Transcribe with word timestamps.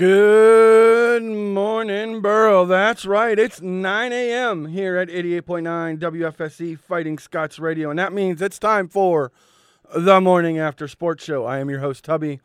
Good 0.00 1.22
morning, 1.22 2.22
Boro. 2.22 2.64
That's 2.64 3.04
right. 3.04 3.38
It's 3.38 3.60
9 3.60 4.12
a.m. 4.14 4.64
here 4.64 4.96
at 4.96 5.08
88.9 5.08 5.98
WFSC 5.98 6.78
Fighting 6.78 7.18
Scots 7.18 7.58
Radio, 7.58 7.90
and 7.90 7.98
that 7.98 8.14
means 8.14 8.40
it's 8.40 8.58
time 8.58 8.88
for 8.88 9.30
the 9.94 10.18
Morning 10.18 10.58
After 10.58 10.88
Sports 10.88 11.22
Show. 11.22 11.44
I 11.44 11.58
am 11.58 11.68
your 11.68 11.80
host, 11.80 12.02
Tubby, 12.02 12.40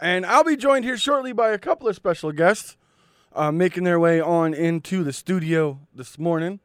and 0.00 0.26
I'll 0.26 0.42
be 0.42 0.56
joined 0.56 0.84
here 0.84 0.96
shortly 0.96 1.32
by 1.32 1.50
a 1.50 1.58
couple 1.58 1.86
of 1.86 1.94
special 1.94 2.32
guests 2.32 2.76
uh, 3.36 3.52
making 3.52 3.84
their 3.84 4.00
way 4.00 4.20
on 4.20 4.52
into 4.52 5.04
the 5.04 5.12
studio 5.12 5.78
this 5.94 6.18
morning. 6.18 6.58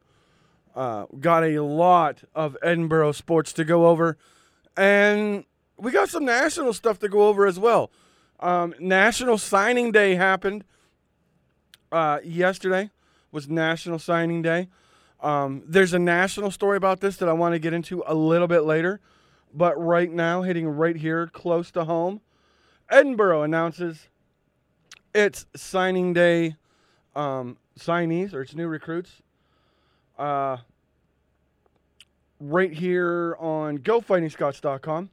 Uh, 0.74 1.06
got 1.20 1.44
a 1.44 1.60
lot 1.60 2.24
of 2.34 2.56
Edinboro 2.64 3.14
sports 3.14 3.52
to 3.52 3.64
go 3.64 3.86
over, 3.86 4.18
and 4.76 5.44
we 5.76 5.92
got 5.92 6.08
some 6.08 6.24
national 6.24 6.72
stuff 6.72 6.98
to 6.98 7.08
go 7.08 7.28
over 7.28 7.46
as 7.46 7.60
well. 7.60 7.92
Um, 8.42 8.74
National 8.80 9.38
Signing 9.38 9.92
Day 9.92 10.16
happened 10.16 10.64
uh, 11.92 12.18
yesterday. 12.24 12.90
Was 13.30 13.48
National 13.48 13.98
Signing 13.98 14.42
Day. 14.42 14.68
Um, 15.20 15.62
there's 15.66 15.94
a 15.94 15.98
national 15.98 16.50
story 16.50 16.76
about 16.76 17.00
this 17.00 17.16
that 17.18 17.28
I 17.28 17.32
want 17.32 17.54
to 17.54 17.58
get 17.60 17.72
into 17.72 18.02
a 18.06 18.14
little 18.14 18.48
bit 18.48 18.64
later, 18.64 19.00
but 19.54 19.80
right 19.80 20.10
now, 20.10 20.42
hitting 20.42 20.68
right 20.68 20.96
here 20.96 21.28
close 21.28 21.70
to 21.70 21.84
home, 21.84 22.20
Edinboro 22.90 23.44
announces 23.44 24.08
its 25.14 25.46
signing 25.54 26.12
day 26.12 26.56
um, 27.14 27.56
signees 27.78 28.34
or 28.34 28.42
its 28.42 28.54
new 28.54 28.66
recruits. 28.66 29.22
Uh, 30.18 30.58
right 32.40 32.72
here 32.72 33.36
on 33.38 33.78
GoFightingScots.com. 33.78 35.10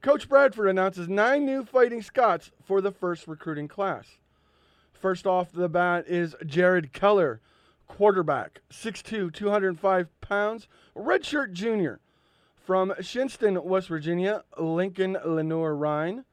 Coach 0.00 0.28
Bradford 0.28 0.68
announces 0.68 1.08
nine 1.08 1.44
new 1.44 1.64
Fighting 1.64 2.02
Scots 2.02 2.52
for 2.62 2.80
the 2.80 2.92
first 2.92 3.26
recruiting 3.26 3.66
class. 3.66 4.18
First 4.92 5.26
off 5.26 5.50
the 5.50 5.68
bat 5.68 6.04
is 6.06 6.36
Jared 6.46 6.92
Keller, 6.92 7.40
quarterback, 7.88 8.60
6'2, 8.70 9.32
205 9.34 10.20
pounds, 10.20 10.68
redshirt 10.96 11.52
junior. 11.52 11.98
From 12.64 12.92
Shinnston, 13.00 13.64
West 13.64 13.88
Virginia, 13.88 14.44
Lincoln 14.56 15.18
Lenoir-Rhyne 15.24 16.24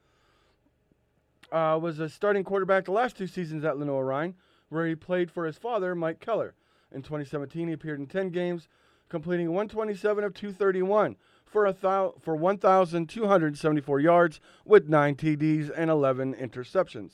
uh, 1.52 1.80
was 1.82 2.00
a 2.00 2.10
starting 2.10 2.44
quarterback 2.44 2.86
the 2.86 2.92
last 2.92 3.18
two 3.18 3.28
seasons 3.28 3.64
at 3.64 3.80
Lenoir-Rhyne, 3.80 4.36
where 4.70 4.86
he 4.86 4.94
played 4.94 5.32
for 5.32 5.46
his 5.46 5.58
father, 5.58 5.96
Mike 5.96 6.20
Keller. 6.20 6.54
In 6.92 7.02
2017, 7.02 7.70
he 7.70 7.74
appeared 7.74 8.00
in 8.00 8.06
10 8.06 8.30
games, 8.30 8.68
completing 9.10 9.48
127 9.48 10.24
of 10.24 10.36
231 10.36 11.16
for 11.46 11.66
a 11.66 11.74
thou- 11.74 12.16
for 12.20 12.36
1,274 12.36 14.00
yards 14.00 14.40
with 14.66 14.90
nine 14.90 15.16
TDs 15.16 15.70
and 15.76 15.90
11 15.90 16.34
interceptions. 16.36 17.12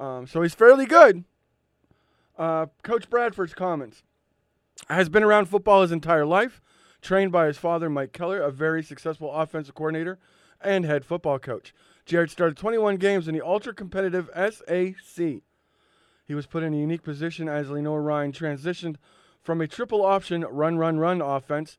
Um, 0.00 0.26
so 0.26 0.42
he's 0.42 0.54
fairly 0.54 0.86
good. 0.86 1.24
Uh, 2.38 2.66
Coach 2.82 3.10
Bradford's 3.10 3.54
comments 3.54 4.02
has 4.88 5.08
been 5.08 5.22
around 5.22 5.46
football 5.46 5.82
his 5.82 5.92
entire 5.92 6.26
life, 6.26 6.60
trained 7.00 7.30
by 7.30 7.46
his 7.46 7.58
father, 7.58 7.90
Mike 7.90 8.12
Keller, 8.12 8.40
a 8.40 8.50
very 8.50 8.82
successful 8.82 9.32
offensive 9.32 9.74
coordinator 9.74 10.18
and 10.60 10.84
head 10.84 11.04
football 11.04 11.38
coach. 11.38 11.74
Jared 12.06 12.30
started 12.30 12.56
21 12.56 12.96
games 12.96 13.28
in 13.28 13.34
the 13.34 13.44
ultra 13.44 13.74
competitive 13.74 14.30
SAC. 14.34 15.42
He 16.24 16.34
was 16.34 16.46
put 16.46 16.62
in 16.62 16.74
a 16.74 16.78
unique 16.78 17.02
position 17.02 17.48
as 17.48 17.70
Lenoir-Rhyne 17.70 18.32
transitioned 18.32 18.96
from 19.40 19.60
a 19.60 19.66
triple 19.66 20.04
option 20.04 20.42
run, 20.42 20.78
run, 20.78 20.98
run 20.98 21.20
offense 21.20 21.78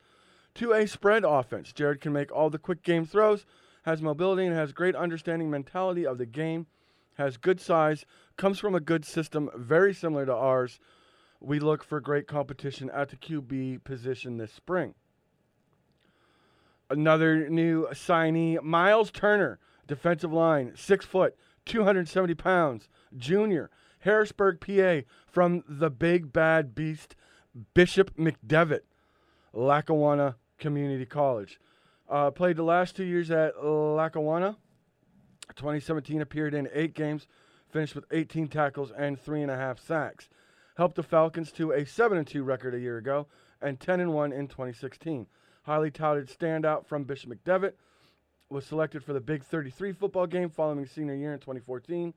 to 0.55 0.73
a 0.73 0.87
spread 0.87 1.23
offense. 1.23 1.71
Jared 1.71 2.01
can 2.01 2.13
make 2.13 2.31
all 2.31 2.49
the 2.49 2.59
quick 2.59 2.83
game 2.83 3.05
throws, 3.05 3.45
has 3.83 4.01
mobility, 4.01 4.45
and 4.45 4.55
has 4.55 4.71
great 4.71 4.95
understanding 4.95 5.49
mentality 5.49 6.05
of 6.05 6.17
the 6.17 6.25
game, 6.25 6.67
has 7.15 7.37
good 7.37 7.59
size, 7.59 8.05
comes 8.37 8.59
from 8.59 8.75
a 8.75 8.79
good 8.79 9.05
system, 9.05 9.49
very 9.55 9.93
similar 9.93 10.25
to 10.25 10.33
ours. 10.33 10.79
We 11.39 11.59
look 11.59 11.83
for 11.83 11.99
great 11.99 12.27
competition 12.27 12.89
at 12.91 13.09
the 13.09 13.17
QB 13.17 13.83
position 13.83 14.37
this 14.37 14.53
spring. 14.53 14.95
Another 16.89 17.49
new 17.49 17.87
signee, 17.91 18.61
Miles 18.61 19.11
Turner, 19.11 19.59
defensive 19.87 20.31
line, 20.31 20.73
six 20.75 21.05
foot, 21.05 21.35
270 21.65 22.35
pounds, 22.35 22.89
junior, 23.17 23.69
Harrisburg, 23.99 24.59
PA, 24.59 25.07
from 25.25 25.63
the 25.67 25.89
big 25.89 26.33
bad 26.33 26.75
beast, 26.75 27.15
Bishop 27.73 28.15
McDevitt, 28.17 28.81
Lackawanna 29.53 30.35
Community 30.57 31.05
College. 31.05 31.59
Uh, 32.09 32.31
played 32.31 32.57
the 32.57 32.63
last 32.63 32.95
two 32.95 33.03
years 33.03 33.31
at 33.31 33.63
Lackawanna. 33.63 34.57
2017 35.55 36.21
appeared 36.21 36.53
in 36.53 36.69
eight 36.73 36.93
games, 36.93 37.27
finished 37.69 37.95
with 37.95 38.05
18 38.11 38.47
tackles 38.47 38.91
and 38.91 39.19
three 39.19 39.41
and 39.41 39.51
a 39.51 39.55
half 39.55 39.79
sacks. 39.79 40.29
Helped 40.77 40.95
the 40.95 41.03
Falcons 41.03 41.51
to 41.53 41.71
a 41.71 41.85
7 41.85 42.17
and 42.17 42.27
2 42.27 42.43
record 42.43 42.73
a 42.73 42.79
year 42.79 42.97
ago 42.97 43.27
and 43.61 43.79
10 43.79 43.99
and 43.99 44.13
1 44.13 44.33
in 44.33 44.47
2016. 44.47 45.27
Highly 45.63 45.91
touted 45.91 46.27
standout 46.27 46.85
from 46.85 47.03
Bishop 47.03 47.31
McDevitt 47.31 47.73
was 48.49 48.65
selected 48.65 49.03
for 49.03 49.13
the 49.13 49.21
Big 49.21 49.43
33 49.43 49.93
football 49.93 50.27
game 50.27 50.49
following 50.49 50.85
senior 50.85 51.15
year 51.15 51.33
in 51.33 51.39
2014. 51.39 52.13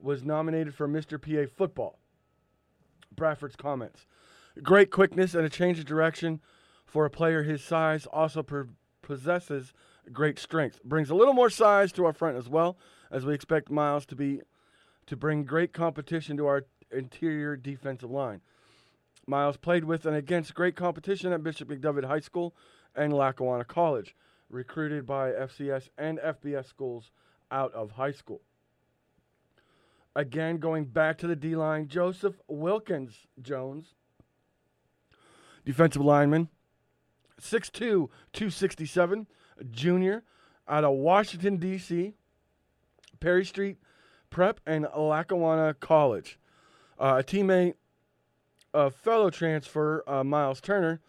Was 0.00 0.22
nominated 0.22 0.74
for 0.74 0.86
Mr. 0.86 1.20
PA 1.20 1.50
football. 1.56 1.98
Bradford's 3.14 3.56
comments. 3.56 4.06
Great 4.62 4.90
quickness 4.90 5.34
and 5.34 5.44
a 5.44 5.48
change 5.48 5.78
of 5.78 5.84
direction 5.84 6.40
for 6.94 7.04
a 7.04 7.10
player 7.10 7.42
his 7.42 7.60
size. 7.60 8.06
Also 8.06 8.40
per- 8.40 8.68
possesses 9.02 9.72
great 10.12 10.38
strength. 10.38 10.80
Brings 10.84 11.10
a 11.10 11.14
little 11.16 11.34
more 11.34 11.50
size 11.50 11.90
to 11.92 12.04
our 12.04 12.12
front 12.12 12.36
as 12.36 12.48
well, 12.48 12.78
as 13.10 13.26
we 13.26 13.34
expect 13.34 13.68
Miles 13.68 14.06
to 14.06 14.14
be 14.14 14.42
to 15.06 15.16
bring 15.16 15.44
great 15.44 15.72
competition 15.72 16.36
to 16.36 16.46
our 16.46 16.66
interior 16.92 17.56
defensive 17.56 18.12
line. 18.12 18.42
Miles 19.26 19.56
played 19.56 19.84
with 19.84 20.06
and 20.06 20.14
against 20.14 20.54
great 20.54 20.76
competition 20.76 21.32
at 21.32 21.42
Bishop 21.42 21.68
McDevitt 21.68 22.04
High 22.04 22.20
School 22.20 22.54
and 22.94 23.12
Lackawanna 23.12 23.64
College, 23.64 24.14
recruited 24.48 25.04
by 25.04 25.32
FCS 25.32 25.88
and 25.98 26.20
FBS 26.20 26.66
schools 26.66 27.10
out 27.50 27.74
of 27.74 27.90
high 27.90 28.12
school. 28.12 28.40
Again, 30.14 30.58
going 30.58 30.84
back 30.84 31.18
to 31.18 31.26
the 31.26 31.34
D 31.34 31.56
line, 31.56 31.88
Joseph 31.88 32.36
Wilkins 32.46 33.26
Jones, 33.42 33.94
defensive 35.64 36.02
lineman, 36.02 36.48
6'2, 37.40 38.08
267, 38.32 39.26
junior 39.70 40.22
out 40.68 40.84
of 40.84 40.94
Washington, 40.94 41.56
D.C., 41.56 42.14
Perry 43.20 43.44
Street 43.44 43.78
Prep, 44.30 44.60
and 44.66 44.86
Lackawanna 44.96 45.74
College. 45.74 46.38
Uh, 46.98 47.16
a 47.20 47.22
teammate, 47.22 47.74
a 48.72 48.90
fellow 48.90 49.30
transfer, 49.30 50.02
uh, 50.06 50.24
Miles 50.24 50.60
Turner, 50.60 51.00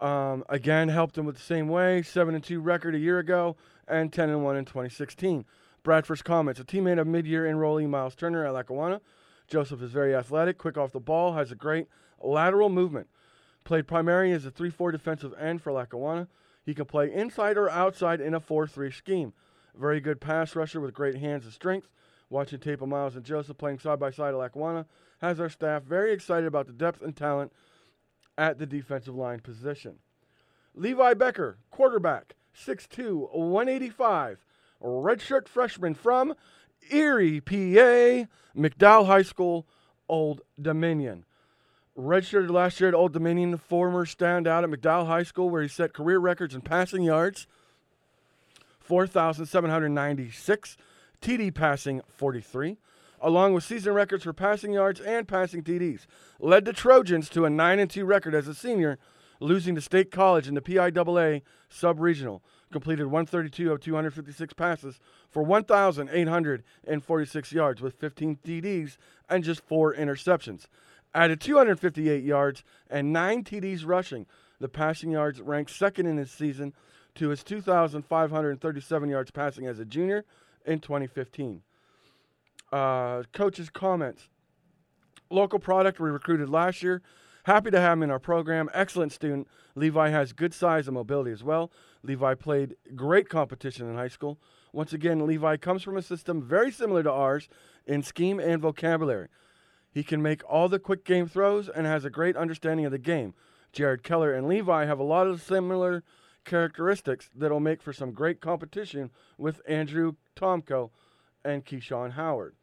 um, 0.00 0.44
again 0.48 0.88
helped 0.88 1.16
him 1.16 1.24
with 1.24 1.36
the 1.36 1.42
same 1.42 1.68
way, 1.68 2.02
7 2.02 2.34
and 2.34 2.42
2 2.42 2.60
record 2.60 2.94
a 2.94 2.98
year 2.98 3.18
ago, 3.18 3.56
and 3.86 4.12
10 4.12 4.30
and 4.30 4.44
1 4.44 4.56
in 4.56 4.64
2016. 4.64 5.44
Bradford's 5.82 6.22
comments 6.22 6.60
a 6.60 6.64
teammate 6.64 6.98
of 6.98 7.06
mid 7.06 7.26
year 7.26 7.44
enrollee 7.44 7.88
Miles 7.88 8.14
Turner 8.14 8.46
at 8.46 8.52
Lackawanna. 8.52 9.00
Joseph 9.46 9.82
is 9.82 9.90
very 9.90 10.14
athletic, 10.14 10.56
quick 10.58 10.78
off 10.78 10.92
the 10.92 11.00
ball, 11.00 11.34
has 11.34 11.52
a 11.52 11.54
great 11.54 11.86
lateral 12.20 12.70
movement. 12.70 13.06
Played 13.64 13.88
primarily 13.88 14.32
as 14.32 14.44
a 14.44 14.50
3 14.50 14.70
4 14.70 14.92
defensive 14.92 15.34
end 15.38 15.62
for 15.62 15.72
Lackawanna. 15.72 16.28
He 16.64 16.74
can 16.74 16.84
play 16.84 17.12
inside 17.12 17.56
or 17.56 17.70
outside 17.70 18.20
in 18.20 18.34
a 18.34 18.40
4 18.40 18.66
3 18.66 18.90
scheme. 18.90 19.32
Very 19.74 20.00
good 20.00 20.20
pass 20.20 20.54
rusher 20.54 20.80
with 20.80 20.94
great 20.94 21.16
hands 21.16 21.44
and 21.44 21.52
strength. 21.52 21.88
Watching 22.30 22.60
tape 22.60 22.80
of 22.80 22.88
Miles 22.88 23.16
and 23.16 23.24
Joseph 23.24 23.58
playing 23.58 23.78
side 23.78 23.98
by 23.98 24.10
side 24.10 24.34
at 24.34 24.38
Lackawanna 24.38 24.86
has 25.20 25.40
our 25.40 25.48
staff 25.48 25.82
very 25.82 26.12
excited 26.12 26.46
about 26.46 26.66
the 26.66 26.72
depth 26.72 27.02
and 27.02 27.16
talent 27.16 27.52
at 28.36 28.58
the 28.58 28.66
defensive 28.66 29.14
line 29.14 29.40
position. 29.40 29.98
Levi 30.74 31.14
Becker, 31.14 31.58
quarterback, 31.70 32.34
6'2, 32.56 33.32
185, 33.32 34.44
redshirt 34.82 35.48
freshman 35.48 35.94
from 35.94 36.34
Erie, 36.90 37.40
PA, 37.40 38.26
McDowell 38.56 39.06
High 39.06 39.22
School, 39.22 39.66
Old 40.08 40.40
Dominion. 40.60 41.24
Redshirted 41.96 42.50
last 42.50 42.80
year 42.80 42.88
at 42.88 42.94
Old 42.94 43.12
Dominion, 43.12 43.56
former 43.56 44.04
standout 44.04 44.64
at 44.64 44.70
McDowell 44.70 45.06
High 45.06 45.22
School, 45.22 45.48
where 45.48 45.62
he 45.62 45.68
set 45.68 45.92
career 45.92 46.18
records 46.18 46.52
in 46.52 46.60
passing 46.60 47.04
yards 47.04 47.46
4,796, 48.80 50.76
TD 51.22 51.54
passing 51.54 52.00
43, 52.08 52.78
along 53.20 53.54
with 53.54 53.62
season 53.62 53.94
records 53.94 54.24
for 54.24 54.32
passing 54.32 54.72
yards 54.72 55.00
and 55.00 55.28
passing 55.28 55.62
TDs. 55.62 56.06
Led 56.40 56.64
the 56.64 56.72
Trojans 56.72 57.28
to 57.28 57.44
a 57.44 57.50
9 57.50 57.86
2 57.86 58.04
record 58.04 58.34
as 58.34 58.48
a 58.48 58.54
senior, 58.54 58.98
losing 59.38 59.76
to 59.76 59.80
State 59.80 60.10
College 60.10 60.48
in 60.48 60.54
the 60.54 60.60
PIAA 60.60 61.42
sub 61.68 62.00
regional. 62.00 62.42
Completed 62.72 63.06
132 63.06 63.70
of 63.70 63.78
256 63.80 64.52
passes 64.54 64.98
for 65.30 65.44
1,846 65.44 67.52
yards 67.52 67.80
with 67.80 67.94
15 67.94 68.38
TDs 68.44 68.96
and 69.30 69.44
just 69.44 69.64
four 69.64 69.94
interceptions 69.94 70.66
added 71.14 71.40
258 71.40 72.24
yards 72.24 72.64
and 72.90 73.12
nine 73.12 73.44
TDs 73.44 73.86
rushing. 73.86 74.26
The 74.60 74.68
passing 74.68 75.10
yards 75.10 75.40
ranked 75.40 75.70
second 75.70 76.06
in 76.06 76.16
his 76.16 76.30
season 76.30 76.74
to 77.16 77.28
his 77.28 77.44
2,537 77.44 79.08
yards 79.08 79.30
passing 79.30 79.66
as 79.66 79.78
a 79.78 79.84
junior 79.84 80.24
in 80.66 80.80
2015. 80.80 81.62
Uh, 82.72 83.22
coaches' 83.32 83.70
comments. 83.70 84.28
Local 85.30 85.58
product 85.58 86.00
we 86.00 86.10
recruited 86.10 86.48
last 86.48 86.82
year. 86.82 87.02
Happy 87.44 87.70
to 87.70 87.80
have 87.80 87.98
him 87.98 88.02
in 88.02 88.10
our 88.10 88.18
program. 88.18 88.70
Excellent 88.72 89.12
student. 89.12 89.46
Levi 89.74 90.08
has 90.08 90.32
good 90.32 90.54
size 90.54 90.88
and 90.88 90.94
mobility 90.94 91.30
as 91.30 91.44
well. 91.44 91.70
Levi 92.02 92.34
played 92.34 92.74
great 92.94 93.28
competition 93.28 93.88
in 93.88 93.96
high 93.96 94.08
school. 94.08 94.38
Once 94.72 94.92
again, 94.92 95.26
Levi 95.26 95.56
comes 95.56 95.82
from 95.82 95.96
a 95.96 96.02
system 96.02 96.42
very 96.42 96.70
similar 96.70 97.02
to 97.02 97.10
ours 97.10 97.48
in 97.86 98.02
scheme 98.02 98.40
and 98.40 98.60
vocabulary. 98.60 99.28
He 99.94 100.02
can 100.02 100.20
make 100.20 100.42
all 100.50 100.68
the 100.68 100.80
quick 100.80 101.04
game 101.04 101.28
throws 101.28 101.68
and 101.68 101.86
has 101.86 102.04
a 102.04 102.10
great 102.10 102.36
understanding 102.36 102.84
of 102.84 102.90
the 102.90 102.98
game. 102.98 103.32
Jared 103.72 104.02
Keller 104.02 104.34
and 104.34 104.48
Levi 104.48 104.86
have 104.86 104.98
a 104.98 105.04
lot 105.04 105.28
of 105.28 105.40
similar 105.40 106.02
characteristics 106.44 107.30
that'll 107.32 107.60
make 107.60 107.80
for 107.80 107.92
some 107.92 108.10
great 108.10 108.40
competition 108.40 109.10
with 109.38 109.62
Andrew 109.68 110.14
Tomko 110.34 110.90
and 111.44 111.64
Keyshawn 111.64 112.12
Howard. 112.12 112.56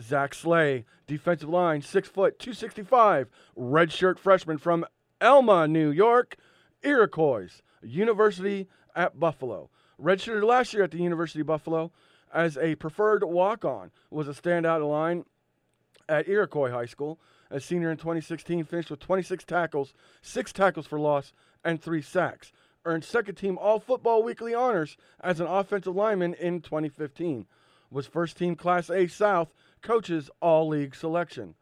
Zach 0.00 0.32
Slay, 0.32 0.84
defensive 1.08 1.48
line, 1.48 1.82
six 1.82 2.08
foot, 2.08 2.38
265, 2.38 3.28
redshirt 3.58 4.20
freshman 4.20 4.56
from 4.56 4.86
Elma, 5.20 5.66
New 5.66 5.90
York, 5.90 6.36
Iroquois 6.84 7.60
University 7.82 8.68
at 8.94 9.18
Buffalo. 9.18 9.70
Redshirted 10.00 10.44
last 10.44 10.72
year 10.72 10.84
at 10.84 10.92
the 10.92 10.98
University 10.98 11.40
of 11.40 11.48
Buffalo 11.48 11.90
as 12.32 12.56
a 12.56 12.76
preferred 12.76 13.24
walk-on, 13.24 13.90
was 14.08 14.28
a 14.28 14.32
standout 14.32 14.88
line 14.88 15.24
at 16.10 16.28
Iroquois 16.28 16.70
High 16.70 16.86
School. 16.86 17.18
A 17.50 17.60
senior 17.60 17.90
in 17.90 17.96
2016, 17.96 18.64
finished 18.64 18.90
with 18.90 19.00
26 19.00 19.44
tackles, 19.44 19.94
six 20.20 20.52
tackles 20.52 20.86
for 20.86 21.00
loss, 21.00 21.32
and 21.64 21.80
three 21.80 22.02
sacks. 22.02 22.52
Earned 22.84 23.04
second 23.04 23.36
team 23.36 23.56
All 23.58 23.78
Football 23.78 24.22
Weekly 24.22 24.54
honors 24.54 24.96
as 25.20 25.40
an 25.40 25.46
offensive 25.46 25.94
lineman 25.94 26.34
in 26.34 26.60
2015. 26.60 27.46
Was 27.90 28.06
first 28.06 28.36
team 28.36 28.56
Class 28.56 28.90
A 28.90 29.06
South 29.06 29.52
coaches 29.82 30.30
All 30.40 30.68
League 30.68 30.94
selection. 30.94 31.54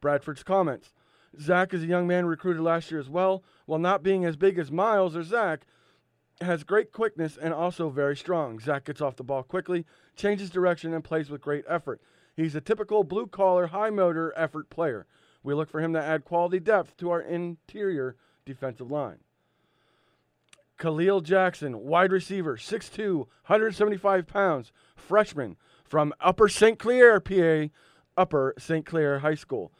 Bradford's 0.00 0.42
comments. 0.42 0.92
Zach 1.40 1.72
is 1.72 1.82
a 1.82 1.86
young 1.86 2.06
man 2.06 2.26
recruited 2.26 2.62
last 2.62 2.90
year 2.90 3.00
as 3.00 3.08
well. 3.08 3.42
While 3.66 3.78
not 3.78 4.02
being 4.02 4.24
as 4.24 4.36
big 4.36 4.58
as 4.58 4.70
Miles 4.70 5.16
or 5.16 5.22
Zach, 5.22 5.66
has 6.40 6.64
great 6.64 6.92
quickness 6.92 7.36
and 7.36 7.52
also 7.52 7.90
very 7.90 8.16
strong. 8.16 8.60
Zach 8.60 8.84
gets 8.84 9.00
off 9.00 9.16
the 9.16 9.24
ball 9.24 9.42
quickly, 9.42 9.84
changes 10.16 10.50
direction, 10.50 10.94
and 10.94 11.02
plays 11.02 11.30
with 11.30 11.40
great 11.40 11.64
effort. 11.68 12.00
He's 12.38 12.54
a 12.54 12.60
typical 12.60 13.02
blue 13.02 13.26
collar, 13.26 13.66
high 13.66 13.90
motor 13.90 14.32
effort 14.36 14.70
player. 14.70 15.08
We 15.42 15.54
look 15.54 15.68
for 15.68 15.80
him 15.80 15.92
to 15.94 16.00
add 16.00 16.24
quality 16.24 16.60
depth 16.60 16.96
to 16.98 17.10
our 17.10 17.20
interior 17.20 18.14
defensive 18.46 18.92
line. 18.92 19.18
Khalil 20.78 21.20
Jackson, 21.20 21.80
wide 21.80 22.12
receiver, 22.12 22.56
6'2, 22.56 23.16
175 23.16 24.28
pounds, 24.28 24.70
freshman 24.94 25.56
from 25.82 26.14
Upper 26.20 26.48
St. 26.48 26.78
Clair, 26.78 27.18
PA, 27.18 27.72
Upper 28.16 28.54
St. 28.56 28.86
Clair 28.86 29.18
High 29.18 29.34
School. 29.34 29.72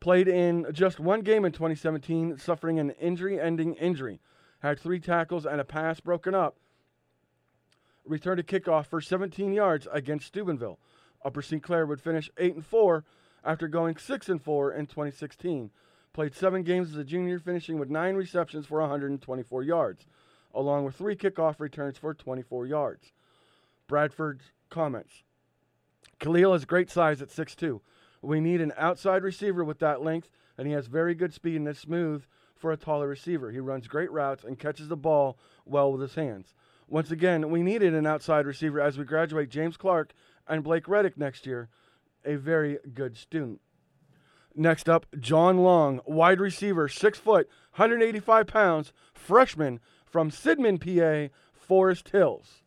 Played 0.00 0.28
in 0.28 0.64
just 0.72 0.98
one 0.98 1.20
game 1.20 1.44
in 1.44 1.52
2017, 1.52 2.38
suffering 2.38 2.78
an 2.78 2.92
injury 2.92 3.38
ending 3.38 3.74
injury. 3.74 4.18
Had 4.60 4.80
three 4.80 4.98
tackles 4.98 5.44
and 5.44 5.60
a 5.60 5.64
pass 5.64 6.00
broken 6.00 6.34
up. 6.34 6.56
Returned 8.06 8.40
a 8.40 8.42
kickoff 8.42 8.86
for 8.86 9.02
17 9.02 9.52
yards 9.52 9.86
against 9.92 10.28
Steubenville. 10.28 10.78
Upper 11.24 11.42
St. 11.42 11.62
Clair 11.62 11.86
would 11.86 12.00
finish 12.00 12.30
8 12.38 12.54
and 12.54 12.66
4 12.66 13.04
after 13.44 13.68
going 13.68 13.96
6 13.96 14.28
and 14.28 14.42
4 14.42 14.72
in 14.72 14.86
2016. 14.86 15.70
Played 16.12 16.34
seven 16.34 16.62
games 16.62 16.90
as 16.90 16.96
a 16.96 17.04
junior, 17.04 17.38
finishing 17.38 17.78
with 17.78 17.90
nine 17.90 18.16
receptions 18.16 18.66
for 18.66 18.80
124 18.80 19.62
yards, 19.62 20.06
along 20.54 20.84
with 20.84 20.96
three 20.96 21.14
kickoff 21.14 21.60
returns 21.60 21.98
for 21.98 22.14
24 22.14 22.66
yards. 22.66 23.12
Bradford's 23.86 24.52
comments. 24.70 25.22
Khalil 26.18 26.52
has 26.52 26.64
great 26.64 26.90
size 26.90 27.22
at 27.22 27.28
6'2. 27.28 27.80
We 28.20 28.40
need 28.40 28.60
an 28.60 28.72
outside 28.76 29.22
receiver 29.22 29.64
with 29.64 29.78
that 29.78 30.02
length, 30.02 30.28
and 30.56 30.66
he 30.66 30.72
has 30.72 30.88
very 30.88 31.14
good 31.14 31.32
speed 31.32 31.56
and 31.56 31.68
is 31.68 31.78
smooth 31.78 32.24
for 32.56 32.72
a 32.72 32.76
taller 32.76 33.06
receiver. 33.06 33.52
He 33.52 33.60
runs 33.60 33.86
great 33.86 34.10
routes 34.10 34.42
and 34.42 34.58
catches 34.58 34.88
the 34.88 34.96
ball 34.96 35.38
well 35.64 35.92
with 35.92 36.00
his 36.00 36.16
hands. 36.16 36.54
Once 36.88 37.10
again, 37.10 37.50
we 37.50 37.62
needed 37.62 37.94
an 37.94 38.06
outside 38.06 38.46
receiver 38.46 38.80
as 38.80 38.98
we 38.98 39.04
graduate 39.04 39.50
James 39.50 39.76
Clark 39.76 40.12
and 40.48 40.64
Blake 40.64 40.88
Reddick 40.88 41.16
next 41.16 41.46
year, 41.46 41.68
a 42.24 42.36
very 42.36 42.78
good 42.94 43.16
student. 43.16 43.60
Next 44.54 44.88
up, 44.88 45.06
John 45.20 45.58
Long, 45.58 46.00
wide 46.04 46.40
receiver, 46.40 46.88
six 46.88 47.18
foot, 47.18 47.48
185 47.76 48.46
pounds, 48.46 48.92
freshman 49.14 49.78
from 50.04 50.30
Sidman, 50.30 50.80
PA, 50.80 51.32
Forest 51.52 52.08
Hills. 52.08 52.62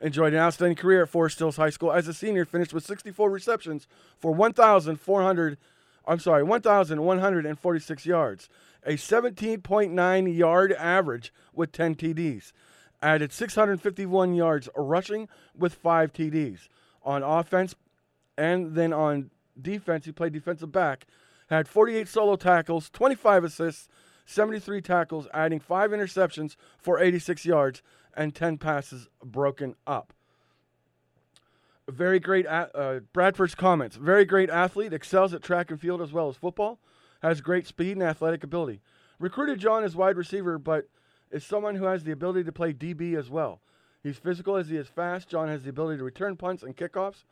Enjoyed 0.00 0.32
an 0.32 0.40
outstanding 0.40 0.76
career 0.76 1.02
at 1.02 1.08
Forest 1.08 1.38
Hills 1.38 1.56
High 1.56 1.70
School 1.70 1.92
as 1.92 2.08
a 2.08 2.14
senior, 2.14 2.44
finished 2.44 2.72
with 2.72 2.84
64 2.84 3.30
receptions 3.30 3.86
for 4.18 4.32
1,400, 4.32 5.58
I'm 6.06 6.18
sorry, 6.18 6.42
1,146 6.42 8.06
yards, 8.06 8.48
a 8.84 8.94
17.9 8.94 10.36
yard 10.36 10.72
average 10.72 11.32
with 11.52 11.72
10 11.72 11.94
TDs. 11.94 12.52
Added 13.02 13.32
651 13.32 14.34
yards 14.34 14.68
rushing 14.74 15.28
with 15.54 15.74
five 15.74 16.12
TDs 16.12 16.68
on 17.04 17.22
offense, 17.22 17.74
and 18.36 18.74
then 18.74 18.92
on 18.92 19.30
defense, 19.60 20.06
he 20.06 20.12
played 20.12 20.32
defensive 20.32 20.72
back. 20.72 21.06
Had 21.50 21.68
48 21.68 22.08
solo 22.08 22.36
tackles, 22.36 22.90
25 22.90 23.44
assists, 23.44 23.88
73 24.26 24.80
tackles, 24.80 25.28
adding 25.34 25.60
five 25.60 25.90
interceptions 25.90 26.56
for 26.78 26.98
86 26.98 27.44
yards 27.44 27.82
and 28.16 28.34
10 28.34 28.58
passes 28.58 29.08
broken 29.22 29.74
up. 29.86 30.12
Very 31.86 32.18
great, 32.18 32.46
uh, 32.46 33.00
Bradford's 33.12 33.54
comments. 33.54 33.96
Very 33.96 34.24
great 34.24 34.48
athlete, 34.48 34.94
excels 34.94 35.34
at 35.34 35.42
track 35.42 35.70
and 35.70 35.78
field 35.78 36.00
as 36.00 36.12
well 36.12 36.30
as 36.30 36.36
football, 36.36 36.78
has 37.20 37.42
great 37.42 37.66
speed 37.66 37.92
and 37.92 38.02
athletic 38.02 38.42
ability. 38.42 38.80
Recruited 39.18 39.58
John 39.58 39.84
as 39.84 39.94
wide 39.94 40.16
receiver, 40.16 40.58
but 40.58 40.88
is 41.30 41.44
someone 41.44 41.74
who 41.74 41.84
has 41.84 42.04
the 42.04 42.12
ability 42.12 42.44
to 42.44 42.52
play 42.52 42.72
DB 42.72 43.16
as 43.16 43.28
well. 43.28 43.60
He's 44.04 44.18
physical 44.18 44.56
as 44.56 44.68
he 44.68 44.76
is 44.76 44.86
fast. 44.86 45.30
John 45.30 45.48
has 45.48 45.62
the 45.62 45.70
ability 45.70 45.96
to 45.96 46.04
return 46.04 46.36
punts 46.36 46.62
and 46.62 46.76
kickoffs. 46.76 47.24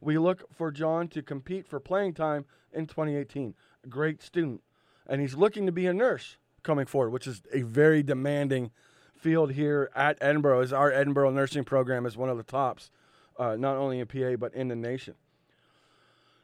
We 0.00 0.16
look 0.16 0.44
for 0.54 0.70
John 0.70 1.08
to 1.08 1.22
compete 1.22 1.66
for 1.66 1.80
playing 1.80 2.14
time 2.14 2.44
in 2.72 2.86
2018. 2.86 3.52
A 3.84 3.88
great 3.88 4.22
student. 4.22 4.62
And 5.08 5.20
he's 5.20 5.34
looking 5.34 5.66
to 5.66 5.72
be 5.72 5.86
a 5.86 5.92
nurse 5.92 6.36
coming 6.62 6.86
forward, 6.86 7.10
which 7.10 7.26
is 7.26 7.42
a 7.52 7.62
very 7.62 8.04
demanding 8.04 8.70
field 9.12 9.52
here 9.52 9.90
at 9.96 10.20
Edinboro. 10.20 10.62
as 10.62 10.72
our 10.72 10.92
Edinboro 10.92 11.34
nursing 11.34 11.64
program 11.64 12.06
is 12.06 12.16
one 12.16 12.30
of 12.30 12.36
the 12.36 12.44
tops, 12.44 12.92
uh, 13.36 13.56
not 13.56 13.76
only 13.76 13.98
in 13.98 14.06
PA, 14.06 14.36
but 14.36 14.54
in 14.54 14.68
the 14.68 14.76
nation. 14.76 15.14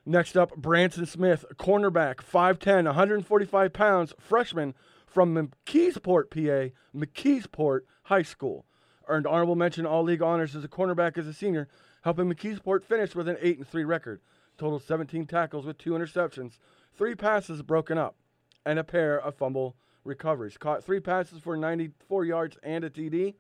Next 0.04 0.36
up, 0.36 0.56
Branson 0.56 1.06
Smith, 1.06 1.44
cornerback, 1.58 2.16
5'10, 2.16 2.87
145 2.87 3.72
pounds, 3.72 4.12
freshman 4.18 4.75
from 5.06 5.32
McKeesport, 5.34 6.30
PA, 6.30 6.75
McKeesport 6.94 7.80
High 8.02 8.22
School 8.22 8.66
earned 9.08 9.26
honorable 9.26 9.56
mention 9.56 9.86
all 9.86 10.02
league 10.02 10.22
honors 10.22 10.56
as 10.56 10.64
a 10.64 10.68
cornerback 10.68 11.18
as 11.18 11.26
a 11.26 11.32
senior, 11.32 11.68
helping 12.02 12.32
McKeesport 12.32 12.84
finish 12.84 13.14
with 13.14 13.28
an 13.28 13.36
8 13.40 13.58
and 13.58 13.68
3 13.68 13.84
record. 13.84 14.20
Total 14.58 14.78
17 14.78 15.26
tackles 15.26 15.66
with 15.66 15.78
two 15.78 15.90
interceptions, 15.90 16.58
three 16.94 17.14
passes 17.14 17.62
broken 17.62 17.98
up, 17.98 18.16
and 18.64 18.78
a 18.78 18.84
pair 18.84 19.18
of 19.20 19.34
fumble 19.34 19.76
recoveries. 20.04 20.56
Caught 20.56 20.84
three 20.84 21.00
passes 21.00 21.40
for 21.40 21.56
94 21.56 22.25
yards 22.25 22.56
and 22.62 22.84
a 22.84 22.90
TD. 22.90 23.34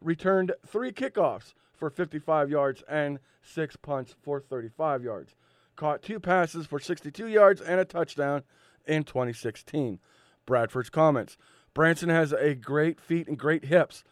Returned 0.00 0.52
three 0.66 0.92
kickoffs 0.92 1.54
for 1.74 1.90
55 1.90 2.50
yards 2.50 2.82
and 2.88 3.18
six 3.42 3.76
punts 3.76 4.14
for 4.22 4.40
35 4.40 5.02
yards. 5.02 5.34
Caught 5.76 6.02
two 6.02 6.20
passes 6.20 6.66
for 6.66 6.78
62 6.80 7.28
yards 7.28 7.60
and 7.60 7.80
a 7.80 7.84
touchdown 7.84 8.42
in 8.86 9.04
2016. 9.04 10.00
Bradford's 10.44 10.90
comments. 10.90 11.36
Branson 11.74 12.08
has 12.08 12.32
a 12.32 12.54
great 12.54 13.00
feet 13.00 13.28
and 13.28 13.38
great 13.38 13.66
hips 13.66 14.02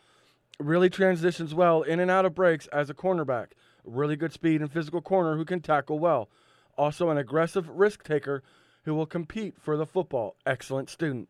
really 0.58 0.90
transitions 0.90 1.54
well 1.54 1.82
in 1.82 2.00
and 2.00 2.10
out 2.10 2.24
of 2.24 2.34
breaks 2.34 2.66
as 2.68 2.90
a 2.90 2.94
cornerback. 2.94 3.48
Really 3.84 4.16
good 4.16 4.32
speed 4.32 4.60
and 4.60 4.72
physical 4.72 5.00
corner 5.00 5.36
who 5.36 5.44
can 5.44 5.60
tackle 5.60 5.98
well. 5.98 6.28
Also, 6.76 7.10
an 7.10 7.18
aggressive 7.18 7.68
risk 7.68 8.04
taker 8.04 8.42
who 8.84 8.94
will 8.94 9.06
compete 9.06 9.54
for 9.60 9.76
the 9.76 9.86
football. 9.86 10.36
Excellent 10.44 10.90
student. 10.90 11.28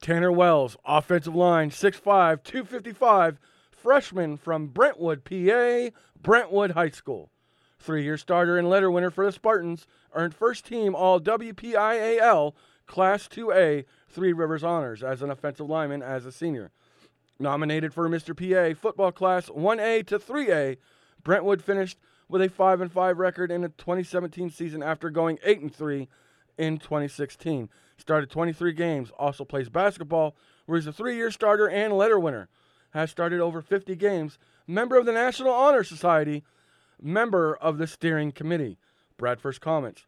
Tanner 0.00 0.32
Wells, 0.32 0.76
offensive 0.84 1.34
line, 1.34 1.70
6'5, 1.70 2.42
255, 2.42 3.38
freshman 3.70 4.36
from 4.36 4.68
Brentwood, 4.68 5.24
PA, 5.24 5.90
Brentwood 6.20 6.72
High 6.72 6.90
School. 6.90 7.30
Three 7.78 8.04
year 8.04 8.16
starter 8.16 8.58
and 8.58 8.68
letter 8.68 8.90
winner 8.90 9.10
for 9.10 9.24
the 9.24 9.32
Spartans, 9.32 9.86
earned 10.14 10.34
first 10.34 10.66
team 10.66 10.94
All 10.94 11.20
WPIAL 11.20 12.54
Class 12.86 13.28
2A 13.28 13.84
Three 14.08 14.32
Rivers 14.32 14.64
Honors 14.64 15.02
as 15.02 15.22
an 15.22 15.30
offensive 15.30 15.68
lineman 15.68 16.02
as 16.02 16.24
a 16.24 16.32
senior. 16.32 16.72
Nominated 17.38 17.92
for 17.92 18.08
Mr. 18.08 18.34
PA 18.34 18.78
football 18.78 19.12
class 19.12 19.48
1A 19.48 20.06
to 20.06 20.18
3A, 20.18 20.78
Brentwood 21.22 21.62
finished 21.62 21.98
with 22.28 22.40
a 22.40 22.48
5 22.48 22.80
and 22.80 22.90
5 22.92 23.18
record 23.18 23.50
in 23.50 23.60
the 23.60 23.68
2017 23.68 24.50
season 24.50 24.82
after 24.82 25.10
going 25.10 25.38
8 25.44 25.60
and 25.60 25.74
3 25.74 26.08
in 26.56 26.78
2016. 26.78 27.68
Started 27.98 28.30
23 28.30 28.72
games, 28.72 29.10
also 29.18 29.44
plays 29.44 29.68
basketball, 29.68 30.34
where 30.64 30.78
he's 30.78 30.86
a 30.86 30.92
3-year 30.92 31.30
starter 31.30 31.68
and 31.68 31.92
letter 31.96 32.18
winner. 32.18 32.48
Has 32.90 33.10
started 33.10 33.40
over 33.40 33.60
50 33.60 33.94
games, 33.96 34.38
member 34.66 34.96
of 34.96 35.04
the 35.04 35.12
National 35.12 35.52
Honor 35.52 35.84
Society, 35.84 36.42
member 37.00 37.54
of 37.54 37.78
the 37.78 37.86
steering 37.86 38.32
committee. 38.32 38.78
Bradford's 39.18 39.58
comments. 39.58 40.06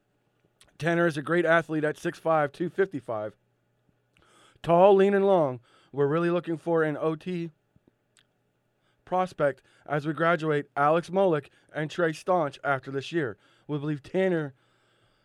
Tanner 0.78 1.06
is 1.06 1.16
a 1.16 1.22
great 1.22 1.44
athlete 1.44 1.84
at 1.84 1.96
6'5, 1.96 2.22
255. 2.22 3.34
Tall, 4.62 4.94
lean, 4.94 5.14
and 5.14 5.26
long. 5.26 5.60
We're 5.92 6.06
really 6.06 6.30
looking 6.30 6.58
for 6.58 6.82
an 6.82 6.96
OT 6.96 7.50
prospect 9.04 9.62
as 9.86 10.06
we 10.06 10.12
graduate 10.12 10.66
Alex 10.76 11.08
Molick 11.10 11.46
and 11.74 11.90
Trey 11.90 12.12
Staunch 12.12 12.58
after 12.62 12.90
this 12.90 13.10
year. 13.10 13.38
We 13.66 13.78
believe 13.78 14.02
Tanner 14.02 14.54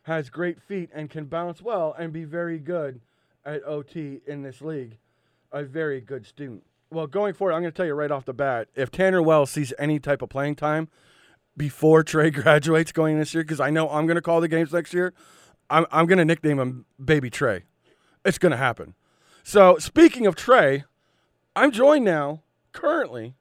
has 0.03 0.29
great 0.29 0.61
feet 0.61 0.89
and 0.93 1.09
can 1.09 1.25
bounce 1.25 1.61
well 1.61 1.95
and 1.97 2.13
be 2.13 2.23
very 2.23 2.59
good 2.59 3.01
at 3.45 3.63
OT 3.65 4.21
in 4.25 4.43
this 4.43 4.61
league. 4.61 4.97
A 5.51 5.63
very 5.63 6.01
good 6.01 6.25
student. 6.25 6.63
Well, 6.89 7.07
going 7.07 7.33
forward, 7.33 7.53
I'm 7.53 7.61
going 7.61 7.71
to 7.71 7.75
tell 7.75 7.85
you 7.85 7.93
right 7.93 8.11
off 8.11 8.25
the 8.25 8.33
bat 8.33 8.67
if 8.75 8.91
Tanner 8.91 9.21
Wells 9.21 9.49
sees 9.49 9.73
any 9.77 9.99
type 9.99 10.21
of 10.21 10.29
playing 10.29 10.55
time 10.55 10.89
before 11.57 12.03
Trey 12.03 12.29
graduates 12.31 12.91
going 12.91 13.19
this 13.19 13.33
year, 13.33 13.43
because 13.43 13.59
I 13.59 13.69
know 13.69 13.89
I'm 13.89 14.05
going 14.05 14.15
to 14.15 14.21
call 14.21 14.41
the 14.41 14.47
games 14.47 14.71
next 14.71 14.93
year, 14.93 15.13
I'm, 15.69 15.85
I'm 15.91 16.05
going 16.05 16.19
to 16.19 16.25
nickname 16.25 16.59
him 16.59 16.85
Baby 17.03 17.29
Trey. 17.29 17.63
It's 18.25 18.37
going 18.37 18.51
to 18.51 18.57
happen. 18.57 18.95
So, 19.45 19.77
speaking 19.77 20.25
of 20.25 20.35
Trey, 20.35 20.85
I'm 21.53 21.71
joined 21.71 22.05
now, 22.05 22.41
currently, 22.71 23.35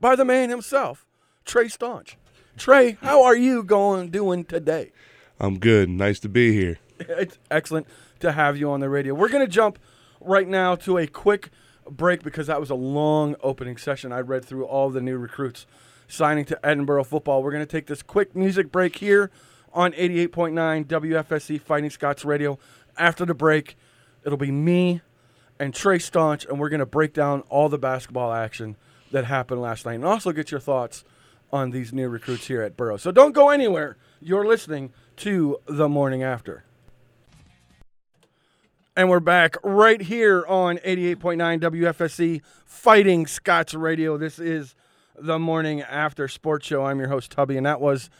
by 0.00 0.16
the 0.16 0.24
man 0.24 0.50
himself, 0.50 1.06
Trey 1.44 1.68
Staunch. 1.68 2.18
Trey, 2.56 2.98
how 3.00 3.22
are 3.22 3.36
you 3.36 3.62
going 3.62 4.10
doing 4.10 4.44
today? 4.44 4.90
I'm 5.38 5.60
good. 5.60 5.88
Nice 5.88 6.18
to 6.20 6.28
be 6.28 6.52
here. 6.52 6.78
It's 7.08 7.38
excellent 7.50 7.86
to 8.20 8.32
have 8.32 8.56
you 8.56 8.70
on 8.70 8.80
the 8.80 8.88
radio. 8.88 9.14
We're 9.14 9.28
going 9.28 9.44
to 9.44 9.50
jump 9.50 9.78
right 10.20 10.46
now 10.46 10.74
to 10.76 10.98
a 10.98 11.06
quick 11.06 11.50
break 11.88 12.22
because 12.22 12.46
that 12.46 12.60
was 12.60 12.70
a 12.70 12.74
long 12.76 13.34
opening 13.42 13.76
session. 13.76 14.12
I 14.12 14.20
read 14.20 14.44
through 14.44 14.64
all 14.64 14.90
the 14.90 15.00
new 15.00 15.18
recruits 15.18 15.66
signing 16.06 16.44
to 16.46 16.58
Edinboro 16.62 17.04
football. 17.04 17.42
We're 17.42 17.50
going 17.50 17.66
to 17.66 17.70
take 17.70 17.86
this 17.86 18.02
quick 18.02 18.36
music 18.36 18.70
break 18.70 18.96
here 18.98 19.30
on 19.72 19.92
88.9 19.92 20.84
WFSC 20.86 21.60
Fighting 21.60 21.90
Scots 21.90 22.24
Radio. 22.24 22.58
After 22.96 23.24
the 23.24 23.34
break, 23.34 23.76
it'll 24.24 24.38
be 24.38 24.52
me 24.52 25.00
and 25.58 25.74
Trey 25.74 25.98
Staunch, 25.98 26.44
and 26.46 26.58
we're 26.58 26.68
going 26.68 26.80
to 26.80 26.86
break 26.86 27.12
down 27.12 27.42
all 27.48 27.68
the 27.68 27.78
basketball 27.78 28.32
action 28.32 28.76
that 29.12 29.24
happened 29.24 29.60
last 29.60 29.86
night 29.86 29.94
and 29.94 30.04
also 30.04 30.32
get 30.32 30.50
your 30.50 30.60
thoughts 30.60 31.04
on 31.52 31.70
these 31.70 31.92
new 31.92 32.08
recruits 32.08 32.48
here 32.48 32.62
at 32.62 32.76
Boro. 32.76 32.96
So 32.96 33.12
don't 33.12 33.32
go 33.32 33.50
anywhere. 33.50 33.96
You're 34.20 34.46
listening 34.46 34.92
to 35.18 35.58
The 35.66 35.88
Morning 35.88 36.22
After. 36.22 36.64
And 38.96 39.08
we're 39.08 39.20
back 39.20 39.56
right 39.62 40.00
here 40.00 40.44
on 40.46 40.78
88.9 40.78 41.60
WFSC 41.60 42.42
Fighting 42.64 43.26
Scots 43.26 43.74
Radio. 43.74 44.16
This 44.16 44.38
is 44.38 44.74
the 45.16 45.38
Morning 45.38 45.82
After 45.82 46.28
Sports 46.28 46.66
Show. 46.66 46.84
I'm 46.84 46.98
your 46.98 47.08
host, 47.08 47.30
Tubby, 47.30 47.56
and 47.56 47.66
that 47.66 47.80
was 47.80 48.10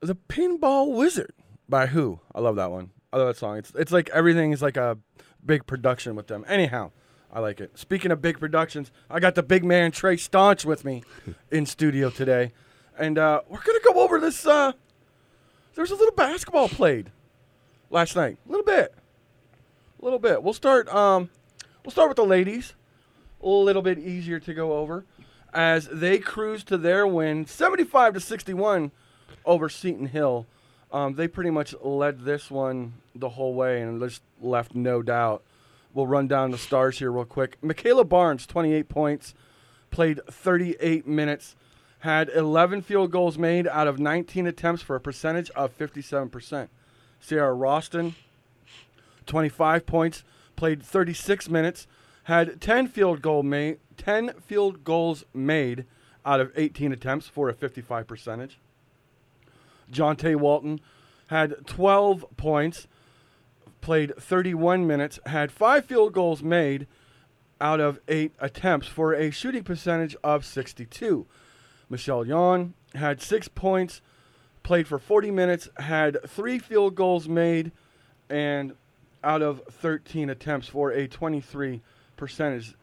The 0.00 0.14
Pinball 0.14 0.94
Wizard 0.94 1.34
by 1.68 1.86
Who. 1.86 2.20
I 2.34 2.40
love 2.40 2.56
that 2.56 2.70
one. 2.70 2.90
I 3.12 3.18
love 3.18 3.28
that 3.28 3.36
song. 3.36 3.58
It's, 3.58 3.72
it's 3.74 3.92
like 3.92 4.10
everything 4.10 4.52
is 4.52 4.62
like 4.62 4.76
a 4.76 4.98
big 5.44 5.66
production 5.66 6.14
with 6.14 6.26
them. 6.26 6.44
Anyhow, 6.48 6.92
I 7.32 7.40
like 7.40 7.60
it. 7.60 7.78
Speaking 7.78 8.10
of 8.10 8.20
big 8.22 8.38
productions, 8.38 8.90
I 9.10 9.20
got 9.20 9.34
the 9.34 9.42
big 9.42 9.64
man 9.64 9.90
Trey 9.90 10.16
Staunch 10.16 10.64
with 10.64 10.84
me 10.84 11.02
in 11.50 11.66
studio 11.66 12.10
today. 12.10 12.52
And 12.98 13.18
uh, 13.18 13.40
we're 13.48 13.62
going 13.62 13.80
to 13.80 13.92
go 13.92 14.00
over 14.00 14.20
this. 14.20 14.46
Uh, 14.46 14.72
there's 15.74 15.90
a 15.90 15.96
little 15.96 16.14
basketball 16.14 16.68
played 16.68 17.10
last 17.90 18.16
night. 18.16 18.38
A 18.46 18.50
little 18.50 18.64
bit 18.66 18.94
a 20.02 20.04
little 20.04 20.18
bit. 20.18 20.42
We'll 20.42 20.52
start. 20.52 20.92
Um, 20.92 21.30
we'll 21.84 21.92
start 21.92 22.08
with 22.08 22.16
the 22.16 22.24
ladies. 22.24 22.74
A 23.42 23.48
little 23.48 23.82
bit 23.82 23.98
easier 23.98 24.38
to 24.40 24.54
go 24.54 24.74
over, 24.74 25.04
as 25.52 25.88
they 25.88 26.18
cruise 26.18 26.62
to 26.64 26.78
their 26.78 27.06
win, 27.06 27.46
75 27.46 28.14
to 28.14 28.20
61, 28.20 28.92
over 29.44 29.68
Seton 29.68 30.06
Hill. 30.06 30.46
Um, 30.92 31.14
they 31.14 31.26
pretty 31.26 31.50
much 31.50 31.74
led 31.82 32.20
this 32.20 32.50
one 32.50 32.92
the 33.14 33.30
whole 33.30 33.54
way 33.54 33.80
and 33.80 34.00
just 34.00 34.22
left 34.42 34.74
no 34.74 35.00
doubt. 35.02 35.42
We'll 35.94 36.06
run 36.06 36.28
down 36.28 36.50
the 36.50 36.58
stars 36.58 36.98
here 36.98 37.10
real 37.10 37.24
quick. 37.24 37.56
Michaela 37.62 38.04
Barnes, 38.04 38.46
28 38.46 38.88
points, 38.88 39.34
played 39.90 40.20
38 40.30 41.06
minutes, 41.06 41.56
had 42.00 42.28
11 42.28 42.82
field 42.82 43.10
goals 43.10 43.38
made 43.38 43.66
out 43.68 43.88
of 43.88 43.98
19 43.98 44.46
attempts 44.46 44.82
for 44.82 44.96
a 44.96 45.00
percentage 45.00 45.50
of 45.50 45.76
57%. 45.78 46.68
Sierra 47.20 47.54
Roston, 47.54 48.14
25 49.26 49.86
points, 49.86 50.24
played 50.56 50.82
36 50.82 51.48
minutes, 51.48 51.86
had 52.24 52.60
10 52.60 52.88
field 52.88 53.22
goal 53.22 53.42
made, 53.42 53.78
10 53.96 54.32
field 54.46 54.84
goals 54.84 55.24
made 55.32 55.84
out 56.24 56.40
of 56.40 56.52
18 56.56 56.92
attempts 56.92 57.28
for 57.28 57.48
a 57.48 57.54
55 57.54 58.06
percentage. 58.06 58.58
John 59.92 60.16
Tay 60.16 60.34
Walton 60.34 60.80
had 61.28 61.66
12 61.66 62.24
points, 62.36 62.88
played 63.80 64.16
31 64.16 64.86
minutes, 64.86 65.20
had 65.26 65.52
five 65.52 65.84
field 65.84 66.12
goals 66.12 66.42
made 66.42 66.86
out 67.60 67.78
of 67.78 68.00
eight 68.08 68.32
attempts 68.40 68.88
for 68.88 69.14
a 69.14 69.30
shooting 69.30 69.62
percentage 69.62 70.16
of 70.24 70.44
62. 70.44 71.26
Michelle 71.88 72.26
Yon 72.26 72.74
had 72.94 73.22
six 73.22 73.46
points, 73.48 74.00
played 74.62 74.88
for 74.88 74.98
40 74.98 75.30
minutes, 75.30 75.68
had 75.76 76.18
three 76.28 76.58
field 76.58 76.94
goals 76.94 77.28
made, 77.28 77.70
and 78.28 78.74
out 79.22 79.42
of 79.42 79.62
13 79.70 80.28
attempts 80.30 80.66
for 80.68 80.90
a 80.90 81.06
23 81.06 81.80
percentage. 82.16 82.74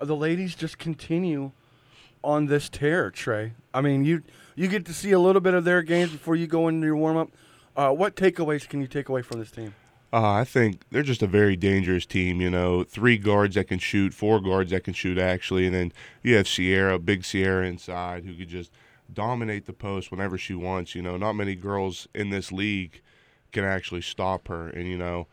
The 0.00 0.16
ladies 0.16 0.54
just 0.54 0.78
continue 0.78 1.52
on 2.24 2.46
this 2.46 2.68
tear, 2.68 3.10
Trey. 3.10 3.52
I 3.72 3.80
mean, 3.80 4.04
you 4.04 4.22
you 4.54 4.68
get 4.68 4.84
to 4.86 4.94
see 4.94 5.12
a 5.12 5.18
little 5.18 5.40
bit 5.40 5.54
of 5.54 5.64
their 5.64 5.82
games 5.82 6.12
before 6.12 6.36
you 6.36 6.46
go 6.46 6.68
into 6.68 6.86
your 6.86 6.96
warm 6.96 7.16
up. 7.16 7.30
Uh, 7.76 7.90
what 7.90 8.14
takeaways 8.16 8.68
can 8.68 8.80
you 8.80 8.86
take 8.86 9.08
away 9.08 9.22
from 9.22 9.40
this 9.40 9.50
team? 9.50 9.74
Uh, 10.12 10.32
I 10.32 10.44
think 10.44 10.82
they're 10.90 11.02
just 11.02 11.22
a 11.22 11.26
very 11.26 11.56
dangerous 11.56 12.06
team. 12.06 12.40
You 12.40 12.50
know, 12.50 12.84
three 12.84 13.18
guards 13.18 13.56
that 13.56 13.66
can 13.68 13.80
shoot, 13.80 14.14
four 14.14 14.40
guards 14.40 14.70
that 14.70 14.84
can 14.84 14.94
shoot 14.94 15.18
actually, 15.18 15.66
and 15.66 15.74
then 15.74 15.92
you 16.22 16.36
have 16.36 16.46
Sierra, 16.46 16.98
big 16.98 17.24
Sierra 17.24 17.66
inside, 17.66 18.24
who 18.24 18.34
could 18.34 18.48
just 18.48 18.70
dominate 19.12 19.66
the 19.66 19.72
post 19.72 20.10
whenever 20.10 20.38
she 20.38 20.54
wants. 20.54 20.94
You 20.94 21.02
know, 21.02 21.16
not 21.16 21.32
many 21.32 21.56
girls 21.56 22.06
in 22.14 22.30
this 22.30 22.52
league 22.52 23.02
can 23.50 23.64
actually 23.64 24.02
stop 24.02 24.46
her, 24.46 24.68
and 24.68 24.86
you 24.86 24.96
know 24.96 25.26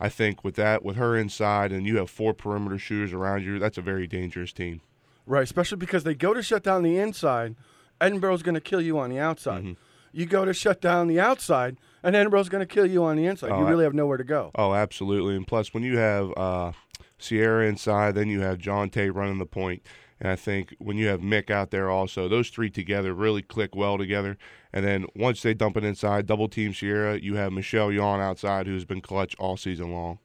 I 0.00 0.08
think 0.08 0.44
with 0.44 0.54
that, 0.56 0.84
with 0.84 0.96
her 0.96 1.16
inside, 1.16 1.72
and 1.72 1.86
you 1.86 1.96
have 1.96 2.10
four 2.10 2.32
perimeter 2.32 2.78
shooters 2.78 3.12
around 3.12 3.42
you, 3.42 3.58
that's 3.58 3.78
a 3.78 3.82
very 3.82 4.06
dangerous 4.06 4.52
team. 4.52 4.80
Right, 5.26 5.42
especially 5.42 5.78
because 5.78 6.04
they 6.04 6.14
go 6.14 6.32
to 6.32 6.42
shut 6.42 6.62
down 6.62 6.82
the 6.82 6.98
inside, 6.98 7.56
Edinboro's 8.00 8.42
going 8.42 8.54
to 8.54 8.60
kill 8.60 8.80
you 8.80 8.98
on 8.98 9.10
the 9.10 9.18
outside. 9.18 9.62
Mm-hmm. 9.62 9.72
You 10.12 10.26
go 10.26 10.44
to 10.44 10.54
shut 10.54 10.80
down 10.80 11.06
the 11.08 11.20
outside, 11.20 11.76
and 12.02 12.16
Edinboro's 12.16 12.48
going 12.48 12.66
to 12.66 12.74
kill 12.74 12.86
you 12.86 13.04
on 13.04 13.16
the 13.16 13.26
inside. 13.26 13.50
Oh, 13.50 13.60
you 13.60 13.66
really 13.66 13.84
have 13.84 13.94
nowhere 13.94 14.16
to 14.16 14.24
go. 14.24 14.50
Oh, 14.54 14.74
absolutely. 14.74 15.36
And 15.36 15.46
plus, 15.46 15.74
when 15.74 15.82
you 15.82 15.98
have 15.98 16.32
uh, 16.36 16.72
Sierra 17.18 17.66
inside, 17.66 18.14
then 18.14 18.28
you 18.28 18.40
have 18.40 18.58
John 18.58 18.90
Tate 18.90 19.14
running 19.14 19.38
the 19.38 19.46
point. 19.46 19.82
And 20.20 20.30
I 20.30 20.36
think 20.36 20.74
when 20.78 20.96
you 20.96 21.06
have 21.08 21.20
Mick 21.20 21.50
out 21.50 21.70
there 21.70 21.90
also, 21.90 22.28
those 22.28 22.48
three 22.48 22.70
together 22.70 23.12
really 23.12 23.42
click 23.42 23.76
well 23.76 23.98
together. 23.98 24.36
And 24.72 24.84
then 24.84 25.06
once 25.14 25.42
they 25.42 25.54
dump 25.54 25.76
it 25.76 25.84
inside, 25.84 26.26
double 26.26 26.48
team 26.48 26.74
Sierra, 26.74 27.20
you 27.20 27.36
have 27.36 27.52
Michelle 27.52 27.92
Yawn 27.92 28.20
outside 28.20 28.66
who's 28.66 28.84
been 28.84 29.00
clutch 29.00 29.36
all 29.38 29.56
season 29.56 29.92
long. 29.92 30.18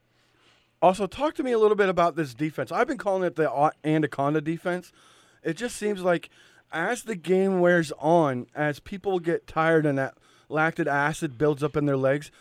Also, 0.82 1.08
talk 1.08 1.36
to 1.36 1.44
me 1.44 1.52
a 1.52 1.60
little 1.60 1.78
bit 1.78 1.90
about 1.90 2.16
this 2.16 2.34
defense. 2.34 2.72
I've 2.72 2.88
been 2.88 2.98
calling 2.98 3.24
it 3.24 3.36
the 3.36 3.72
Anaconda 3.86 4.42
defense. 4.42 4.92
It 5.44 5.58
just 5.58 5.78
seems 5.78 6.02
like 6.02 6.30
as 6.74 7.04
the 7.04 7.16
game 7.16 7.60
wears 7.60 7.92
on, 8.00 8.48
as 8.56 8.80
people 8.80 9.20
get 9.20 9.48
tired 9.48 9.86
and 9.86 9.98
that 9.98 10.18
lactic 10.50 10.88
acid 10.88 11.38
builds 11.38 11.64
up 11.64 11.78
in 11.78 11.86
their 11.86 11.98
legs, 11.98 12.32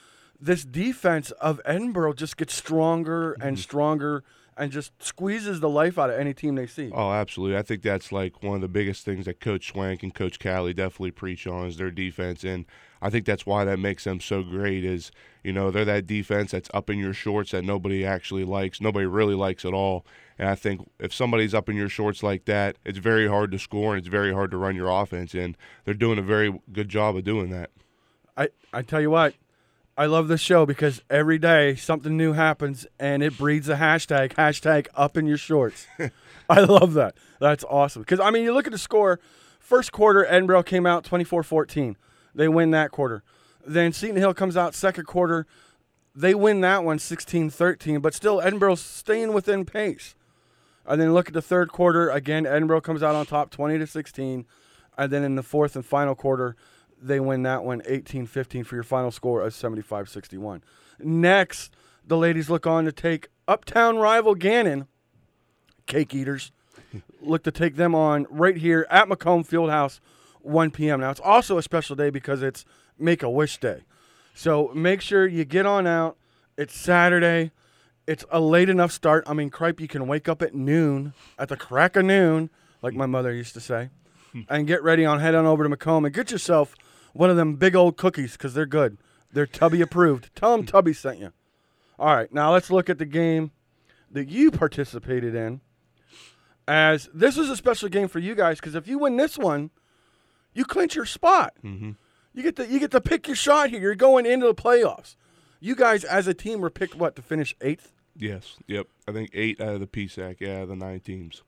this 0.40 0.64
defense 0.64 1.30
of 1.32 1.60
Edinboro 1.64 2.16
just 2.16 2.36
gets 2.36 2.54
stronger 2.54 3.34
and 3.34 3.56
mm-hmm. 3.56 3.62
stronger 3.62 4.24
and 4.56 4.70
just 4.70 4.92
squeezes 5.02 5.60
the 5.60 5.68
life 5.68 5.98
out 5.98 6.10
of 6.10 6.18
any 6.18 6.34
team 6.34 6.54
they 6.54 6.66
see. 6.66 6.90
Oh, 6.92 7.12
absolutely. 7.12 7.56
I 7.56 7.62
think 7.62 7.82
that's 7.82 8.12
like 8.12 8.42
one 8.42 8.56
of 8.56 8.60
the 8.60 8.68
biggest 8.68 9.04
things 9.04 9.26
that 9.26 9.40
Coach 9.40 9.68
Swank 9.68 10.02
and 10.02 10.14
Coach 10.14 10.38
Callie 10.38 10.74
definitely 10.74 11.10
preach 11.10 11.46
on 11.46 11.66
is 11.66 11.78
their 11.78 11.90
defense. 11.90 12.44
And 12.44 12.66
I 13.00 13.10
think 13.10 13.24
that's 13.24 13.46
why 13.46 13.64
that 13.64 13.78
makes 13.78 14.04
them 14.04 14.20
so 14.20 14.42
great 14.42 14.84
is, 14.84 15.10
you 15.42 15.52
know, 15.52 15.70
they're 15.70 15.84
that 15.86 16.06
defense 16.06 16.50
that's 16.50 16.70
up 16.74 16.90
in 16.90 16.98
your 16.98 17.14
shorts 17.14 17.52
that 17.52 17.64
nobody 17.64 18.04
actually 18.04 18.44
likes. 18.44 18.80
Nobody 18.80 19.06
really 19.06 19.34
likes 19.34 19.64
at 19.64 19.72
all. 19.72 20.04
And 20.38 20.48
I 20.48 20.54
think 20.54 20.88
if 20.98 21.14
somebody's 21.14 21.54
up 21.54 21.68
in 21.68 21.76
your 21.76 21.88
shorts 21.88 22.22
like 22.22 22.44
that, 22.44 22.76
it's 22.84 22.98
very 22.98 23.28
hard 23.28 23.52
to 23.52 23.58
score 23.58 23.94
and 23.94 24.00
it's 24.00 24.08
very 24.08 24.32
hard 24.32 24.50
to 24.50 24.56
run 24.56 24.76
your 24.76 24.90
offense. 24.90 25.34
And 25.34 25.56
they're 25.84 25.94
doing 25.94 26.18
a 26.18 26.22
very 26.22 26.60
good 26.72 26.88
job 26.88 27.16
of 27.16 27.24
doing 27.24 27.50
that. 27.50 27.70
I, 28.36 28.48
I 28.72 28.82
tell 28.82 29.00
you 29.00 29.10
what, 29.10 29.34
I 29.96 30.06
love 30.06 30.28
this 30.28 30.40
show 30.40 30.64
because 30.64 31.02
every 31.10 31.38
day 31.38 31.74
something 31.74 32.16
new 32.16 32.32
happens 32.32 32.86
and 32.98 33.22
it 33.22 33.36
breeds 33.36 33.68
a 33.68 33.76
hashtag, 33.76 34.32
hashtag 34.34 34.86
up 34.94 35.18
in 35.18 35.26
your 35.26 35.36
shorts. 35.36 35.86
I 36.48 36.60
love 36.60 36.94
that. 36.94 37.14
That's 37.40 37.64
awesome. 37.64 38.00
Because, 38.02 38.18
I 38.18 38.30
mean, 38.30 38.44
you 38.44 38.54
look 38.54 38.66
at 38.66 38.72
the 38.72 38.78
score. 38.78 39.20
First 39.60 39.92
quarter, 39.92 40.26
Edinboro 40.28 40.64
came 40.64 40.86
out 40.86 41.04
24 41.04 41.42
14. 41.42 41.96
They 42.34 42.48
win 42.48 42.70
that 42.70 42.90
quarter. 42.90 43.22
Then 43.66 43.92
Seton 43.92 44.16
Hill 44.16 44.32
comes 44.34 44.56
out 44.56 44.74
second 44.74 45.04
quarter. 45.04 45.46
They 46.14 46.34
win 46.34 46.62
that 46.62 46.84
one 46.84 46.98
16 46.98 47.50
13, 47.50 48.00
but 48.00 48.14
still, 48.14 48.40
Edinboro's 48.40 48.80
staying 48.80 49.32
within 49.32 49.64
pace. 49.64 50.14
And 50.86 51.00
then 51.00 51.14
look 51.14 51.28
at 51.28 51.34
the 51.34 51.42
third 51.42 51.70
quarter. 51.70 52.10
Again, 52.10 52.44
Edinboro 52.44 52.82
comes 52.82 53.02
out 53.02 53.14
on 53.14 53.26
top 53.26 53.50
20 53.50 53.78
to 53.78 53.86
16. 53.86 54.46
And 54.98 55.12
then 55.12 55.22
in 55.22 55.36
the 55.36 55.42
fourth 55.42 55.76
and 55.76 55.84
final 55.84 56.14
quarter, 56.14 56.56
they 57.02 57.20
win 57.20 57.42
that 57.42 57.64
one 57.64 57.80
18-15 57.82 58.64
for 58.64 58.76
your 58.76 58.84
final 58.84 59.10
score 59.10 59.42
of 59.42 59.52
75-61. 59.52 60.62
Next, 60.98 61.72
the 62.06 62.16
ladies 62.16 62.48
look 62.48 62.66
on 62.66 62.84
to 62.84 62.92
take 62.92 63.28
uptown 63.48 63.98
rival 63.98 64.34
Gannon, 64.34 64.86
cake 65.86 66.14
eaters, 66.14 66.52
look 67.20 67.42
to 67.44 67.50
take 67.50 67.76
them 67.76 67.94
on 67.94 68.26
right 68.30 68.56
here 68.56 68.86
at 68.90 69.08
Macomb 69.08 69.44
Fieldhouse, 69.44 70.00
1 70.40 70.70
p.m. 70.70 71.00
Now 71.00 71.10
it's 71.10 71.20
also 71.20 71.58
a 71.58 71.62
special 71.62 71.96
day 71.96 72.10
because 72.10 72.42
it's 72.42 72.64
Make 72.98 73.22
a 73.22 73.30
Wish 73.30 73.58
Day, 73.58 73.82
so 74.34 74.70
make 74.74 75.00
sure 75.00 75.26
you 75.26 75.44
get 75.44 75.66
on 75.66 75.86
out. 75.86 76.16
It's 76.56 76.76
Saturday. 76.76 77.52
It's 78.06 78.24
a 78.30 78.40
late 78.40 78.68
enough 78.68 78.92
start. 78.92 79.24
I 79.26 79.32
mean, 79.32 79.50
cripe, 79.50 79.80
you 79.80 79.88
can 79.88 80.06
wake 80.06 80.28
up 80.28 80.42
at 80.42 80.54
noon, 80.54 81.14
at 81.38 81.48
the 81.48 81.56
crack 81.56 81.96
of 81.96 82.04
noon, 82.04 82.50
like 82.82 82.94
my 82.94 83.06
mother 83.06 83.32
used 83.32 83.54
to 83.54 83.60
say, 83.60 83.90
hmm. 84.32 84.42
and 84.48 84.66
get 84.66 84.82
ready 84.82 85.04
on 85.04 85.20
head 85.20 85.34
on 85.34 85.46
over 85.46 85.62
to 85.62 85.68
Macomb 85.68 86.04
and 86.04 86.14
get 86.14 86.30
yourself 86.30 86.74
one 87.12 87.30
of 87.30 87.36
them 87.36 87.54
big 87.56 87.74
old 87.76 87.96
cookies 87.96 88.32
because 88.32 88.54
they're 88.54 88.66
good. 88.66 88.98
They're 89.32 89.46
Tubby 89.46 89.80
approved. 89.80 90.30
Tell 90.34 90.56
them 90.56 90.66
Tubby 90.66 90.92
sent 90.92 91.18
you. 91.18 91.32
All 91.98 92.14
right, 92.14 92.32
now 92.32 92.52
let's 92.52 92.70
look 92.70 92.90
at 92.90 92.98
the 92.98 93.06
game 93.06 93.50
that 94.10 94.28
you 94.28 94.50
participated 94.50 95.34
in. 95.34 95.60
As 96.68 97.08
this 97.12 97.36
is 97.36 97.50
a 97.50 97.56
special 97.56 97.88
game 97.88 98.08
for 98.08 98.18
you 98.20 98.34
guys 98.34 98.58
because 98.60 98.74
if 98.74 98.86
you 98.86 98.98
win 98.98 99.16
this 99.16 99.36
one, 99.36 99.70
you 100.54 100.64
clinch 100.64 100.94
your 100.94 101.06
spot. 101.06 101.54
Mhm. 101.64 101.96
You 102.34 102.42
get 102.42 102.56
to 102.56 102.66
you 102.66 102.78
get 102.78 102.92
to 102.92 103.00
pick 103.00 103.26
your 103.26 103.36
shot 103.36 103.70
here. 103.70 103.80
You're 103.80 103.94
going 103.94 104.26
into 104.26 104.46
the 104.46 104.54
playoffs. 104.54 105.16
You 105.60 105.74
guys, 105.74 106.04
as 106.04 106.26
a 106.26 106.34
team, 106.34 106.60
were 106.60 106.70
picked 106.70 106.94
what 106.94 107.16
to 107.16 107.22
finish 107.22 107.54
eighth. 107.60 107.92
Yes. 108.16 108.56
Yep. 108.68 108.86
I 109.08 109.12
think 109.12 109.30
eight 109.32 109.60
out 109.60 109.74
of 109.74 109.80
the 109.80 109.86
PSAC. 109.86 110.36
Yeah, 110.40 110.64
the 110.64 110.76
nine 110.76 111.00
teams. 111.00 111.42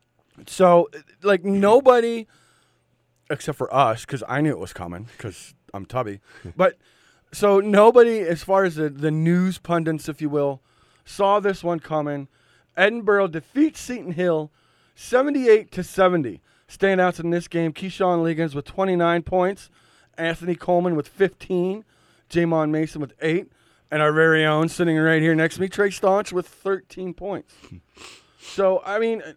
So, 0.47 0.89
like 1.23 1.45
nobody, 1.45 2.27
except 3.31 3.59
for 3.59 3.73
us, 3.75 4.05
because 4.05 4.23
I 4.29 4.41
knew 4.41 4.51
it 4.51 4.59
was 4.59 4.73
coming, 4.73 5.09
because 5.17 5.55
I'm 5.73 5.87
Tubby. 5.87 6.21
but 6.57 6.77
so 7.33 7.61
nobody, 7.61 8.21
as 8.21 8.43
far 8.43 8.65
as 8.65 8.77
the, 8.77 8.89
the 8.89 9.11
news 9.11 9.59
pundits, 9.59 10.09
if 10.09 10.21
you 10.21 10.29
will, 10.29 10.61
saw 11.05 11.41
this 11.41 11.65
one 11.65 11.81
coming. 11.81 12.29
Edinboro 12.77 13.31
defeats 13.31 13.81
Seton 13.81 14.13
Hill, 14.13 14.51
78 14.95 15.71
to 15.73 15.83
70. 15.83 16.41
Standouts 16.69 17.21
in 17.21 17.31
this 17.31 17.47
game: 17.47 17.73
Keyshawn 17.73 18.23
Liggins 18.23 18.55
with 18.55 18.65
29 18.65 19.23
points, 19.23 19.71
Anthony 20.17 20.55
Coleman 20.55 20.97
with 20.97 21.09
15, 21.09 21.85
Jamon 22.31 22.71
Mason 22.71 23.01
with 23.01 23.13
eight, 23.21 23.53
and 23.91 24.03
our 24.03 24.13
very 24.13 24.45
own 24.45 24.69
sitting 24.69 24.97
right 24.97 25.21
here 25.21 25.35
next 25.35 25.57
to 25.57 25.61
me, 25.61 25.69
Trey 25.69 25.91
Staunch 25.91 26.33
with 26.33 26.49
13 26.49 27.15
points. 27.15 27.55
so 28.41 28.83
I 28.85 28.99
mean 28.99 29.23
uh, 29.23 29.33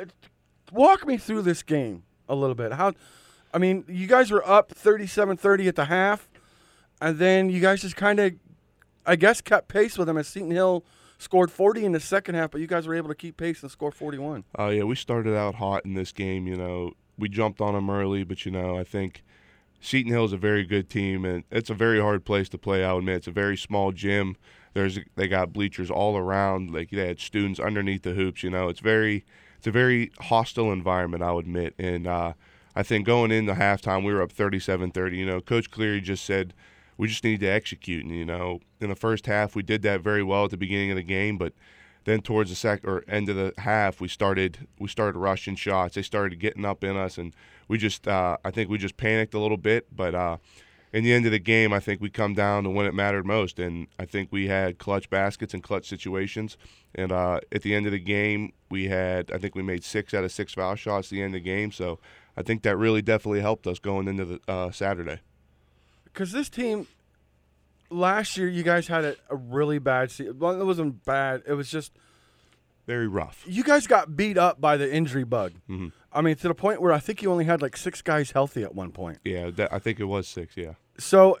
uh, 0.00 0.06
walk 0.72 1.06
me 1.06 1.18
through 1.18 1.42
this 1.42 1.62
game 1.62 2.04
a 2.28 2.34
little 2.34 2.54
bit. 2.54 2.72
How, 2.72 2.94
I 3.54 3.58
mean, 3.58 3.84
you 3.88 4.06
guys 4.06 4.30
were 4.30 4.46
up 4.48 4.72
37-30 4.74 5.68
at 5.68 5.76
the 5.76 5.84
half, 5.86 6.28
and 7.00 7.18
then 7.18 7.50
you 7.50 7.60
guys 7.60 7.82
just 7.82 7.96
kind 7.96 8.18
of, 8.18 8.32
I 9.04 9.16
guess, 9.16 9.40
kept 9.40 9.68
pace 9.68 9.98
with 9.98 10.06
them 10.06 10.16
as 10.16 10.28
Seton 10.28 10.50
Hill 10.50 10.84
scored 11.18 11.50
40 11.50 11.84
in 11.84 11.92
the 11.92 12.00
second 12.00 12.34
half, 12.34 12.50
but 12.50 12.60
you 12.60 12.66
guys 12.66 12.86
were 12.86 12.94
able 12.94 13.08
to 13.08 13.14
keep 13.14 13.36
pace 13.36 13.62
and 13.62 13.70
score 13.70 13.92
41. 13.92 14.44
Oh 14.56 14.68
yeah, 14.68 14.82
we 14.84 14.96
started 14.96 15.36
out 15.36 15.56
hot 15.56 15.84
in 15.84 15.94
this 15.94 16.12
game. 16.12 16.46
You 16.46 16.56
know, 16.56 16.92
we 17.18 17.28
jumped 17.28 17.60
on 17.60 17.74
them 17.74 17.90
early, 17.90 18.24
but 18.24 18.44
you 18.44 18.52
know, 18.52 18.76
I 18.76 18.84
think 18.84 19.22
Seton 19.80 20.12
Hill 20.12 20.24
is 20.24 20.32
a 20.32 20.38
very 20.38 20.64
good 20.64 20.88
team, 20.88 21.24
and 21.24 21.44
it's 21.50 21.70
a 21.70 21.74
very 21.74 22.00
hard 22.00 22.24
place 22.24 22.48
to 22.50 22.58
play. 22.58 22.84
I'll 22.84 22.98
admit, 22.98 23.16
it's 23.16 23.26
a 23.26 23.32
very 23.32 23.56
small 23.56 23.92
gym. 23.92 24.36
There's 24.74 24.98
they 25.16 25.28
got 25.28 25.52
bleachers 25.52 25.90
all 25.90 26.16
around. 26.16 26.72
Like 26.72 26.90
they 26.90 27.06
had 27.06 27.20
students 27.20 27.60
underneath 27.60 28.02
the 28.02 28.12
hoops. 28.12 28.42
You 28.42 28.50
know, 28.50 28.68
it's 28.68 28.80
very 28.80 29.24
it's 29.58 29.66
a 29.66 29.72
very 29.72 30.10
hostile 30.20 30.72
environment. 30.72 31.22
I 31.22 31.32
would 31.32 31.46
admit, 31.46 31.74
and 31.78 32.06
uh, 32.06 32.32
I 32.74 32.82
think 32.82 33.06
going 33.06 33.30
into 33.30 33.54
halftime, 33.54 34.04
we 34.04 34.12
were 34.12 34.22
up 34.22 34.32
37-30. 34.32 35.16
You 35.16 35.26
know, 35.26 35.40
Coach 35.40 35.70
Cleary 35.70 36.00
just 36.00 36.24
said 36.24 36.54
we 36.96 37.08
just 37.08 37.24
need 37.24 37.40
to 37.40 37.46
execute. 37.46 38.04
And 38.04 38.14
you 38.14 38.24
know, 38.24 38.60
in 38.80 38.88
the 38.88 38.96
first 38.96 39.26
half, 39.26 39.54
we 39.54 39.62
did 39.62 39.82
that 39.82 40.00
very 40.00 40.22
well 40.22 40.44
at 40.44 40.50
the 40.50 40.56
beginning 40.56 40.90
of 40.90 40.96
the 40.96 41.02
game, 41.02 41.38
but 41.38 41.52
then 42.04 42.20
towards 42.20 42.50
the 42.50 42.56
second 42.56 42.88
or 42.88 43.04
end 43.06 43.28
of 43.28 43.36
the 43.36 43.52
half, 43.58 44.00
we 44.00 44.08
started 44.08 44.66
we 44.78 44.88
started 44.88 45.18
rushing 45.18 45.56
shots. 45.56 45.94
They 45.94 46.02
started 46.02 46.40
getting 46.40 46.64
up 46.64 46.82
in 46.82 46.96
us, 46.96 47.18
and 47.18 47.34
we 47.68 47.78
just 47.78 48.08
uh, 48.08 48.38
I 48.44 48.50
think 48.50 48.70
we 48.70 48.78
just 48.78 48.96
panicked 48.96 49.34
a 49.34 49.38
little 49.38 49.56
bit. 49.56 49.94
But 49.94 50.14
uh, 50.14 50.38
in 50.92 51.04
the 51.04 51.12
end 51.12 51.26
of 51.26 51.32
the 51.32 51.38
game, 51.38 51.72
I 51.72 51.80
think 51.80 52.00
we 52.00 52.10
come 52.10 52.34
down 52.34 52.64
to 52.64 52.70
when 52.70 52.86
it 52.86 52.94
mattered 52.94 53.24
most, 53.24 53.58
and 53.58 53.86
I 53.98 54.04
think 54.04 54.30
we 54.32 54.48
had 54.48 54.78
clutch 54.78 55.08
baskets 55.10 55.54
and 55.54 55.62
clutch 55.62 55.88
situations. 55.88 56.56
And 56.94 57.12
uh, 57.12 57.40
at 57.52 57.62
the 57.62 57.74
end 57.74 57.86
of 57.86 57.92
the 57.92 58.00
game, 58.00 58.52
we 58.68 58.88
had 58.88 59.30
I 59.30 59.38
think 59.38 59.54
we 59.54 59.62
made 59.62 59.84
six 59.84 60.12
out 60.12 60.24
of 60.24 60.32
six 60.32 60.54
foul 60.54 60.74
shots 60.74 61.08
at 61.08 61.10
the 61.10 61.22
end 61.22 61.34
of 61.34 61.42
the 61.42 61.50
game. 61.50 61.70
So 61.70 62.00
I 62.36 62.42
think 62.42 62.62
that 62.62 62.76
really 62.76 63.02
definitely 63.02 63.40
helped 63.40 63.66
us 63.66 63.78
going 63.78 64.08
into 64.08 64.24
the 64.24 64.40
uh, 64.48 64.70
Saturday. 64.70 65.20
Because 66.04 66.32
this 66.32 66.48
team, 66.48 66.86
last 67.90 68.36
year, 68.36 68.48
you 68.48 68.62
guys 68.62 68.86
had 68.88 69.04
a, 69.04 69.16
a 69.30 69.36
really 69.36 69.78
bad 69.78 70.10
season. 70.10 70.38
Well, 70.38 70.58
it 70.60 70.64
wasn't 70.64 71.04
bad. 71.04 71.42
It 71.46 71.54
was 71.54 71.70
just 71.70 71.92
Very 72.86 73.06
rough. 73.08 73.44
you 73.46 73.62
guys 73.64 73.86
got 73.86 74.16
beat 74.16 74.38
up 74.38 74.60
by 74.60 74.76
the 74.76 74.92
injury 74.92 75.24
bug. 75.24 75.52
hmm 75.66 75.88
I 76.14 76.20
mean, 76.20 76.36
to 76.36 76.48
the 76.48 76.54
point 76.54 76.82
where 76.82 76.92
I 76.92 76.98
think 76.98 77.22
you 77.22 77.30
only 77.32 77.46
had 77.46 77.62
like 77.62 77.74
six 77.74 78.02
guys 78.02 78.32
healthy 78.32 78.62
at 78.64 78.74
one 78.74 78.92
point. 78.92 79.18
Yeah, 79.24 79.48
that, 79.52 79.72
I 79.72 79.78
think 79.78 79.98
it 79.98 80.04
was 80.04 80.28
six. 80.28 80.58
Yeah. 80.58 80.74
So, 80.98 81.38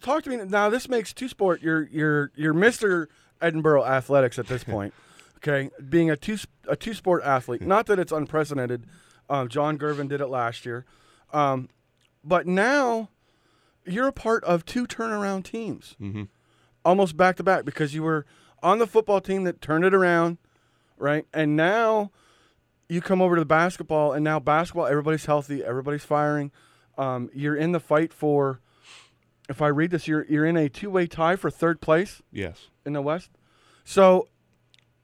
talk 0.00 0.22
to 0.24 0.30
me 0.30 0.36
now. 0.46 0.70
This 0.70 0.88
makes 0.88 1.12
two 1.12 1.28
sport. 1.28 1.60
You're 1.60 1.86
you're 1.88 2.32
you're 2.34 2.54
Mister 2.54 3.10
Edinboro 3.42 3.86
Athletics 3.86 4.38
at 4.38 4.46
this 4.46 4.64
point. 4.74 4.94
okay, 5.38 5.68
being 5.90 6.10
a 6.10 6.16
two 6.16 6.38
a 6.66 6.74
two 6.76 6.94
sport 6.94 7.22
athlete. 7.22 7.60
Not 7.60 7.84
that 7.86 7.98
it's 7.98 8.12
unprecedented. 8.12 8.86
Um, 9.30 9.48
John 9.48 9.78
Gervin 9.78 10.08
did 10.08 10.20
it 10.20 10.26
last 10.28 10.66
year, 10.66 10.84
um, 11.32 11.68
but 12.24 12.46
now 12.46 13.08
you're 13.86 14.08
a 14.08 14.12
part 14.12 14.44
of 14.44 14.64
two 14.64 14.86
turnaround 14.86 15.44
teams, 15.44 15.94
hmm 15.98 16.24
almost 16.84 17.16
back 17.16 17.36
to 17.36 17.44
back, 17.44 17.64
because 17.64 17.94
you 17.94 18.02
were 18.02 18.26
on 18.60 18.78
the 18.80 18.86
football 18.88 19.20
team 19.20 19.44
that 19.44 19.60
turned 19.60 19.84
it 19.84 19.94
around, 19.94 20.36
right? 20.98 21.24
And 21.32 21.56
now 21.56 22.10
you 22.88 23.00
come 23.00 23.22
over 23.22 23.36
to 23.36 23.40
the 23.40 23.46
basketball, 23.46 24.12
and 24.12 24.24
now 24.24 24.40
basketball, 24.40 24.86
everybody's 24.86 25.24
healthy, 25.26 25.62
everybody's 25.64 26.02
firing. 26.04 26.50
Um, 26.98 27.30
you're 27.32 27.54
in 27.56 27.70
the 27.72 27.78
fight 27.80 28.12
for. 28.12 28.60
If 29.48 29.60
I 29.62 29.68
read 29.68 29.90
this, 29.92 30.06
you're 30.08 30.24
you're 30.28 30.44
in 30.46 30.56
a 30.56 30.68
two 30.68 30.90
way 30.90 31.06
tie 31.06 31.36
for 31.36 31.50
third 31.50 31.80
place 31.80 32.20
Yes. 32.32 32.66
in 32.84 32.92
the 32.94 33.02
West. 33.02 33.30
So, 33.84 34.28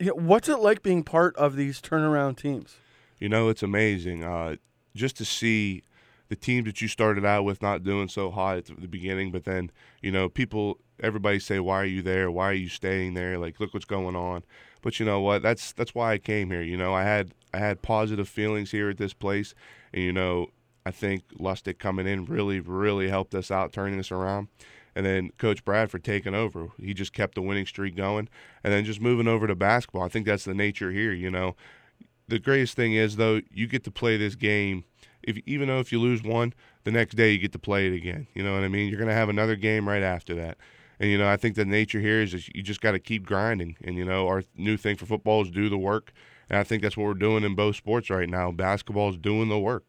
you 0.01 0.07
know, 0.07 0.15
what's 0.15 0.49
it 0.49 0.59
like 0.59 0.83
being 0.83 1.03
part 1.05 1.37
of 1.37 1.55
these 1.57 1.81
turnaround 1.81 2.37
teams? 2.39 2.77
You 3.19 3.29
know, 3.29 3.49
it's 3.49 3.63
amazing 3.63 4.25
uh, 4.25 4.57
just 4.95 5.17
to 5.19 5.25
see 5.25 5.83
the 6.29 6.37
teams 6.37 6.67
that 6.67 6.81
you 6.81 6.89
started 6.89 7.25
out 7.25 7.45
with 7.45 7.63
not 7.63 7.83
doing 7.83 8.09
so 8.09 8.31
hot 8.31 8.59
at 8.59 8.67
the 8.67 8.89
beginning, 8.89 9.33
but 9.33 9.45
then 9.45 9.71
you 10.03 10.11
know 10.11 10.29
people, 10.29 10.79
everybody 11.01 11.39
say, 11.39 11.59
"Why 11.59 11.81
are 11.81 11.87
you 11.87 12.03
there? 12.03 12.31
Why 12.31 12.51
are 12.51 12.55
you 12.55 12.69
staying 12.69 13.15
there? 13.15 13.39
Like, 13.39 13.61
look 13.61 13.75
what's 13.75 13.87
going 13.87 14.17
on." 14.17 14.45
But 14.83 15.01
you 15.01 15.07
know 15.07 15.21
what? 15.21 15.43
That's 15.43 15.73
that's 15.73 15.95
why 15.95 16.13
I 16.13 16.19
came 16.19 16.51
here. 16.51 16.63
You 16.63 16.77
know, 16.77 16.95
I 16.95 17.03
had 17.05 17.33
I 17.53 17.59
had 17.59 17.83
positive 17.83 18.29
feelings 18.29 18.71
here 18.71 18.91
at 18.91 18.99
this 18.99 19.15
place, 19.15 19.55
and 19.93 20.03
you 20.03 20.13
know, 20.13 20.49
I 20.85 20.91
think 20.91 21.25
Lustig 21.39 21.79
coming 21.79 22.07
in 22.07 22.27
really 22.27 22.61
really 22.61 23.09
helped 23.09 23.35
us 23.35 23.51
out, 23.51 23.73
turning 23.73 23.99
us 23.99 24.13
around. 24.13 24.49
And 24.95 25.07
then 25.07 25.31
Coach 25.39 25.65
Bradford 25.65 26.03
taking 26.03 26.35
over. 26.35 26.69
He 26.81 26.93
just 26.93 27.13
kept 27.13 27.37
the 27.37 27.43
winning 27.43 27.67
streak 27.67 27.95
going. 27.95 28.29
And 28.65 28.73
then 28.73 28.85
just 28.85 29.01
moving 29.01 29.29
over 29.29 29.47
to 29.47 29.55
basketball. 29.55 30.03
I 30.03 30.09
think 30.09 30.27
that's 30.27 30.45
the 30.45 30.55
nature 30.55 30.91
here, 30.91 31.13
you 31.13 31.31
know 31.31 31.55
the 32.29 32.39
greatest 32.39 32.77
thing 32.77 32.95
is 32.95 33.17
though 33.17 33.41
you 33.51 33.67
get 33.67 33.85
to 33.85 33.91
play 33.91 34.17
this 34.17 34.35
game. 34.35 34.85
If 35.23 35.39
even 35.47 35.69
though 35.69 35.81
if 35.81 35.91
you 35.93 36.01
lose 36.01 36.23
one 36.23 36.55
the 36.85 36.91
next 36.91 37.17
day 37.17 37.33
you 37.33 37.39
get 37.39 37.53
to 37.53 37.59
play 37.59 37.87
it 37.87 37.95
again. 37.95 38.27
You 38.35 38.43
know 38.43 38.55
what 38.55 38.63
i 38.63 38.69
mean? 38.69 38.89
You're 38.89 38.99
going 38.99 39.09
to 39.09 39.15
have 39.15 39.29
another 39.29 39.57
game 39.57 39.89
right 39.89 40.03
after 40.03 40.35
that. 40.37 40.59
And 41.01 41.11
you 41.11 41.19
know 41.19 41.29
i 41.29 41.37
think 41.37 41.57
the 41.57 41.65
nature 41.65 42.01
here 42.01 42.23
is, 42.23 42.35
is 42.35 42.49
you 42.55 42.63
just 42.63 42.81
got 42.81 42.93
to 42.93 42.99
keep 42.99 43.27
grinding. 43.27 43.77
And 43.83 43.97
you 43.97 44.05
know 44.05 44.29
our 44.29 44.45
new 44.57 44.77
thing 44.77 44.97
for 44.97 45.07
football 45.07 45.43
is 45.43 45.51
do 45.51 45.69
the 45.69 45.79
work. 45.79 46.13
And 46.49 46.59
i 46.59 46.65
think 46.65 46.83
that's 46.83 46.97
what 46.97 47.05
we're 47.05 47.15
doing 47.15 47.45
in 47.45 47.55
both 47.55 47.77
sports 47.77 48.11
right 48.11 48.29
now. 48.29 48.53
Basketball 48.53 49.11
is 49.11 49.17
doing 49.17 49.49
the 49.49 49.59
work. 49.59 49.85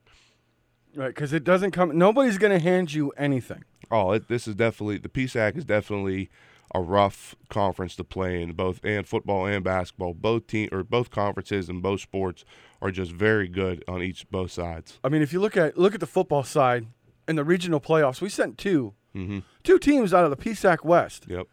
Right, 0.96 1.14
because 1.14 1.34
it 1.34 1.44
doesn't 1.44 1.72
come. 1.72 1.96
Nobody's 1.98 2.40
going 2.40 2.52
to 2.52 2.60
hand 2.60 2.94
you 2.94 3.12
anything. 3.12 3.64
oh 3.92 4.12
it, 4.14 4.28
this 4.28 4.48
is 4.48 4.56
definitely 4.56 4.98
the 4.98 5.10
psac 5.10 5.56
is 5.56 5.66
definitely 5.66 6.30
a 6.76 6.82
rough 6.82 7.36
conference 7.50 7.96
to 7.96 8.04
play 8.04 8.42
in 8.42 8.54
both 8.54 8.80
and 8.84 9.08
football 9.08 9.46
and 9.46 9.64
basketball 9.64 10.14
both 10.14 10.46
team 10.48 10.70
or 10.72 10.84
both 10.84 11.10
conferences 11.10 11.68
and 11.68 11.82
both 11.82 12.00
sports 12.02 12.46
are 12.82 12.92
just 12.92 13.12
very 13.12 13.48
good 13.48 13.84
on 13.88 14.02
each 14.04 14.30
both 14.30 14.52
sides 14.52 15.00
I 15.04 15.10
mean, 15.10 15.22
if 15.22 15.34
you 15.34 15.40
look 15.40 15.58
at 15.58 15.78
look 15.78 15.94
at 15.94 16.00
the 16.00 16.08
football 16.08 16.44
side 16.44 16.86
in 17.28 17.36
the 17.36 17.44
regional 17.44 17.80
playoffs, 17.80 18.22
we 18.22 18.30
sent 18.30 18.58
two 18.58 18.94
hmm 19.14 19.40
two 19.64 19.80
teams 19.80 20.14
out 20.14 20.24
of 20.24 20.30
the 20.30 20.38
PSAC 20.38 20.84
West. 20.84 21.26
yep 21.28 21.48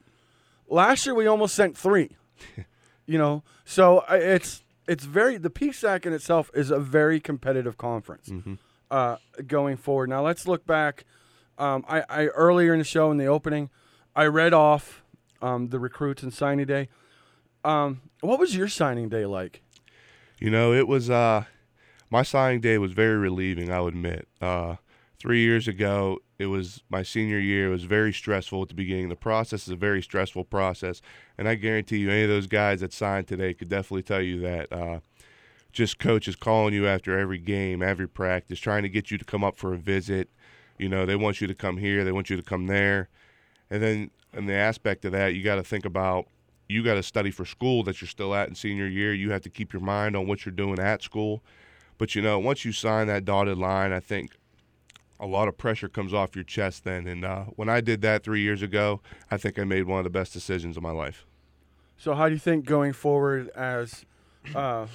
Last 0.68 1.06
year, 1.06 1.14
we 1.14 1.26
almost 1.26 1.54
sent 1.54 1.76
three. 1.78 2.16
you 3.06 3.18
know, 3.18 3.42
so 3.64 4.04
it's 4.10 4.62
it's 4.88 5.04
very 5.04 5.36
the 5.38 5.50
PSAC 5.50 6.04
in 6.06 6.12
itself 6.12 6.50
is 6.54 6.70
a 6.70 6.78
very 6.78 7.20
competitive 7.20 7.76
conference 7.78 8.28
hmm 8.28 8.54
uh, 8.90 9.16
going 9.46 9.76
forward. 9.76 10.08
Now 10.08 10.22
let's 10.24 10.46
look 10.46 10.66
back. 10.66 11.04
Um, 11.58 11.84
I, 11.88 12.04
I 12.08 12.26
earlier 12.26 12.72
in 12.72 12.78
the 12.78 12.84
show 12.84 13.10
in 13.10 13.16
the 13.16 13.26
opening, 13.26 13.70
I 14.14 14.26
read 14.26 14.52
off 14.54 15.02
um, 15.46 15.68
the 15.68 15.78
recruits 15.78 16.22
and 16.22 16.32
signing 16.32 16.66
day. 16.66 16.88
Um, 17.64 18.02
what 18.20 18.38
was 18.38 18.56
your 18.56 18.68
signing 18.68 19.08
day 19.08 19.26
like? 19.26 19.62
You 20.40 20.50
know, 20.50 20.72
it 20.72 20.86
was 20.86 21.08
uh 21.08 21.44
my 22.10 22.22
signing 22.22 22.60
day 22.60 22.78
was 22.78 22.92
very 22.92 23.16
relieving, 23.16 23.70
I 23.70 23.80
would 23.80 23.94
admit. 23.94 24.28
Uh 24.40 24.76
three 25.18 25.40
years 25.40 25.66
ago, 25.66 26.18
it 26.38 26.46
was 26.46 26.82
my 26.90 27.02
senior 27.02 27.38
year. 27.38 27.68
It 27.68 27.70
was 27.70 27.84
very 27.84 28.12
stressful 28.12 28.62
at 28.62 28.68
the 28.68 28.74
beginning. 28.74 29.08
The 29.08 29.16
process 29.16 29.62
is 29.62 29.70
a 29.70 29.76
very 29.76 30.02
stressful 30.02 30.44
process, 30.44 31.00
and 31.38 31.48
I 31.48 31.54
guarantee 31.54 31.98
you, 31.98 32.10
any 32.10 32.22
of 32.22 32.28
those 32.28 32.46
guys 32.46 32.80
that 32.80 32.92
signed 32.92 33.28
today 33.28 33.54
could 33.54 33.68
definitely 33.68 34.02
tell 34.02 34.22
you 34.22 34.40
that. 34.40 34.72
Uh, 34.72 35.00
just 35.72 35.98
coaches 35.98 36.36
calling 36.36 36.72
you 36.72 36.86
after 36.86 37.18
every 37.18 37.36
game, 37.36 37.82
every 37.82 38.08
practice, 38.08 38.58
trying 38.58 38.82
to 38.82 38.88
get 38.88 39.10
you 39.10 39.18
to 39.18 39.26
come 39.26 39.44
up 39.44 39.58
for 39.58 39.74
a 39.74 39.76
visit. 39.76 40.30
You 40.78 40.88
know, 40.88 41.04
they 41.04 41.16
want 41.16 41.42
you 41.42 41.46
to 41.46 41.54
come 41.54 41.76
here, 41.76 42.02
they 42.02 42.12
want 42.12 42.30
you 42.30 42.36
to 42.36 42.42
come 42.42 42.66
there, 42.66 43.10
and 43.70 43.82
then 43.82 44.10
in 44.32 44.46
the 44.46 44.54
aspect 44.54 45.04
of 45.04 45.12
that, 45.12 45.34
you 45.34 45.42
got 45.42 45.56
to 45.56 45.64
think 45.64 45.84
about 45.84 46.26
you 46.68 46.82
got 46.82 46.94
to 46.94 47.02
study 47.02 47.30
for 47.30 47.44
school 47.44 47.82
that 47.84 48.00
you're 48.00 48.08
still 48.08 48.34
at 48.34 48.48
in 48.48 48.54
senior 48.54 48.86
year. 48.86 49.14
You 49.14 49.30
have 49.30 49.42
to 49.42 49.50
keep 49.50 49.72
your 49.72 49.82
mind 49.82 50.16
on 50.16 50.26
what 50.26 50.44
you're 50.44 50.54
doing 50.54 50.78
at 50.78 51.02
school. 51.02 51.42
But 51.98 52.14
you 52.14 52.22
know, 52.22 52.38
once 52.38 52.64
you 52.64 52.72
sign 52.72 53.06
that 53.06 53.24
dotted 53.24 53.56
line, 53.56 53.92
I 53.92 54.00
think 54.00 54.32
a 55.18 55.26
lot 55.26 55.48
of 55.48 55.56
pressure 55.56 55.88
comes 55.88 56.12
off 56.12 56.34
your 56.34 56.44
chest 56.44 56.84
then. 56.84 57.06
And 57.06 57.24
uh, 57.24 57.44
when 57.54 57.68
I 57.68 57.80
did 57.80 58.02
that 58.02 58.22
three 58.22 58.40
years 58.40 58.62
ago, 58.62 59.00
I 59.30 59.36
think 59.36 59.58
I 59.58 59.64
made 59.64 59.84
one 59.84 59.98
of 59.98 60.04
the 60.04 60.10
best 60.10 60.32
decisions 60.32 60.76
of 60.76 60.82
my 60.82 60.90
life. 60.90 61.24
So, 61.96 62.14
how 62.14 62.28
do 62.28 62.34
you 62.34 62.38
think 62.38 62.66
going 62.66 62.92
forward, 62.92 63.48
as 63.50 64.04
uh, 64.54 64.86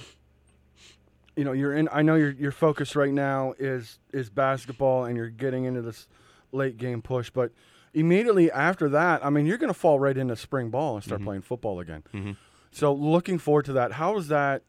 you 1.34 1.44
know, 1.44 1.52
you're 1.52 1.74
in? 1.74 1.88
I 1.90 2.02
know 2.02 2.14
your 2.14 2.30
your 2.30 2.52
focus 2.52 2.94
right 2.94 3.12
now 3.12 3.54
is 3.58 3.98
is 4.12 4.30
basketball, 4.30 5.04
and 5.04 5.16
you're 5.16 5.30
getting 5.30 5.64
into 5.64 5.82
this 5.82 6.06
late 6.52 6.76
game 6.76 7.02
push, 7.02 7.30
but 7.30 7.50
immediately 7.94 8.50
after 8.50 8.88
that, 8.90 9.24
I 9.24 9.30
mean, 9.30 9.46
you're 9.46 9.58
going 9.58 9.68
to 9.72 9.78
fall 9.78 9.98
right 10.00 10.16
into 10.16 10.36
spring 10.36 10.70
ball 10.70 10.94
and 10.96 11.04
start 11.04 11.20
Mhm. 11.20 11.24
playing 11.24 11.42
football 11.42 11.80
again. 11.80 12.02
Mhm. 12.14 12.36
So, 12.70 12.92
looking 12.92 13.38
forward 13.38 13.66
to 13.66 13.72
that. 13.74 13.92
How 13.92 14.16
is 14.16 14.28
that? 14.28 14.62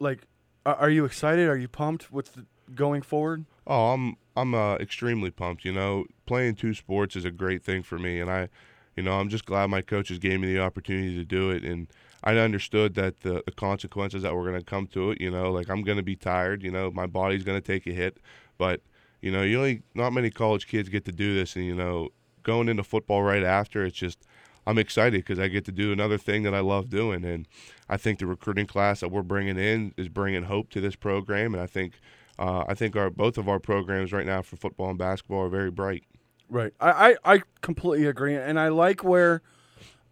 Like, 0.00 0.26
are, 0.64 0.74
are 0.74 0.90
you 0.90 1.04
excited? 1.04 1.48
Are 1.48 1.56
you 1.56 1.68
pumped 1.68 2.10
What's 2.12 2.30
the, 2.30 2.44
going 2.74 3.02
forward? 3.02 3.44
Oh, 3.66 3.92
I'm 3.92 4.16
I'm 4.36 4.54
uh, 4.54 4.76
extremely 4.76 5.30
pumped. 5.30 5.64
You 5.64 5.72
know, 5.72 6.04
playing 6.26 6.56
two 6.56 6.74
sports 6.74 7.16
is 7.16 7.24
a 7.24 7.30
great 7.30 7.62
thing 7.64 7.82
for 7.82 7.98
me, 7.98 8.20
and 8.20 8.30
I, 8.30 8.48
you 8.96 9.02
know, 9.02 9.12
I'm 9.12 9.28
just 9.28 9.46
glad 9.46 9.70
my 9.70 9.80
coaches 9.80 10.18
gave 10.18 10.40
me 10.40 10.52
the 10.52 10.60
opportunity 10.60 11.14
to 11.16 11.24
do 11.24 11.50
it, 11.50 11.62
and 11.64 11.86
I 12.24 12.36
understood 12.38 12.94
that 12.94 13.20
the, 13.20 13.42
the 13.46 13.52
consequences 13.52 14.22
that 14.22 14.34
were 14.34 14.42
going 14.42 14.58
to 14.58 14.64
come 14.64 14.88
to 14.88 15.12
it. 15.12 15.20
You 15.20 15.30
know, 15.30 15.52
like 15.52 15.70
I'm 15.70 15.82
going 15.82 15.96
to 15.98 16.02
be 16.02 16.16
tired. 16.16 16.62
You 16.64 16.70
know, 16.72 16.90
my 16.90 17.06
body's 17.06 17.44
going 17.44 17.60
to 17.60 17.66
take 17.66 17.86
a 17.86 17.92
hit, 17.92 18.18
but 18.58 18.82
you 19.22 19.30
know, 19.30 19.42
you 19.42 19.56
only 19.58 19.82
not 19.94 20.12
many 20.12 20.30
college 20.30 20.66
kids 20.66 20.88
get 20.88 21.04
to 21.06 21.12
do 21.12 21.34
this, 21.34 21.54
and 21.56 21.64
you 21.64 21.74
know, 21.74 22.08
going 22.46 22.68
into 22.68 22.82
football 22.84 23.22
right 23.22 23.42
after, 23.42 23.84
it's 23.84 23.96
just 23.96 24.24
I'm 24.66 24.78
excited 24.78 25.18
because 25.20 25.38
I 25.38 25.48
get 25.48 25.64
to 25.66 25.72
do 25.72 25.92
another 25.92 26.16
thing 26.18 26.42
that 26.44 26.54
I 26.54 26.60
love 26.60 26.88
doing, 26.88 27.24
and 27.24 27.46
I 27.88 27.96
think 27.96 28.18
the 28.20 28.26
recruiting 28.26 28.66
class 28.66 29.00
that 29.00 29.10
we're 29.10 29.22
bringing 29.22 29.58
in 29.58 29.92
is 29.96 30.08
bringing 30.08 30.44
hope 30.44 30.70
to 30.70 30.80
this 30.80 30.96
program, 30.96 31.52
and 31.54 31.62
I 31.62 31.66
think 31.66 31.94
uh, 32.38 32.64
I 32.68 32.74
think 32.74 32.96
our 32.96 33.10
both 33.10 33.36
of 33.38 33.48
our 33.48 33.58
programs 33.60 34.12
right 34.12 34.26
now 34.26 34.42
for 34.42 34.56
football 34.56 34.88
and 34.90 34.98
basketball 34.98 35.42
are 35.44 35.48
very 35.48 35.70
bright. 35.70 36.04
Right. 36.48 36.72
I, 36.80 36.90
I, 37.24 37.34
I 37.34 37.42
completely 37.60 38.06
agree. 38.06 38.36
And 38.36 38.58
I 38.60 38.68
like 38.68 39.02
where 39.02 39.42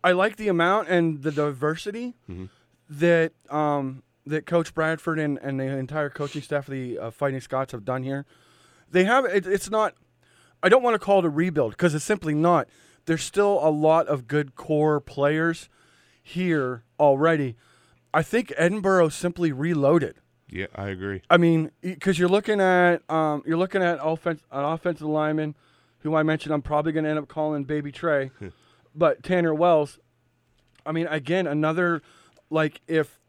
I 0.03 0.13
like 0.13 0.37
the 0.37 0.49
amount 0.49 0.89
and 0.89 1.23
the 1.23 1.31
diversity 1.31 2.15
Mhm. 2.29 2.49
that 2.91 3.33
um, 3.51 4.03
that 4.27 4.47
Coach 4.47 4.75
Bradford 4.75 5.19
and, 5.19 5.39
and 5.43 5.61
the 5.61 5.65
entire 5.65 6.11
coaching 6.11 6.43
staff 6.43 6.67
of 6.69 6.73
the 6.73 6.99
uh, 6.99 7.11
Fighting 7.11 7.41
Scots 7.41 7.73
have 7.73 7.85
done 7.85 8.03
here. 8.03 8.25
They 8.91 9.05
have 9.05 9.25
it, 9.27 9.47
it's 9.47 9.69
not 9.71 9.95
I 10.65 10.71
don't 10.71 10.83
want 10.83 10.95
to 10.95 10.99
call 10.99 11.19
it 11.19 11.27
a 11.27 11.31
rebuild 11.31 11.73
because 11.73 11.95
it's 11.95 12.05
simply 12.05 12.35
not. 12.35 12.69
There's 13.05 13.23
still 13.23 13.61
a 13.63 13.69
lot 13.69 14.09
of 14.09 14.27
good 14.27 14.57
core 14.57 14.99
players 14.99 15.69
here 16.23 16.85
already. 16.99 17.55
I 18.15 18.23
think 18.23 18.49
Edinboro 18.59 19.13
simply 19.13 19.53
reloaded. 19.53 20.17
Yeah, 20.49 20.67
I 20.75 20.89
agree. 20.89 21.21
I 21.29 21.37
mean, 21.37 21.71
because 21.83 22.19
you're 22.19 22.31
looking 22.31 22.63
at 22.63 23.03
um, 23.11 23.43
you're 23.45 23.59
looking 23.59 23.83
at 23.83 23.99
offense, 24.01 24.41
an 24.51 24.65
offensive 24.65 25.07
lineman, 25.07 25.55
who 25.99 26.15
I 26.15 26.23
mentioned 26.23 26.55
I'm 26.55 26.63
probably 26.63 26.93
going 26.93 27.05
to 27.05 27.11
end 27.11 27.19
up 27.19 27.29
calling 27.29 27.65
Baby 27.65 27.93
Trey, 27.93 28.31
but 28.95 29.23
Tanner 29.23 29.55
Wells. 29.55 29.99
I 30.87 30.93
mean, 30.93 31.07
again, 31.09 31.47
another 31.47 32.01
like 32.49 32.81
if 32.89 33.21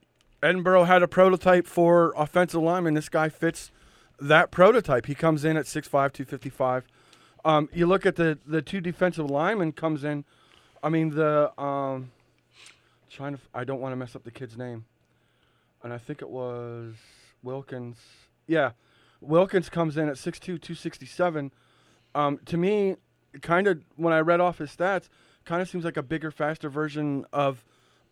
Edinboro 0.41 0.85
had 0.87 1.03
a 1.03 1.07
prototype 1.07 1.67
for 1.67 2.13
offensive 2.15 2.61
lineman, 2.61 2.93
this 2.93 3.09
guy 3.09 3.27
fits 3.27 3.71
that 4.21 4.51
prototype. 4.51 5.07
He 5.07 5.15
comes 5.15 5.43
in 5.43 5.57
at 5.57 5.65
6'5", 5.65 5.89
255. 5.89 6.85
Um, 7.45 7.69
you 7.71 7.85
look 7.85 8.05
at 8.05 8.15
the 8.15 8.39
the 8.45 8.61
two 8.61 8.81
defensive 8.81 9.29
linemen 9.29 9.71
comes 9.71 10.03
in. 10.03 10.25
I 10.83 10.89
mean 10.89 11.11
the 11.11 11.51
um, 11.61 12.11
trying 13.09 13.33
to 13.33 13.39
f- 13.39 13.49
I 13.53 13.63
don't 13.63 13.79
want 13.79 13.93
to 13.93 13.95
mess 13.95 14.15
up 14.15 14.23
the 14.23 14.31
kid's 14.31 14.57
name, 14.57 14.85
and 15.83 15.93
I 15.93 15.99
think 15.99 16.23
it 16.23 16.29
was 16.29 16.95
Wilkins. 17.43 17.97
Yeah, 18.47 18.71
Wilkins 19.21 19.69
comes 19.69 19.95
in 19.97 20.09
at 20.09 20.15
6'2", 20.15 20.41
267. 20.41 21.51
Um, 22.13 22.39
to 22.45 22.57
me, 22.57 22.95
kind 23.41 23.67
of 23.67 23.79
when 23.95 24.13
I 24.13 24.19
read 24.19 24.39
off 24.39 24.57
his 24.57 24.75
stats, 24.75 25.09
kind 25.45 25.61
of 25.61 25.69
seems 25.69 25.85
like 25.85 25.97
a 25.97 26.03
bigger, 26.03 26.31
faster 26.31 26.69
version 26.69 27.25
of, 27.33 27.63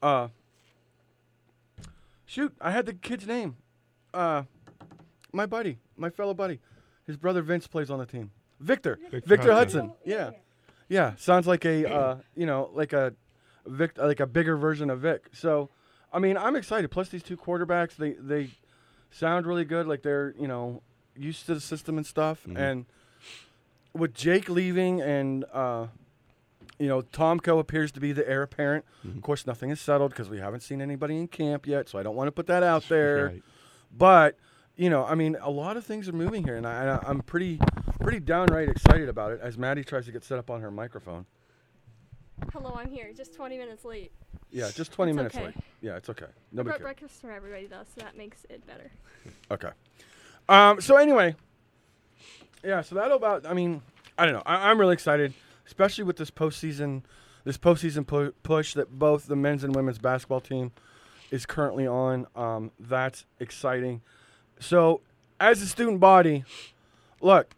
uh, 0.02 0.28
shoot, 2.26 2.54
I 2.60 2.72
had 2.72 2.86
the 2.86 2.94
kid's 2.94 3.28
name, 3.28 3.58
uh, 4.14 4.44
my 5.32 5.46
buddy, 5.46 5.78
my 5.98 6.10
fellow 6.10 6.34
buddy, 6.34 6.60
his 7.06 7.18
brother 7.18 7.42
Vince 7.42 7.68
plays 7.68 7.90
on 7.90 8.00
the 8.00 8.06
team. 8.06 8.32
Victor, 8.64 8.98
Victor 9.12 9.28
Victor, 9.28 9.52
Hudson. 9.54 9.80
Hudson. 9.90 9.98
Yeah, 10.06 10.32
yeah, 10.90 11.14
sounds 11.18 11.48
like 11.48 11.66
a, 11.66 11.92
uh, 11.94 12.18
you 12.36 12.46
know, 12.46 12.70
like 12.74 12.94
a, 12.94 13.14
Vic, 13.66 13.98
like 13.98 14.20
a 14.20 14.28
bigger 14.28 14.58
version 14.58 14.90
of 14.90 15.00
Vic. 15.02 15.28
So, 15.34 15.70
I 16.12 16.20
mean, 16.20 16.38
I'm 16.38 16.56
excited. 16.56 16.90
Plus, 16.92 17.10
these 17.10 17.24
two 17.24 17.38
quarterbacks, 17.38 17.96
they 17.96 18.12
they 18.14 18.52
sound 19.12 19.46
really 19.46 19.66
good. 19.66 19.88
Like 19.88 20.02
they're, 20.04 20.34
you 20.40 20.48
know, 20.48 20.82
used 21.16 21.46
to 21.48 21.54
the 21.56 21.62
system 21.62 21.98
and 21.98 22.06
stuff. 22.06 22.46
Mhm. 22.48 22.58
And 22.58 22.86
with 23.94 24.14
Jake 24.14 24.50
leaving 24.50 25.02
and 25.02 25.46
uh, 25.54 25.88
you 26.80 26.88
know, 26.88 27.02
Tomko 27.02 27.60
appears 27.60 27.92
to 27.94 28.00
be 28.00 28.12
the 28.12 28.28
heir 28.28 28.42
apparent. 28.44 28.84
Mhm. 29.06 29.16
Of 29.18 29.22
course, 29.22 29.46
nothing 29.48 29.70
is 29.70 29.80
settled 29.80 30.12
because 30.12 30.30
we 30.30 30.40
haven't 30.40 30.62
seen 30.62 30.82
anybody 30.82 31.18
in 31.18 31.28
camp 31.28 31.68
yet, 31.68 31.88
so 31.90 32.00
I 32.00 32.04
don't 32.04 32.16
want 32.16 32.28
to 32.28 32.32
put 32.32 32.48
that 32.48 32.64
out 32.64 32.84
there. 32.90 33.26
Right. 33.28 33.44
But 33.96 34.38
you 34.76 34.90
know, 34.90 35.06
I 35.06 35.14
mean, 35.16 35.38
a 35.40 35.52
lot 35.52 35.78
of 35.78 35.86
things 35.86 36.10
are 36.10 36.14
moving 36.14 36.44
here, 36.44 36.56
and 36.58 36.66
I, 36.66 36.96
I- 36.98 37.08
I'm 37.08 37.22
pretty, 37.22 37.60
pretty 38.02 38.20
downright 38.20 38.70
excited 38.70 39.10
about 39.10 39.32
it. 39.34 39.40
As 39.42 39.58
Maddie 39.58 39.84
tries 39.84 40.06
to 40.06 40.12
get 40.12 40.24
set 40.24 40.38
up 40.40 40.50
on 40.50 40.62
her 40.62 40.72
microphone. 40.72 41.26
Hello, 42.52 42.74
I'm 42.78 42.90
here. 42.92 43.12
Just 43.16 43.34
20 43.36 43.58
minutes 43.58 43.86
late. 43.86 44.12
Yeah, 44.52 44.70
just 44.74 44.92
20 44.92 45.12
It's 45.12 45.16
minutes 45.18 45.36
okay. 45.36 45.46
late. 45.46 45.56
Yeah, 45.82 45.96
it's 45.98 46.10
okay. 46.10 46.26
I 46.26 46.30
Nobody 46.52 46.64
brought 46.70 46.78
cares. 46.80 46.82
breakfast 46.84 47.22
for 47.22 47.32
everybody 47.32 47.66
though, 47.68 47.84
so 47.96 48.02
that 48.02 48.18
makes 48.18 48.46
it 48.50 48.66
better. 48.68 48.92
Okay. 49.50 49.70
Um, 50.50 50.82
so 50.82 50.98
anyway, 50.98 51.36
yeah. 52.64 52.82
So 52.82 52.96
that'll 52.96 53.18
about. 53.18 53.46
I 53.46 53.54
mean, 53.54 53.82
I 54.18 54.26
don't 54.26 54.34
know. 54.34 54.44
I, 54.46 54.70
I'm 54.70 54.80
really 54.80 54.94
excited, 54.94 55.34
especially 55.66 56.04
with 56.04 56.18
this 56.18 56.30
postseason, 56.30 57.04
this 57.46 57.58
postseason 57.58 58.06
pu- 58.06 58.34
push 58.44 58.74
that 58.74 59.00
both 59.00 59.28
the 59.28 59.36
men's 59.36 59.64
and 59.64 59.76
women's 59.76 59.98
basketball 59.98 60.42
team 60.42 60.72
is 61.32 61.46
currently 61.46 61.88
on. 61.88 62.28
Um, 62.36 62.72
that's 62.80 63.26
exciting. 63.40 64.02
So, 64.60 65.02
as 65.40 65.62
a 65.62 65.68
student 65.68 66.00
body, 66.00 66.44
look, 67.22 67.56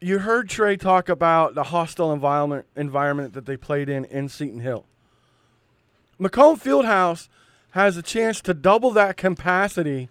you 0.00 0.18
heard 0.20 0.48
Trey 0.48 0.76
talk 0.76 1.08
about 1.08 1.54
the 1.54 1.64
hostile 1.64 2.12
environment 2.12 2.66
environment 2.76 3.32
that 3.34 3.46
they 3.46 3.56
played 3.56 3.88
in 3.88 4.04
in 4.06 4.28
Seton 4.28 4.60
Hill. 4.60 4.84
Macomb 6.18 6.58
Fieldhouse 6.58 7.28
has 7.70 7.96
a 7.96 8.02
chance 8.02 8.40
to 8.40 8.54
double 8.54 8.90
that 8.92 9.16
capacity 9.16 10.08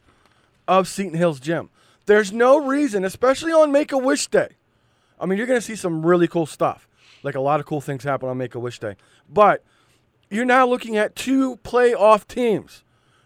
of 0.68 0.88
Seton 0.88 1.18
Hill's 1.18 1.40
gym. 1.40 1.70
There's 2.06 2.32
no 2.32 2.58
reason, 2.58 3.04
especially 3.04 3.52
on 3.52 3.72
Make 3.72 3.92
a 3.92 3.98
Wish 3.98 4.28
Day. 4.28 4.50
I 5.20 5.26
mean, 5.26 5.38
you're 5.38 5.48
going 5.48 5.60
to 5.60 5.66
see 5.66 5.76
some 5.76 6.06
really 6.06 6.28
cool 6.28 6.46
stuff. 6.46 6.88
Like 7.24 7.36
a 7.36 7.40
lot 7.40 7.60
of 7.60 7.66
cool 7.66 7.82
things 7.82 8.04
happen 8.04 8.30
on 8.30 8.38
Make 8.38 8.54
a 8.54 8.60
Wish 8.60 8.80
Day. 8.80 8.96
But 9.28 9.64
you're 10.30 10.46
now 10.46 10.68
looking 10.68 10.96
at 10.98 11.16
two 11.16 11.58
playoff 11.58 12.28
teams 12.28 12.84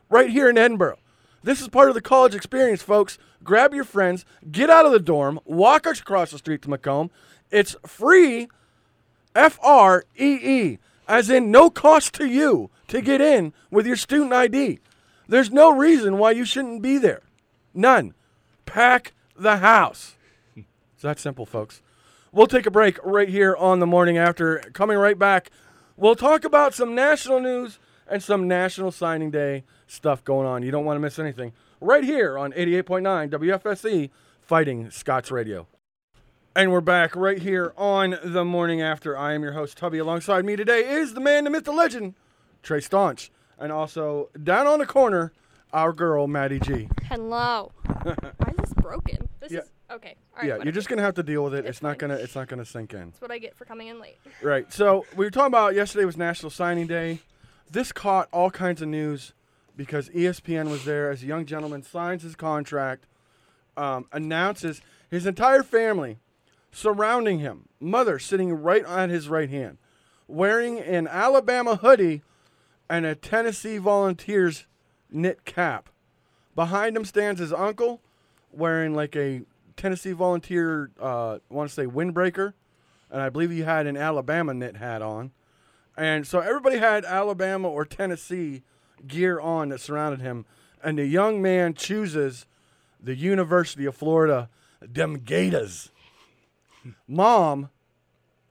right 0.10 0.30
here 0.30 0.50
in 0.50 0.56
Edinboro. 0.56 0.96
This 1.44 1.62
is 1.62 1.68
part 1.68 1.90
of 1.90 1.96
the 1.96 2.02
college 2.02 2.36
experience, 2.36 2.82
folks. 2.82 3.18
Grab 3.44 3.74
your 3.74 3.84
friends, 3.84 4.26
get 4.52 4.70
out 4.70 4.86
of 4.86 4.92
the 4.92 5.00
dorm, 5.00 5.40
walk 5.46 5.86
across 5.86 6.32
the 6.32 6.38
street 6.38 6.62
to 6.64 6.70
Macomb. 6.70 7.12
It's 7.50 7.76
free, 7.86 8.50
F 9.36 9.58
R 9.64 10.04
E 10.18 10.40
E, 10.42 10.80
as 11.08 11.30
in 11.30 11.52
no 11.52 11.70
cost 11.70 12.14
to 12.16 12.26
you 12.26 12.70
to 12.88 13.02
get 13.02 13.22
in 13.22 13.54
with 13.72 13.88
your 13.88 13.96
student 13.96 14.34
ID. 14.34 14.80
There's 15.28 15.52
no 15.52 15.72
reason 15.72 16.18
why 16.18 16.32
you 16.32 16.44
shouldn't 16.44 16.82
be 16.82 16.98
there. 16.98 17.22
None. 17.74 18.14
Pack 18.66 19.14
the 19.36 19.58
house. 19.58 20.16
It's 20.56 21.04
that 21.04 21.20
simple, 21.20 21.46
folks. 21.46 21.82
We'll 22.32 22.48
take 22.48 22.66
a 22.66 22.72
break 22.72 23.00
right 23.04 23.30
here 23.30 23.56
on 23.56 23.80
the 23.80 23.88
morning 23.88 24.18
after. 24.18 24.60
Coming 24.74 24.98
right 24.98 25.18
back, 25.18 25.50
we'll 25.96 26.16
talk 26.16 26.44
about 26.44 26.74
some 26.74 26.94
national 26.94 27.40
news 27.40 27.80
and 28.08 28.22
some 28.22 28.48
National 28.48 28.92
Signing 28.92 29.32
Day 29.32 29.64
stuff 29.90 30.24
going 30.24 30.48
on. 30.48 30.64
You 30.64 30.72
don't 30.72 30.86
want 30.86 30.96
to 30.98 31.02
miss 31.02 31.20
anything. 31.20 31.52
Right 31.82 32.04
here 32.04 32.38
on 32.38 32.52
88.9 32.54 33.30
WFSC, 33.30 34.10
Fighting 34.42 34.92
Scots 34.92 35.32
Radio. 35.32 35.68
And 36.56 36.72
we're 36.72 36.82
back 36.82 37.16
right 37.16 37.40
here 37.40 37.74
on 37.78 38.18
the 38.24 38.44
morning 38.44 38.82
after. 38.82 39.18
I 39.18 39.34
am 39.34 39.44
your 39.44 39.54
host, 39.54 39.78
Tubby. 39.78 39.98
Alongside 39.98 40.46
me 40.46 40.56
today 40.56 40.82
is 40.88 41.14
the 41.14 41.20
man, 41.22 41.44
the 41.46 41.50
myth, 41.50 41.64
the 41.64 41.72
legend, 41.72 42.16
Trey 42.64 42.82
Staunch. 42.82 43.32
And 43.58 43.72
also 43.72 44.30
down 44.44 44.68
on 44.68 44.80
the 44.80 44.86
corner, 44.86 45.32
our 45.74 45.94
girl, 45.94 46.28
Maddie 46.28 46.60
G. 46.60 46.90
Hello. 47.04 47.72
Why 48.04 48.14
is 48.50 48.56
this 48.58 48.74
broken? 48.76 49.28
This 49.40 49.52
Yeah. 49.52 49.60
is 49.62 49.70
Okay. 49.92 50.16
All 50.34 50.38
right. 50.38 50.46
yeah, 50.48 50.54
whatever. 50.54 50.64
you're 50.66 50.72
just 50.72 50.88
gonna 50.88 51.02
have 51.02 51.16
to 51.16 51.24
deal 51.24 51.44
with 51.44 51.56
it. 51.56 51.60
It's 51.60 51.70
It's 51.78 51.82
not 51.82 51.98
gonna 51.98 52.14
it's 52.14 52.36
not 52.36 52.48
gonna 52.48 52.64
sink 52.66 52.94
in. 52.94 53.10
That's 53.10 53.22
what 53.22 53.32
I 53.32 53.40
get 53.40 53.56
for 53.56 53.66
coming 53.66 53.88
in 53.88 54.00
late. 54.00 54.18
Right. 54.44 54.72
So 54.72 55.06
we 55.16 55.26
were 55.26 55.32
talking 55.32 55.48
about 55.48 55.74
yesterday 55.74 56.06
was 56.06 56.16
National 56.16 56.52
Signing 56.52 56.86
Day. 56.86 57.20
This 57.72 57.92
caught 57.92 58.30
all 58.32 58.52
kinds 58.52 58.84
of 58.84 58.88
news 58.88 59.34
because 59.80 60.10
ESPN 60.10 60.70
was 60.70 60.84
there 60.84 61.10
as 61.10 61.24
a 61.24 61.26
young 61.26 61.46
gentleman 61.46 61.82
signs 61.82 62.24
his 62.24 62.36
contract, 62.36 63.06
um, 63.78 64.08
announces 64.12 64.82
his 65.10 65.26
entire 65.26 65.64
family 65.64 66.18
surrounding 66.70 67.40
him, 67.40 67.70
mother 67.80 68.20
sitting 68.20 68.52
right 68.52 68.84
on 68.84 69.10
his 69.10 69.30
right 69.30 69.50
hand, 69.50 69.78
wearing 70.28 70.80
an 70.80 71.08
Alabama 71.08 71.78
hoodie 71.78 72.24
and 72.90 73.06
a 73.06 73.16
Tennessee 73.16 73.78
Volunteers 73.78 74.66
knit 75.10 75.46
cap. 75.46 75.88
Behind 76.56 76.98
him 76.98 77.06
stands 77.06 77.40
his 77.40 77.54
uncle, 77.54 78.02
wearing 78.52 78.94
like 78.94 79.16
a 79.16 79.44
Tennessee 79.78 80.12
Volunteer, 80.12 80.92
uh, 81.02 81.36
I 81.36 81.54
want 81.54 81.70
to 81.70 81.74
say 81.74 81.86
windbreaker, 81.86 82.52
and 83.10 83.22
I 83.22 83.30
believe 83.30 83.50
he 83.50 83.62
had 83.62 83.88
an 83.88 83.96
Alabama 83.96 84.54
knit 84.54 84.76
hat 84.76 85.02
on. 85.02 85.32
And 85.96 86.28
so 86.28 86.42
everybody 86.42 86.80
had 86.80 87.06
Alabama 87.06 87.70
or 87.70 87.86
Tennessee 87.86 88.64
gear 89.08 89.40
on 89.40 89.70
that 89.70 89.82
surrounded 89.82 90.22
him. 90.22 90.46
And 90.84 90.98
the 90.98 91.06
young 91.06 91.42
man 91.42 91.74
chooses 91.74 92.46
the 93.02 93.16
University 93.16 93.86
of 93.86 93.96
Florida, 93.96 94.50
them 94.82 95.20
Gators. 95.20 95.92
Mom, 97.08 97.70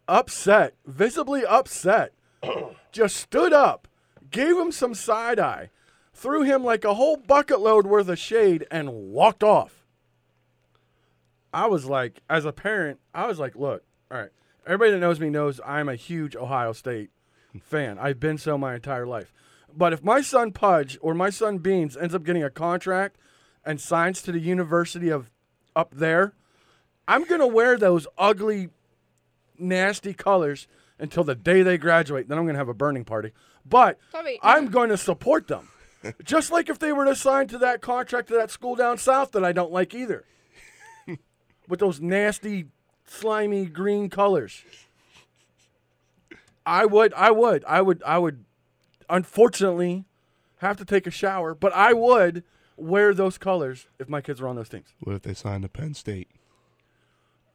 upset, 0.07 0.75
visibly 0.87 1.45
upset, 1.45 2.13
just 2.93 3.17
stood 3.17 3.53
up, 3.53 3.89
gave 4.31 4.57
him 4.57 4.73
some 4.73 4.95
side 4.95 5.39
eye, 5.39 5.71
threw 6.13 6.43
him 6.43 6.65
like 6.65 6.85
a 6.85 6.95
whole 6.95 7.17
bucket 7.17 7.61
load 7.61 7.87
worth 7.87 8.09
of 8.09 8.19
shade, 8.19 8.67
and 8.71 8.93
walked 8.93 9.43
off. 9.43 9.85
I 11.53 11.67
was 11.67 11.87
like, 11.87 12.21
as 12.29 12.45
a 12.45 12.53
parent, 12.53 13.01
I 13.15 13.27
was 13.27 13.39
like, 13.39 13.57
look, 13.57 13.83
all 14.11 14.19
right, 14.19 14.31
everybody 14.67 14.93
that 14.93 14.99
knows 14.99 15.21
me 15.21 15.31
knows 15.31 15.61
I'm 15.65 15.89
a 15.89 15.95
huge 15.95 16.37
Ohio 16.37 16.73
State 16.73 17.11
fan. 17.63 17.99
I've 17.99 18.21
been 18.21 18.39
so 18.39 18.59
my 18.59 18.75
entire 18.75 19.07
life. 19.07 19.33
But 19.77 19.93
if 19.93 20.03
my 20.03 20.21
son 20.21 20.53
Pudge 20.53 20.99
or 21.01 21.15
my 21.15 21.31
son 21.31 21.59
Beans 21.59 21.97
ends 21.97 22.15
up 22.15 22.25
getting 22.25 22.43
a 22.43 22.51
contract 22.51 23.17
and 23.65 23.81
signs 23.81 24.23
to 24.23 24.33
the 24.33 24.41
University 24.41 25.09
of 25.09 25.31
up 25.77 25.95
there, 25.95 26.33
I'm 27.07 27.25
going 27.25 27.41
to 27.41 27.47
wear 27.47 27.77
those 27.79 28.07
ugly, 28.17 28.71
nasty 29.59 30.13
colors 30.13 30.67
until 30.99 31.25
the 31.25 31.35
day 31.35 31.63
they 31.63 31.79
graduate. 31.79 32.29
Then 32.29 32.39
I'm 32.39 32.45
going 32.45 32.55
to 32.55 32.59
have 32.59 32.69
a 32.69 32.75
burning 32.75 33.05
party. 33.05 33.33
But 33.65 33.99
Tommy. 34.13 34.39
I'm 34.43 34.69
going 34.69 34.89
to 34.91 34.97
support 34.97 35.49
them. 35.49 35.69
Just 36.25 36.51
like 36.51 36.69
if 36.69 36.79
they 36.79 36.93
were 36.93 37.05
to 37.05 37.17
sign 37.17 37.49
to 37.49 37.59
that 37.59 37.81
contract 37.81 38.29
to 38.29 38.35
that 38.35 38.51
school 38.51 38.75
down 38.75 38.99
south 38.99 39.33
that 39.33 39.45
I 39.45 39.53
don't 39.53 39.73
like 39.73 39.95
either. 39.95 40.25
With 41.69 41.81
those 41.81 42.01
nasty, 42.01 42.67
slimy 43.05 43.67
green 43.67 44.09
colors. 44.09 44.65
I 46.65 46.85
would, 46.85 47.15
I 47.15 47.31
would, 47.31 47.65
I 47.65 47.81
would, 47.81 48.03
I 48.05 48.19
would, 48.19 48.45
unfortunately, 49.09 50.05
have 50.59 50.77
to 50.79 50.85
take 50.85 51.07
a 51.07 51.11
shower, 51.11 51.55
but 51.55 51.73
I 51.73 51.93
would 51.93 52.45
wear 52.77 53.15
those 53.15 53.39
colors 53.39 53.87
if 53.99 54.09
my 54.09 54.21
kids 54.21 54.41
were 54.41 54.49
on 54.49 54.57
those 54.57 54.69
teams. 54.69 54.95
What 55.01 55.17
if 55.17 55.23
they 55.23 55.35
signed 55.35 55.63
to 55.63 55.69
Penn 55.69 55.95
State? 55.95 56.29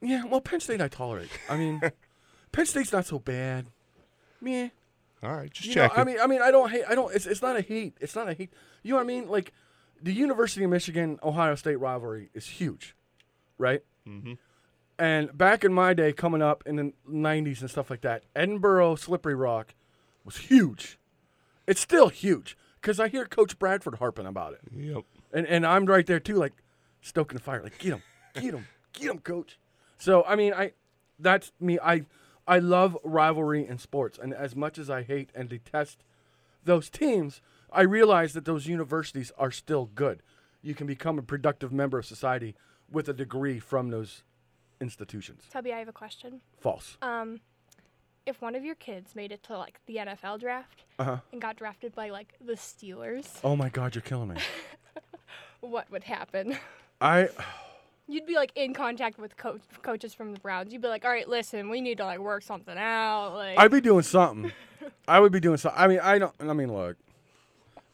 Yeah, 0.02 0.26
well, 0.26 0.42
Penn 0.42 0.60
State 0.60 0.82
I 0.82 0.90
tolerate. 0.90 1.30
I 1.50 1.58
mean, 1.58 1.82
Penn 2.52 2.66
State's 2.66 2.92
not 2.92 3.06
so 3.06 3.20
bad. 3.20 3.68
Meh. 4.42 4.70
All 5.24 5.34
right, 5.34 5.50
just 5.50 5.72
check. 5.72 5.98
I 5.98 6.04
mean, 6.04 6.18
I 6.22 6.28
mean, 6.28 6.42
I 6.42 6.52
don't 6.52 6.70
hate. 6.70 6.84
I 6.90 6.96
don't. 6.96 7.14
It's, 7.16 7.26
it's 7.26 7.42
not 7.42 7.56
a 7.56 7.62
hate. 7.62 7.96
It's 8.02 8.16
not 8.16 8.28
a 8.28 8.34
hate. 8.34 8.52
You 8.84 8.92
know 8.92 8.98
what 8.98 9.04
I 9.04 9.06
mean? 9.06 9.30
Like, 9.30 9.54
the 10.02 10.12
University 10.12 10.66
of 10.66 10.70
Michigan 10.70 11.18
Ohio 11.24 11.56
State 11.56 11.78
rivalry 11.78 12.30
is 12.34 12.46
huge, 12.46 12.94
right? 13.58 13.82
Mm-hmm. 14.06 14.34
And 15.00 15.38
back 15.38 15.64
in 15.64 15.74
my 15.74 15.94
day, 15.94 16.12
coming 16.12 16.42
up 16.42 16.64
in 16.66 16.76
the 16.76 16.94
'90s 17.10 17.62
and 17.62 17.70
stuff 17.70 17.90
like 17.90 18.02
that, 18.02 18.24
Edinboro 18.36 19.00
Slippery 19.00 19.36
Rock 19.36 19.74
was 20.26 20.36
huge. 20.36 21.00
It's 21.68 21.82
still 21.82 22.10
huge 22.10 22.58
because 22.82 23.00
I 23.00 23.08
hear 23.08 23.26
Coach 23.26 23.58
Bradford 23.58 23.96
harping 23.96 24.26
about 24.26 24.54
it, 24.54 24.62
yep. 24.76 25.04
and 25.32 25.48
and 25.48 25.66
I'm 25.66 25.86
right 25.86 26.06
there 26.06 26.20
too, 26.20 26.36
like 26.36 26.54
stoking 27.02 27.38
the 27.38 27.44
fire, 27.44 27.64
like 27.64 27.78
get 27.80 27.94
him, 27.94 28.04
get 28.34 28.54
him, 28.54 28.68
get 28.94 29.12
him, 29.12 29.20
Coach. 29.20 29.60
So 29.98 30.24
I 30.28 30.36
mean, 30.36 30.54
I 30.54 30.74
that's 31.20 31.52
me. 31.60 31.80
I 31.80 32.06
I 32.48 32.60
love 32.60 32.98
rivalry 33.04 33.66
in 33.66 33.78
sports, 33.78 34.20
and 34.22 34.34
as 34.34 34.56
much 34.56 34.78
as 34.78 34.90
I 34.90 35.04
hate 35.04 35.30
and 35.34 35.48
detest 35.48 36.04
those 36.66 36.90
teams, 36.90 37.42
I 37.72 37.82
realize 37.82 38.34
that 38.34 38.46
those 38.46 38.68
universities 38.68 39.32
are 39.38 39.52
still 39.52 39.90
good. 39.96 40.22
You 40.62 40.76
can 40.76 40.88
become 40.88 41.18
a 41.18 41.24
productive 41.24 41.72
member 41.72 41.98
of 41.98 42.06
society 42.06 42.56
with 42.92 43.10
a 43.10 43.14
degree 43.14 43.60
from 43.60 43.90
those 43.90 44.24
institutions. 44.80 45.44
Tubby, 45.52 45.74
I 45.74 45.80
have 45.80 45.88
a 45.88 45.94
question. 45.94 46.42
False. 46.60 46.98
Um, 47.02 47.42
if 48.26 48.42
one 48.42 48.56
of 48.56 48.64
your 48.64 48.76
kids 48.76 49.16
made 49.16 49.32
it 49.32 49.44
to 49.44 49.58
like 49.58 49.80
the 49.86 49.98
NFL 49.98 50.40
draft 50.40 50.84
Uh 51.00 51.04
huh. 51.04 51.18
and 51.32 51.42
got 51.42 51.56
drafted 51.58 51.94
by 51.96 52.10
like 52.10 52.34
the 52.44 52.54
Steelers, 52.54 53.28
Oh 53.44 53.56
my 53.56 53.70
God, 53.70 53.96
you're 53.96 54.02
killing 54.02 54.30
me. 54.30 54.36
what 55.62 55.90
would 55.92 56.04
happen? 56.04 56.58
I 57.02 57.30
You'd 58.08 58.26
be 58.26 58.36
like 58.36 58.52
in 58.56 58.74
contact 58.74 59.18
with 59.18 59.38
coach 59.38 59.62
coaches 59.82 60.14
from 60.14 60.34
the 60.34 60.40
Browns. 60.42 60.74
You'd 60.74 60.82
be 60.82 60.90
like, 60.90 61.06
"All 61.06 61.12
right, 61.12 61.28
listen, 61.28 61.70
we 61.70 61.80
need 61.80 61.98
to 62.00 62.06
like 62.06 62.20
work 62.20 62.44
something 62.44 62.78
out." 62.78 63.34
Like, 63.34 63.58
I'd 63.58 63.72
be 63.72 63.80
doing 63.80 64.04
something. 64.04 64.52
I 65.08 65.22
would 65.22 65.32
be 65.32 65.40
doing 65.40 65.56
something. 65.58 65.82
I 65.82 65.88
mean, 65.88 66.00
I 66.02 66.20
don't. 66.20 66.34
I 66.42 66.52
mean, 66.52 66.74
look. 66.74 66.98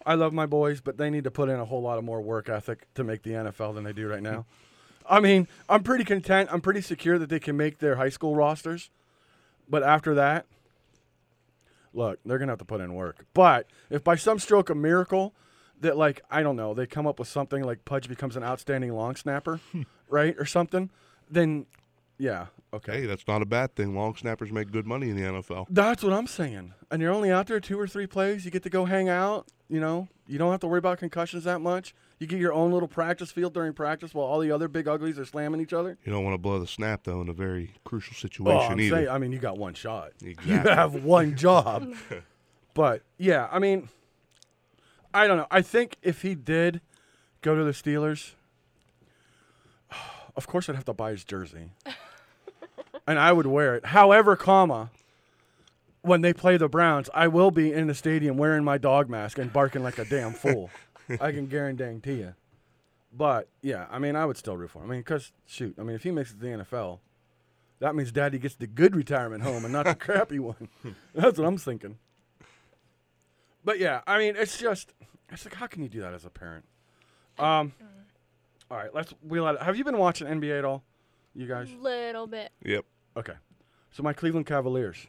I 0.07 0.15
love 0.15 0.33
my 0.33 0.47
boys, 0.47 0.81
but 0.81 0.97
they 0.97 1.11
need 1.11 1.25
to 1.25 1.31
put 1.31 1.47
in 1.49 1.59
a 1.59 1.65
whole 1.65 1.81
lot 1.83 1.99
of 1.99 2.03
more 2.03 2.21
work 2.21 2.49
ethic 2.49 2.87
to 2.95 3.03
make 3.03 3.21
the 3.21 3.31
NFL 3.31 3.75
than 3.75 3.83
they 3.83 3.93
do 3.93 4.07
right 4.07 4.23
now. 4.23 4.45
I 5.07 5.19
mean, 5.19 5.47
I'm 5.67 5.83
pretty 5.83 6.05
content. 6.05 6.49
I'm 6.51 6.61
pretty 6.61 6.81
secure 6.81 7.19
that 7.19 7.29
they 7.29 7.39
can 7.39 7.55
make 7.55 7.77
their 7.77 7.97
high 7.97 8.09
school 8.09 8.35
rosters. 8.35 8.89
But 9.69 9.83
after 9.83 10.15
that, 10.15 10.45
look, 11.93 12.19
they're 12.25 12.39
gonna 12.39 12.51
have 12.51 12.59
to 12.59 12.65
put 12.65 12.81
in 12.81 12.93
work. 12.93 13.25
But 13.33 13.67
if 13.89 14.03
by 14.03 14.15
some 14.15 14.39
stroke 14.39 14.69
of 14.69 14.77
miracle 14.77 15.33
that 15.81 15.97
like 15.97 16.21
I 16.29 16.43
don't 16.43 16.55
know, 16.55 16.73
they 16.73 16.85
come 16.85 17.07
up 17.07 17.19
with 17.19 17.27
something 17.27 17.63
like 17.63 17.85
Pudge 17.85 18.07
becomes 18.07 18.35
an 18.35 18.43
outstanding 18.43 18.93
long 18.93 19.15
snapper, 19.15 19.59
right, 20.09 20.35
or 20.37 20.45
something, 20.45 20.89
then 21.29 21.65
yeah, 22.17 22.47
okay. 22.73 23.01
Hey, 23.01 23.05
that's 23.05 23.27
not 23.27 23.41
a 23.41 23.45
bad 23.45 23.75
thing. 23.75 23.95
Long 23.95 24.15
snappers 24.15 24.51
make 24.51 24.71
good 24.71 24.85
money 24.87 25.09
in 25.09 25.15
the 25.15 25.23
NFL. 25.23 25.67
That's 25.69 26.03
what 26.03 26.13
I'm 26.13 26.27
saying. 26.27 26.73
And 26.91 27.01
you're 27.01 27.13
only 27.13 27.31
out 27.31 27.47
there 27.47 27.59
two 27.59 27.79
or 27.79 27.87
three 27.87 28.07
plays. 28.07 28.45
You 28.45 28.51
get 28.51 28.63
to 28.63 28.69
go 28.69 28.85
hang 28.85 29.09
out. 29.09 29.47
You 29.69 29.79
know, 29.79 30.07
you 30.27 30.37
don't 30.39 30.49
have 30.51 30.61
to 30.61 30.67
worry 30.67 30.79
about 30.79 30.97
concussions 30.97 31.43
that 31.43 31.59
much. 31.61 31.93
You 32.17 32.25
get 32.27 32.39
your 32.39 32.51
own 32.53 32.71
little 32.71 32.87
practice 32.87 33.31
field 33.31 33.53
during 33.53 33.73
practice 33.73 34.13
while 34.13 34.25
all 34.25 34.39
the 34.39 34.51
other 34.51 34.67
big 34.67 34.87
uglies 34.87 35.19
are 35.19 35.25
slamming 35.25 35.61
each 35.61 35.73
other. 35.73 35.97
You 36.03 36.11
don't 36.11 36.23
want 36.23 36.33
to 36.33 36.37
blow 36.39 36.59
the 36.59 36.65
snap 36.67 37.03
though 37.03 37.21
in 37.21 37.29
a 37.29 37.33
very 37.33 37.73
crucial 37.85 38.13
Oh, 38.15 38.19
situation 38.19 38.71
I'm 38.73 38.79
either. 38.81 38.95
saying, 38.95 39.09
I 39.09 39.17
mean, 39.19 39.31
you 39.31 39.37
got 39.39 39.57
one 39.57 39.73
shot. 39.75 40.11
You 40.21 40.31
Exactly. 40.31 40.71
have 40.73 41.03
one 41.03 41.35
job. 41.37 41.93
but 42.73 43.03
yeah, 43.19 43.47
I 43.51 43.59
mean, 43.59 43.89
I 45.13 45.27
don't 45.27 45.37
know. 45.37 45.47
I 45.51 45.61
think 45.61 45.97
if 46.01 46.23
he 46.23 46.33
did 46.35 46.81
go 47.41 47.55
to 47.55 47.63
the 47.63 47.71
Steelers, 47.71 48.31
of 50.35 50.47
course 50.47 50.67
I'd 50.67 50.75
have 50.75 50.85
to 50.85 50.93
buy 50.93 51.11
his 51.11 51.23
jersey, 51.23 51.71
and 53.09 53.17
I 53.17 53.31
would 53.31 53.47
wear 53.47 53.75
it. 53.75 53.87
However, 53.87 54.35
comma. 54.35 54.91
When 56.01 56.21
they 56.21 56.31
play 56.31 56.55
the 56.55 56.69
Browns, 56.69 57.09
I 57.13 57.27
will 57.27 57.51
be 57.51 57.73
in 57.73 57.87
the 57.87 57.93
stadium 57.93 58.37
wearing 58.37 58.63
my 58.63 58.77
dog 58.77 59.09
mask 59.09 59.37
and 59.37 59.51
barking 59.51 59.83
like 59.83 59.97
a 59.97 60.05
damn 60.05 60.31
fool. 60.31 60.69
I 61.19 61.31
can 61.31 61.47
guarantee 61.47 62.19
you. 62.19 62.35
But 63.11 63.49
yeah, 63.61 63.87
I 63.91 63.99
mean, 63.99 64.15
I 64.15 64.25
would 64.25 64.37
still 64.37 64.55
root 64.55 64.69
for 64.69 64.79
him. 64.81 64.91
I 64.91 64.93
mean, 64.93 64.99
because 65.01 65.33
shoot, 65.45 65.75
I 65.77 65.83
mean, 65.83 65.95
if 65.95 66.03
he 66.03 66.11
makes 66.11 66.31
it 66.31 66.35
to 66.35 66.39
the 66.39 66.47
NFL, 66.63 66.99
that 67.79 67.95
means 67.95 68.13
Daddy 68.13 68.37
gets 68.37 68.55
the 68.55 68.67
good 68.67 68.95
retirement 68.95 69.43
home 69.43 69.65
and 69.65 69.73
not 69.73 69.85
the 69.85 69.95
crappy 70.05 70.39
one. 70.39 70.69
That's 71.13 71.37
what 71.37 71.47
I'm 71.47 71.57
thinking. 71.57 71.97
But 73.65 73.79
yeah, 73.79 74.01
I 74.07 74.19
mean, 74.19 74.35
it's 74.37 74.57
just, 74.57 74.93
it's 75.29 75.43
like, 75.45 75.55
how 75.55 75.67
can 75.67 75.81
you 75.81 75.89
do 75.89 75.99
that 76.01 76.13
as 76.13 76.23
a 76.23 76.29
parent? 76.29 76.63
Um, 77.37 77.73
all 78.69 78.77
right, 78.77 78.93
let's 78.93 79.11
wheel 79.21 79.45
out. 79.45 79.61
Have 79.61 79.75
you 79.75 79.83
been 79.83 79.97
watching 79.97 80.27
NBA 80.27 80.59
at 80.59 80.65
all, 80.65 80.83
you 81.33 81.47
guys? 81.47 81.69
A 81.71 81.83
little 81.83 82.27
bit. 82.27 82.51
Yep. 82.63 82.85
Okay, 83.19 83.33
so 83.91 84.01
my 84.01 84.13
Cleveland 84.13 84.45
Cavaliers. 84.45 85.07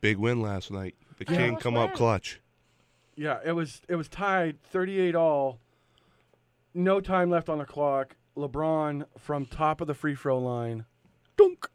Big 0.00 0.18
win 0.18 0.40
last 0.40 0.70
night. 0.70 0.94
The 1.18 1.24
Yeah. 1.28 1.36
king 1.36 1.50
Close 1.54 1.62
come 1.62 1.76
up 1.76 1.94
clutch. 1.94 2.40
Yeah, 3.16 3.40
it 3.44 3.52
was 3.52 3.82
it 3.88 3.96
was 3.96 4.08
tied 4.08 4.62
38 4.62 5.14
all. 5.14 5.58
No 6.74 7.00
time 7.00 7.28
left 7.30 7.48
on 7.48 7.58
the 7.58 7.64
clock. 7.64 8.14
LeBron 8.36 9.06
from 9.18 9.46
top 9.46 9.80
of 9.80 9.86
the 9.86 9.94
free 9.94 10.14
throw 10.14 10.38
line. 10.38 10.84
Dunk. 11.36 11.68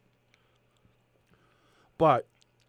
But 1.98 2.28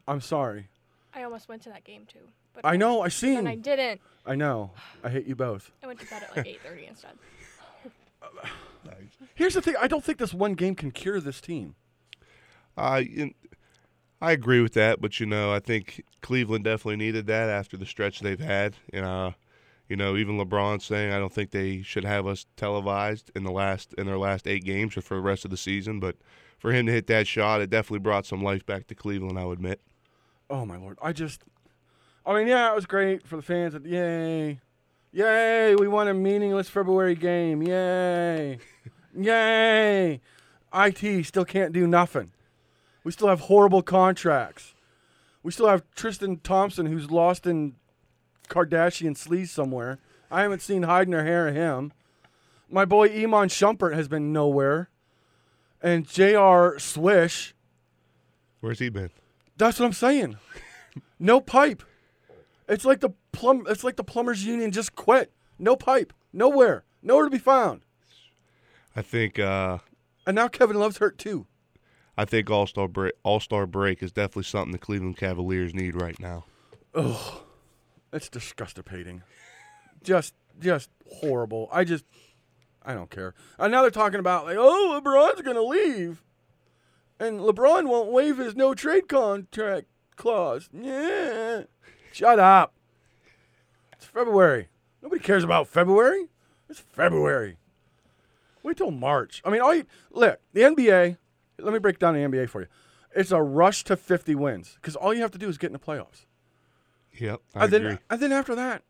I'm 0.09 0.21
sorry. 0.21 0.69
I 1.15 1.23
almost 1.23 1.49
went 1.49 1.63
to 1.63 1.69
that 1.69 1.85
game 1.85 2.07
too, 2.07 2.31
but 2.55 2.65
I 2.65 2.77
know, 2.77 3.03
I 3.03 3.09
seen. 3.09 3.39
and 3.39 3.49
I 3.49 3.55
didn't. 3.55 4.01
I 4.25 4.35
know. 4.35 4.73
I 5.05 5.11
hate 5.11 5.27
you 5.27 5.37
both. 5.37 5.71
I 5.83 5.87
went 5.87 6.01
to 6.01 6.07
bed 6.07 6.23
at 6.23 6.37
like 6.37 6.47
8:30 6.47 6.89
instead. 6.89 7.13
Here's 9.35 9.55
the 9.55 9.63
thing, 9.63 9.75
I 9.81 9.87
don't 9.89 10.03
think 10.05 10.19
this 10.19 10.35
one 10.35 10.55
game 10.55 10.75
can 10.75 10.91
cure 10.91 11.21
this 11.21 11.41
team. 11.41 11.75
I 12.77 13.33
I 14.21 14.33
agree 14.33 14.61
with 14.61 14.75
that, 14.75 15.01
but 15.01 15.19
you 15.21 15.27
know, 15.27 15.53
I 15.53 15.59
think 15.59 16.05
Cleveland 16.21 16.65
definitely 16.65 16.97
needed 16.97 17.27
that 17.27 17.49
after 17.51 17.77
the 17.77 17.87
stretch 17.87 18.21
they've 18.21 18.39
had. 18.41 18.77
And 18.93 19.05
uh, 19.05 19.33
You 19.89 19.97
know, 19.97 20.17
even 20.17 20.39
LeBron 20.39 20.81
saying 20.81 21.13
I 21.13 21.19
don't 21.19 21.33
think 21.33 21.51
they 21.51 21.83
should 21.83 22.05
have 22.05 22.27
us 22.27 22.47
televised 22.57 23.31
in 23.35 23.45
the 23.45 23.51
last 23.51 23.95
in 23.99 24.07
their 24.07 24.19
last 24.19 24.47
eight 24.47 24.65
games 24.65 24.97
or 24.97 25.03
for 25.03 25.17
the 25.17 25.21
rest 25.21 25.45
of 25.45 25.51
the 25.51 25.57
season. 25.57 26.01
But 26.01 26.17
for 26.59 26.73
him 26.73 26.87
to 26.87 26.93
hit 26.93 27.09
that 27.09 27.27
shot, 27.27 27.61
it 27.61 27.69
definitely 27.71 27.99
brought 27.99 28.25
some 28.25 28.43
life 28.43 28.65
back 28.65 28.87
to 28.87 28.95
Cleveland. 28.95 29.39
I'll 29.39 29.51
admit. 29.53 29.81
Oh 30.49 30.65
my 30.65 30.77
lord! 30.77 30.99
I 31.03 31.13
just, 31.13 31.43
I 32.25 32.35
mean, 32.35 32.47
yeah, 32.47 32.71
it 32.71 32.75
was 32.75 32.87
great 32.87 33.27
for 33.27 33.37
the 33.37 33.43
fans. 33.43 33.75
Yay, 33.85 34.61
yay! 35.13 35.75
We 35.75 35.89
won 35.89 36.09
a 36.09 36.15
meaningless 36.15 36.69
February 36.69 37.15
game. 37.15 37.63
Yay, 37.63 38.59
yay! 39.19 40.21
It 40.75 41.27
still 41.27 41.45
can't 41.45 41.73
do 41.73 41.87
nothing. 41.87 42.33
We 43.05 43.13
still 43.13 43.29
have 43.29 43.41
horrible 43.41 43.83
contracts. 43.83 44.75
We 45.43 45.51
still 45.53 45.67
have 45.69 45.83
Tristan 45.95 46.39
Thompson, 46.39 46.87
who's 46.87 47.11
lost 47.11 47.47
in 47.47 47.75
Kardashian 48.49 49.17
sleaze 49.17 49.49
somewhere. 49.49 49.99
I 50.31 50.43
haven't 50.43 50.63
seen 50.63 50.85
hide 50.85 51.09
nor 51.09 51.25
hair 51.25 51.49
of 51.49 51.55
him. 51.55 51.93
My 52.71 52.85
boy 52.85 53.09
Iman 53.09 53.49
Shumpert 53.49 53.95
has 53.95 54.09
been 54.09 54.33
nowhere, 54.33 54.89
and 55.83 56.09
J.R. 56.09 56.79
Swish. 56.79 57.55
Where's 58.61 58.79
he 58.79 58.89
been? 58.89 59.11
That's 59.59 59.79
what 59.79 59.87
I'm 59.87 59.93
saying. 59.93 60.37
no 61.19 61.41
pipe. 61.41 61.83
It's 62.69 62.85
like 62.85 63.01
the 63.01 63.11
plum. 63.33 63.67
It's 63.69 63.85
like 63.85 63.97
the 63.97 64.05
plumbers 64.05 64.47
union 64.47 64.71
just 64.71 64.95
quit. 64.95 65.33
No 65.59 65.77
pipe. 65.77 66.13
Nowhere. 66.33 66.85
Nowhere 67.03 67.25
to 67.25 67.31
be 67.31 67.39
found. 67.39 67.83
I 68.97 69.03
think. 69.03 69.39
uh 69.39 69.79
And 70.27 70.37
now 70.37 70.49
Kevin 70.49 70.79
Love's 70.79 70.99
hurt 70.99 71.19
too. 71.19 71.47
I 72.17 72.25
think 72.25 72.51
All 72.51 72.67
Star 72.67 72.89
break, 72.89 73.15
All 73.23 73.41
Star 73.41 73.67
break 73.67 74.03
is 74.03 74.13
definitely 74.13 74.45
something 74.45 74.73
the 74.73 74.79
Cleveland 74.79 75.17
Cavaliers 75.17 75.75
need 75.75 76.01
right 76.01 76.19
now. 76.21 76.45
Ugh, 76.95 77.41
it's 78.13 78.29
disgusting. 78.29 79.23
Just, 80.03 80.35
just 80.61 80.91
horrible. 81.21 81.69
I 81.73 81.85
just, 81.85 82.05
I 82.83 82.95
don't 82.95 83.11
care. 83.11 83.35
And 83.59 83.73
now 83.73 83.83
they're 83.83 83.91
talking 83.91 84.21
about 84.21 84.45
like, 84.45 84.57
oh, 84.59 85.01
LeBron's 85.03 85.43
gonna 85.43 85.63
leave, 85.63 86.23
and 87.19 87.41
LeBron 87.41 87.89
won't 87.89 88.13
waive 88.13 88.39
his 88.39 88.55
no 88.55 88.75
trade 88.75 89.09
contract 89.09 89.87
clause. 90.17 90.69
Yeah, 90.73 91.63
shut 92.13 92.39
up. 92.39 92.75
It's 93.95 94.05
February. 94.05 94.69
Nobody 95.03 95.23
cares 95.23 95.45
about 95.45 95.67
February. 95.69 96.29
It's 96.69 96.81
February. 96.81 97.57
Wait 98.63 98.77
till 98.77 98.91
March. 98.91 99.43
I 99.45 99.51
mean, 99.51 99.61
all 99.61 99.75
you 99.75 99.87
look 100.11 100.39
the 100.53 100.61
NBA. 100.61 101.17
Let 101.63 101.73
me 101.73 101.79
break 101.79 101.99
down 101.99 102.15
the 102.15 102.21
NBA 102.21 102.49
for 102.49 102.63
you. 102.63 102.67
It's 103.15 103.31
a 103.31 103.43
rush 103.43 103.85
to 103.85 103.97
50 103.97 104.35
wins 104.35 104.77
because 104.81 104.97
all 104.97 105.13
you 105.15 105.21
have 105.23 105.31
to 105.33 105.39
do 105.39 105.49
is 105.49 105.59
get 105.59 105.67
in 105.69 105.73
the 105.75 105.79
playoffs. 105.79 106.27
Yep, 107.19 107.41
I 107.55 107.65
and 107.65 107.75
agree. 107.75 107.89
then, 107.89 107.99
and 108.11 108.21
then 108.21 108.33
after 108.33 108.55
that, 108.55 108.83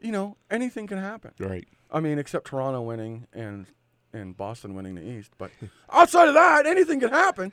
you 0.00 0.12
know, 0.12 0.36
anything 0.50 0.86
can 0.86 0.98
happen. 0.98 1.32
right. 1.38 1.66
I 1.90 2.00
mean, 2.00 2.18
except 2.18 2.46
Toronto 2.48 2.82
winning 2.82 3.26
and 3.32 3.66
and 4.12 4.36
Boston 4.36 4.74
winning 4.74 4.94
the 4.94 5.02
East. 5.02 5.32
But 5.38 5.50
outside 5.90 6.28
of 6.28 6.34
that, 6.34 6.66
anything 6.66 7.00
can 7.00 7.08
happen. 7.10 7.52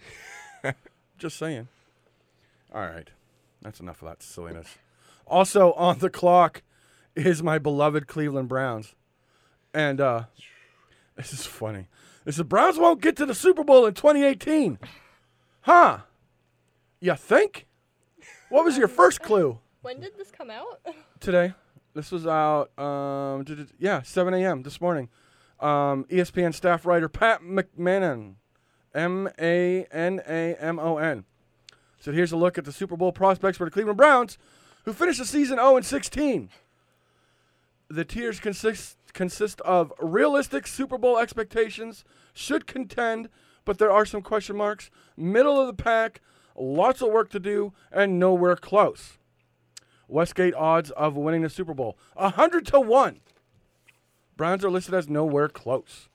Just 1.18 1.38
saying. 1.38 1.70
All 2.74 2.82
right, 2.82 3.10
that's 3.62 3.80
enough 3.80 4.02
of 4.02 4.10
that 4.10 4.22
silliness. 4.22 4.78
Also 5.26 5.72
on 5.74 6.00
the 6.00 6.10
clock 6.10 6.62
is 7.16 7.42
my 7.42 7.58
beloved 7.58 8.08
Cleveland 8.08 8.50
Browns, 8.50 8.94
and 9.74 10.02
uh, 10.02 10.24
this 11.16 11.32
is 11.34 11.46
funny. 11.46 11.88
Is 12.26 12.42
Browns 12.42 12.80
won't 12.80 13.02
get 13.02 13.16
to 13.18 13.26
the 13.26 13.36
Super 13.36 13.64
Bowl 13.64 13.86
in 13.86 13.94
2018, 13.94 14.80
huh? 15.62 16.00
You 17.00 17.16
think? 17.16 17.68
What 18.50 18.66
was 18.66 18.78
your 18.78 18.88
first 18.88 19.22
clue? 19.22 19.60
When 19.84 20.00
did 20.00 20.18
this 20.18 20.32
come 20.32 20.50
out? 20.50 20.82
today. 21.20 21.54
This 21.94 22.12
was 22.12 22.28
out, 22.28 22.78
um, 22.78 23.46
yeah, 23.80 24.02
7 24.02 24.34
a.m. 24.34 24.64
this 24.64 24.82
morning. 24.82 25.08
Um, 25.60 26.06
ESPN 26.06 26.54
staff 26.54 26.86
writer 26.86 27.08
Pat 27.08 27.42
McManamon, 27.42 28.36
M 28.94 29.30
A 29.40 29.86
N 29.92 30.22
A 30.28 30.56
M 30.56 30.78
O 30.80 30.98
N. 30.98 31.24
So 32.00 32.12
here's 32.12 32.34
a 32.34 32.38
look 32.38 32.58
at 32.58 32.66
the 32.66 32.74
Super 32.74 32.98
Bowl 32.98 33.14
prospects 33.14 33.58
for 33.58 33.64
the 33.64 33.72
Cleveland 33.72 33.98
Browns, 33.98 34.38
who 34.84 34.92
finished 34.92 35.20
the 35.20 35.26
season 35.26 35.58
0 35.58 35.80
16. 35.80 36.50
The 37.88 38.04
tiers 38.04 38.42
consist 38.42 38.98
consist 39.16 39.60
of 39.62 39.92
realistic 40.00 40.68
Super 40.68 41.00
Bowl 41.00 41.18
expectations, 41.18 42.06
should 42.34 42.68
contend, 42.68 43.30
but 43.64 43.80
there 43.80 43.92
are 43.92 44.06
some 44.06 44.22
question 44.22 44.56
marks. 44.56 44.92
Middle 45.18 45.60
of 45.60 45.66
the 45.66 45.84
pack, 45.84 46.22
lots 46.56 47.02
of 47.02 47.12
work 47.12 47.32
to 47.32 47.40
do, 47.40 47.74
and 47.92 48.20
nowhere 48.20 48.56
close. 48.56 49.18
Westgate 50.08 50.54
odds 50.54 50.92
of 50.92 51.16
winning 51.16 51.42
the 51.42 51.50
Super 51.50 51.74
Bowl. 51.74 51.98
100 52.14 52.68
to 52.68 52.80
1. 52.80 53.22
Browns 54.38 54.64
are 54.64 54.70
listed 54.70 54.94
as 54.94 55.10
nowhere 55.10 55.48
close. 55.48 56.10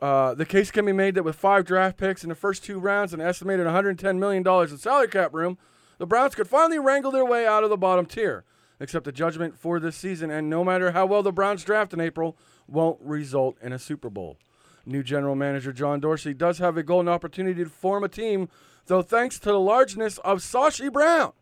Uh, 0.00 0.34
the 0.34 0.46
case 0.46 0.70
can 0.70 0.86
be 0.86 0.92
made 0.92 1.14
that 1.14 1.24
with 1.24 1.36
five 1.36 1.64
draft 1.64 1.96
picks 1.96 2.22
in 2.22 2.28
the 2.28 2.34
first 2.34 2.64
two 2.64 2.78
rounds 2.78 3.12
and 3.12 3.20
an 3.20 3.28
estimated 3.28 3.66
$110 3.66 4.18
million 4.18 4.46
in 4.46 4.78
salary 4.78 5.08
cap 5.08 5.34
room, 5.34 5.58
the 5.98 6.06
Browns 6.06 6.34
could 6.34 6.48
finally 6.48 6.78
wrangle 6.78 7.10
their 7.10 7.24
way 7.24 7.46
out 7.46 7.64
of 7.64 7.70
the 7.70 7.76
bottom 7.76 8.06
tier. 8.06 8.44
Except 8.80 9.04
the 9.04 9.12
judgment 9.12 9.56
for 9.56 9.78
this 9.78 9.96
season, 9.96 10.30
and 10.30 10.50
no 10.50 10.64
matter 10.64 10.90
how 10.90 11.06
well 11.06 11.22
the 11.22 11.32
Browns 11.32 11.64
draft 11.64 11.92
in 11.92 12.00
April, 12.00 12.36
won't 12.66 12.98
result 13.00 13.56
in 13.62 13.72
a 13.72 13.78
Super 13.78 14.10
Bowl. 14.10 14.36
New 14.84 15.02
general 15.02 15.34
manager 15.34 15.72
John 15.72 16.00
Dorsey 16.00 16.34
does 16.34 16.58
have 16.58 16.76
a 16.76 16.82
golden 16.82 17.08
opportunity 17.08 17.62
to 17.64 17.70
form 17.70 18.04
a 18.04 18.08
team, 18.08 18.48
though 18.86 19.02
thanks 19.02 19.38
to 19.40 19.50
the 19.50 19.60
largeness 19.60 20.18
of 20.18 20.38
Sashi 20.38 20.92
Brown. 20.92 21.32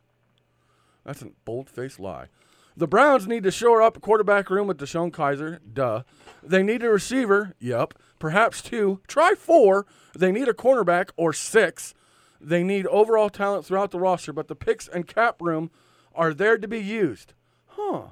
That's 1.05 1.23
a 1.23 1.31
bold 1.45 1.69
faced 1.69 1.99
lie. 1.99 2.27
The 2.77 2.87
Browns 2.87 3.27
need 3.27 3.43
to 3.43 3.51
shore 3.51 3.83
up 3.83 3.97
a 3.97 4.01
quarterback 4.01 4.49
room 4.49 4.67
with 4.67 4.79
DeShone 4.79 5.11
Kizer. 5.11 5.59
Duh. 5.73 6.05
They 6.43 6.63
need 6.63 6.83
a 6.83 6.89
receiver. 6.89 7.55
Yep. 7.59 7.95
Perhaps 8.19 8.63
two. 8.63 9.01
Try 9.07 9.35
four. 9.35 9.87
They 10.17 10.33
need 10.33 10.49
a 10.49 10.55
cornerback 10.55 11.11
or 11.17 11.33
six. 11.33 11.93
They 12.41 12.63
need 12.63 12.87
overall 12.87 13.29
talent 13.29 13.67
throughout 13.67 13.91
the 13.91 14.01
roster, 14.01 14.33
but 14.33 14.49
the 14.49 14.57
picks 14.57 14.89
and 14.89 15.07
cap 15.07 15.43
room 15.43 15.71
are 16.15 16.35
there 16.35 16.59
to 16.59 16.69
be 16.69 16.81
used. 16.81 17.35
Huh. 17.67 18.09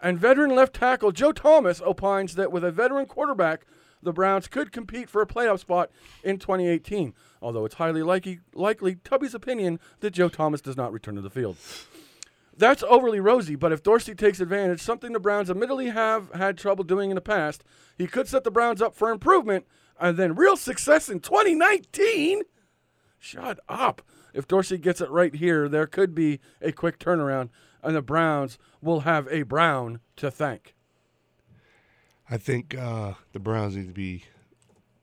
And 0.00 0.18
veteran 0.18 0.54
left 0.54 0.74
tackle 0.74 1.12
Joe 1.12 1.32
Thomas 1.32 1.80
opines 1.80 2.34
that 2.34 2.50
with 2.50 2.64
a 2.64 2.72
veteran 2.72 3.06
quarterback, 3.06 3.66
the 4.02 4.12
Browns 4.12 4.48
could 4.48 4.72
compete 4.72 5.08
for 5.08 5.22
a 5.22 5.26
playoff 5.26 5.60
spot 5.60 5.90
in 6.24 6.38
2018. 6.38 7.14
Although 7.40 7.64
it's 7.64 7.76
highly 7.76 8.02
likely, 8.02 8.40
likely 8.52 8.96
Tubby's 8.96 9.34
opinion 9.34 9.78
that 10.00 10.10
Joe 10.10 10.28
Thomas 10.28 10.60
does 10.60 10.76
not 10.76 10.92
return 10.92 11.14
to 11.14 11.20
the 11.20 11.30
field. 11.30 11.56
That's 12.56 12.82
overly 12.82 13.20
rosy, 13.20 13.54
but 13.54 13.72
if 13.72 13.82
Dorsey 13.82 14.14
takes 14.14 14.40
advantage, 14.40 14.82
something 14.82 15.12
the 15.12 15.20
Browns 15.20 15.50
admittedly 15.50 15.90
have 15.90 16.30
had 16.32 16.58
trouble 16.58 16.84
doing 16.84 17.10
in 17.10 17.14
the 17.14 17.20
past, 17.20 17.64
he 17.96 18.06
could 18.06 18.28
set 18.28 18.44
the 18.44 18.50
Browns 18.50 18.82
up 18.82 18.94
for 18.94 19.10
improvement 19.10 19.66
and 19.98 20.16
then 20.16 20.34
real 20.34 20.56
success 20.56 21.08
in 21.08 21.20
2019. 21.20 22.42
Shut 23.18 23.60
up. 23.68 24.02
If 24.34 24.48
Dorsey 24.48 24.78
gets 24.78 25.00
it 25.00 25.10
right 25.10 25.34
here, 25.34 25.68
there 25.68 25.86
could 25.86 26.14
be 26.14 26.40
a 26.60 26.72
quick 26.72 26.98
turnaround, 26.98 27.50
and 27.82 27.94
the 27.96 28.02
Browns 28.02 28.58
will 28.80 29.00
have 29.00 29.28
a 29.28 29.42
Brown 29.42 30.00
to 30.16 30.30
thank. 30.30 30.74
I 32.30 32.36
think 32.38 32.74
uh, 32.76 33.14
the 33.32 33.38
Browns 33.38 33.76
need 33.76 33.88
to 33.88 33.92
be 33.94 34.24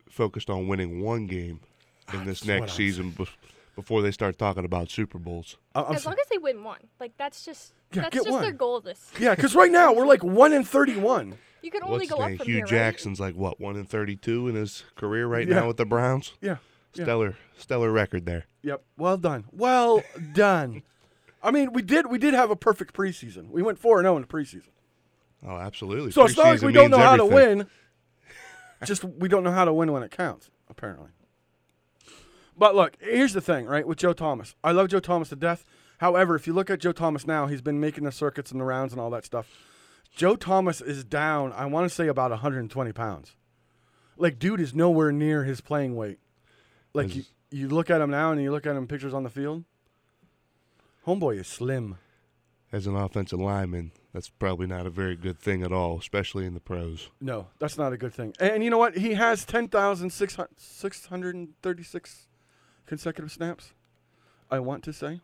focused 0.10 0.50
on 0.50 0.68
winning 0.68 1.02
one 1.02 1.28
game 1.28 1.60
in 2.14 2.26
this 2.26 2.42
That's 2.42 2.62
next 2.62 2.74
season 2.74 3.12
bef- 3.12 3.30
before 3.76 4.02
they 4.02 4.12
start 4.12 4.38
talking 4.40 4.66
about 4.66 4.90
Super 4.90 5.20
Bowls. 5.20 5.58
I- 5.76 5.84
I'm 5.84 5.96
as 5.96 6.06
long 6.06 6.16
as 6.20 6.28
they 6.30 6.38
win 6.40 6.64
one, 6.64 6.80
like 7.00 7.14
that's 7.18 7.46
just 7.46 7.74
Yeah, 7.94 8.04
that's 8.04 8.16
get 8.16 8.26
just 8.26 8.42
their 8.42 8.52
goal. 8.52 8.82
This 8.82 9.12
yeah, 9.20 9.36
because 9.36 9.54
right 9.56 9.72
now 9.72 9.94
we're 9.94 10.08
like 10.08 10.24
1 10.24 10.54
in 10.54 10.64
31. 10.64 11.38
you 11.62 11.70
can 11.72 11.84
only 11.84 12.00
What's 12.08 12.10
go 12.12 12.18
up 12.18 12.36
from 12.38 12.46
Hue 12.48 12.56
here, 12.56 12.64
right? 12.64 12.70
Jackson's 12.70 13.20
like 13.20 13.36
what 13.36 13.60
one 13.60 13.76
in 13.76 13.86
thirty-two 13.86 14.48
in 14.48 14.56
his 14.56 14.84
career 14.96 15.28
right 15.28 15.48
Yeah. 15.48 15.56
now 15.60 15.68
with 15.68 15.78
the 15.78 15.86
Browns. 15.86 16.34
Yeah. 16.42 16.58
Yeah. 16.94 17.04
Stellar, 17.04 17.36
stellar 17.58 17.92
record 17.92 18.26
there. 18.26 18.46
Yep. 18.64 18.84
Well 18.98 19.18
done. 19.18 19.46
Well 19.52 20.04
done. 20.34 20.84
I 21.42 21.52
mean, 21.52 21.72
we 21.74 21.82
did 21.82 22.08
we 22.08 22.18
did 22.18 22.34
have 22.34 22.52
a 22.52 22.56
perfect 22.56 22.94
preseason. 22.94 23.50
We 23.50 23.62
went 23.62 23.80
4 23.80 24.00
and 24.00 24.06
0 24.06 24.16
in 24.18 24.22
the 24.24 24.28
preseason. 24.28 24.70
Oh, 25.46 25.56
absolutely. 25.56 26.12
So 26.12 26.26
it's 26.26 26.36
not 26.36 26.48
like 26.48 26.62
we 26.62 26.74
don't 26.74 26.92
know 26.92 26.98
how 26.98 27.16
to 27.16 27.26
win. 27.26 27.68
Just 28.84 29.04
we 29.04 29.30
don't 29.30 29.44
know 29.44 29.52
how 29.52 29.66
to 29.66 29.74
win 29.74 29.92
when 29.92 30.04
it 30.04 30.12
counts, 30.12 30.50
apparently. 30.70 31.10
But 32.58 32.76
look, 32.76 32.98
here's 33.00 33.34
the 33.34 33.42
thing, 33.42 33.66
right? 33.66 33.88
With 33.88 33.98
Joe 33.98 34.12
Thomas, 34.12 34.56
I 34.64 34.72
love 34.72 34.90
Joe 34.90 35.00
Thomas 35.00 35.30
to 35.30 35.36
death. 35.38 35.64
However, 36.00 36.36
if 36.36 36.46
you 36.46 36.54
look 36.54 36.70
at 36.70 36.80
Joe 36.80 36.92
Thomas 36.92 37.26
now, 37.26 37.48
he's 37.48 37.62
been 37.62 37.80
making 37.80 38.04
the 38.04 38.12
circuits 38.12 38.52
and 38.52 38.60
the 38.60 38.66
rounds 38.66 38.92
and 38.92 39.02
all 39.02 39.10
that 39.12 39.26
stuff. 39.26 39.50
Joe 40.16 40.36
Thomas 40.36 40.82
is 40.82 41.04
down. 41.04 41.54
I 41.54 41.66
want 41.66 41.88
to 41.88 41.94
say 41.94 42.08
about 42.08 42.32
120 42.32 42.92
pounds. 42.94 43.36
Like, 44.18 44.40
dude 44.40 44.60
is 44.60 44.74
nowhere 44.74 45.12
near 45.12 45.44
his 45.44 45.62
playing 45.62 45.96
weight. 45.96 46.20
Like 46.94 47.16
you, 47.16 47.24
you 47.52 47.70
look 47.70 47.90
at 47.90 48.02
him 48.02 48.12
now 48.12 48.32
and 48.32 48.42
you 48.42 48.52
look 48.52 48.66
at 48.66 48.76
him 48.76 48.88
pictures 48.88 49.14
on 49.14 49.24
the 49.24 49.30
field. 49.30 49.64
Homeboy 51.06 51.40
is 51.40 51.48
slim. 51.48 51.98
As 52.72 52.86
an 52.86 52.96
offensive 52.96 53.40
lineman, 53.40 53.92
that's 54.14 54.30
probably 54.30 54.68
not 54.68 54.86
a 54.86 54.92
very 54.92 55.16
good 55.16 55.40
thing 55.40 55.64
at 55.64 55.72
all, 55.72 55.98
especially 55.98 56.46
in 56.46 56.54
the 56.54 56.60
pros. 56.60 57.10
No, 57.20 57.48
that's 57.58 57.80
not 57.80 57.94
a 57.94 57.98
good 57.98 58.14
thing. 58.14 58.36
And, 58.40 58.64
you 58.64 58.70
know 58.70 58.78
what? 58.78 58.98
He 58.98 59.16
has 59.16 59.44
10,636 59.44 62.28
consecutive 62.86 63.32
snaps. 63.32 63.74
I 64.52 64.60
want 64.60 64.84
to 64.84 64.94
say. 64.94 65.22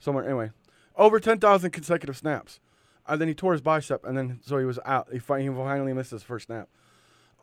Somewhere, 0.00 0.24
anyway. 0.24 0.50
Over 0.96 1.20
10,000 1.20 1.70
consecutive 1.70 2.16
snaps. 2.16 2.58
and 3.06 3.20
then 3.20 3.28
he 3.28 3.34
tore 3.34 3.52
his 3.52 3.60
bicep, 3.60 4.04
and 4.04 4.18
then 4.18 4.40
so 4.44 4.58
he 4.58 4.64
was 4.64 4.80
out. 4.84 5.06
He, 5.12 5.20
finally 5.20 5.92
missed 5.92 6.10
his 6.10 6.24
first 6.24 6.46
snap. 6.46 6.68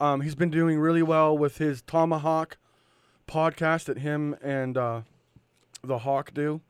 Um, 0.01 0.19
he's 0.21 0.35
been 0.35 0.49
doing 0.49 0.79
really 0.79 1.01
well 1.01 1.37
with 1.37 1.59
his 1.59 1.81
Tomahawk 1.81 2.57
podcast 3.27 3.85
that 3.85 3.99
him 3.99 4.35
and 4.41 4.77
uh, 4.77 5.01
the 5.83 5.99
Hawk 5.99 6.33
do, 6.33 6.61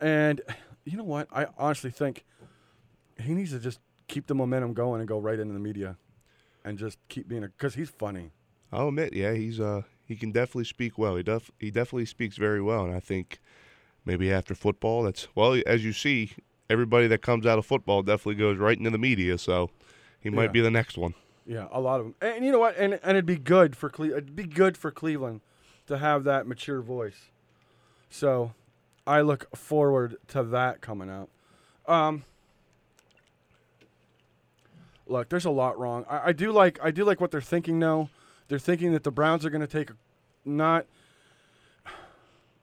and 0.00 0.40
you 0.84 0.96
know 0.96 1.04
what? 1.04 1.28
I 1.32 1.46
honestly 1.56 1.90
think 1.90 2.24
he 3.22 3.34
needs 3.34 3.50
to 3.52 3.58
just 3.58 3.80
keep 4.06 4.26
the 4.26 4.34
momentum 4.34 4.72
going 4.74 5.00
and 5.00 5.08
go 5.08 5.18
right 5.18 5.38
into 5.38 5.52
the 5.54 5.60
media, 5.60 5.96
and 6.64 6.78
just 6.78 6.98
keep 7.08 7.28
being 7.28 7.44
a 7.44 7.48
because 7.48 7.74
he's 7.74 7.90
funny. 7.90 8.30
I'll 8.72 8.88
admit, 8.88 9.14
yeah, 9.14 9.32
he's 9.34 9.60
uh 9.60 9.82
he 10.04 10.16
can 10.16 10.32
definitely 10.32 10.64
speak 10.64 10.98
well. 10.98 11.16
He 11.16 11.22
def 11.22 11.50
he 11.58 11.70
definitely 11.70 12.06
speaks 12.06 12.36
very 12.36 12.60
well, 12.62 12.84
and 12.84 12.94
I 12.94 13.00
think 13.00 13.40
maybe 14.04 14.32
after 14.32 14.54
football, 14.54 15.02
that's 15.02 15.28
well 15.34 15.60
as 15.66 15.84
you 15.84 15.92
see, 15.92 16.32
everybody 16.70 17.06
that 17.08 17.22
comes 17.22 17.46
out 17.46 17.58
of 17.58 17.66
football 17.66 18.02
definitely 18.02 18.36
goes 18.36 18.58
right 18.58 18.78
into 18.78 18.90
the 18.90 18.98
media. 18.98 19.38
So 19.38 19.70
he 20.20 20.30
might 20.30 20.44
Yeah. 20.44 20.48
be 20.52 20.60
the 20.60 20.70
next 20.70 20.96
one. 20.98 21.14
Yeah, 21.46 21.66
a 21.72 21.80
lot 21.80 22.00
of 22.00 22.06
them. 22.06 22.14
And, 22.20 22.44
you 22.44 22.52
know 22.52 22.58
what? 22.58 22.76
And 22.76 22.94
and 22.94 23.10
it'd 23.12 23.26
be 23.26 23.36
good 23.36 23.74
for 23.76 23.88
Cle- 23.88 24.10
it'd 24.12 24.36
be 24.36 24.44
good 24.44 24.76
for 24.76 24.90
Cleveland 24.90 25.40
to 25.88 25.98
have 25.98 26.24
that 26.24 26.46
mature 26.46 26.80
voice. 26.80 27.30
So, 28.08 28.52
I 29.08 29.22
look 29.22 29.56
forward 29.56 30.16
to 30.28 30.42
that 30.44 30.80
coming 30.82 31.10
out. 31.10 31.30
Um, 31.86 32.24
look, 35.06 35.30
there's 35.30 35.46
a 35.46 35.50
lot 35.50 35.78
wrong. 35.78 36.04
I, 36.08 36.28
I 36.28 36.32
do 36.32 36.52
like 36.52 36.78
I 36.82 36.90
do 36.90 37.04
like 37.04 37.20
what 37.20 37.30
they're 37.30 37.40
thinking 37.40 37.78
now. 37.78 38.10
They're 38.48 38.58
thinking 38.58 38.92
that 38.92 39.04
the 39.04 39.10
Browns 39.10 39.44
are 39.46 39.50
going 39.50 39.62
to 39.62 39.66
take 39.66 39.90
not. 40.44 40.86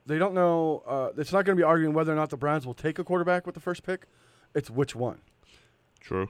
They 0.06 0.20
don't 0.20 0.36
know. 0.36 0.84
Uh, 0.86 1.10
it's 1.18 1.34
not 1.34 1.46
going 1.46 1.58
to 1.58 1.60
be 1.60 1.64
arguing 1.64 1.96
whether 1.96 2.14
or 2.14 2.16
not 2.16 2.30
the 2.30 2.38
Browns 2.38 2.66
will 2.66 2.76
take 2.76 3.00
a 3.00 3.04
quarterback 3.04 3.48
with 3.48 3.56
the 3.56 3.62
first 3.62 3.84
pick. 3.84 4.06
It's 4.54 4.70
which 4.70 4.96
one. 4.96 5.22
True. 6.00 6.30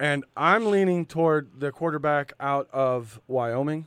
And 0.00 0.24
I'm 0.36 0.66
leaning 0.66 1.06
toward 1.06 1.60
the 1.60 1.70
quarterback 1.70 2.32
out 2.40 2.68
of 2.72 3.20
Wyoming, 3.28 3.86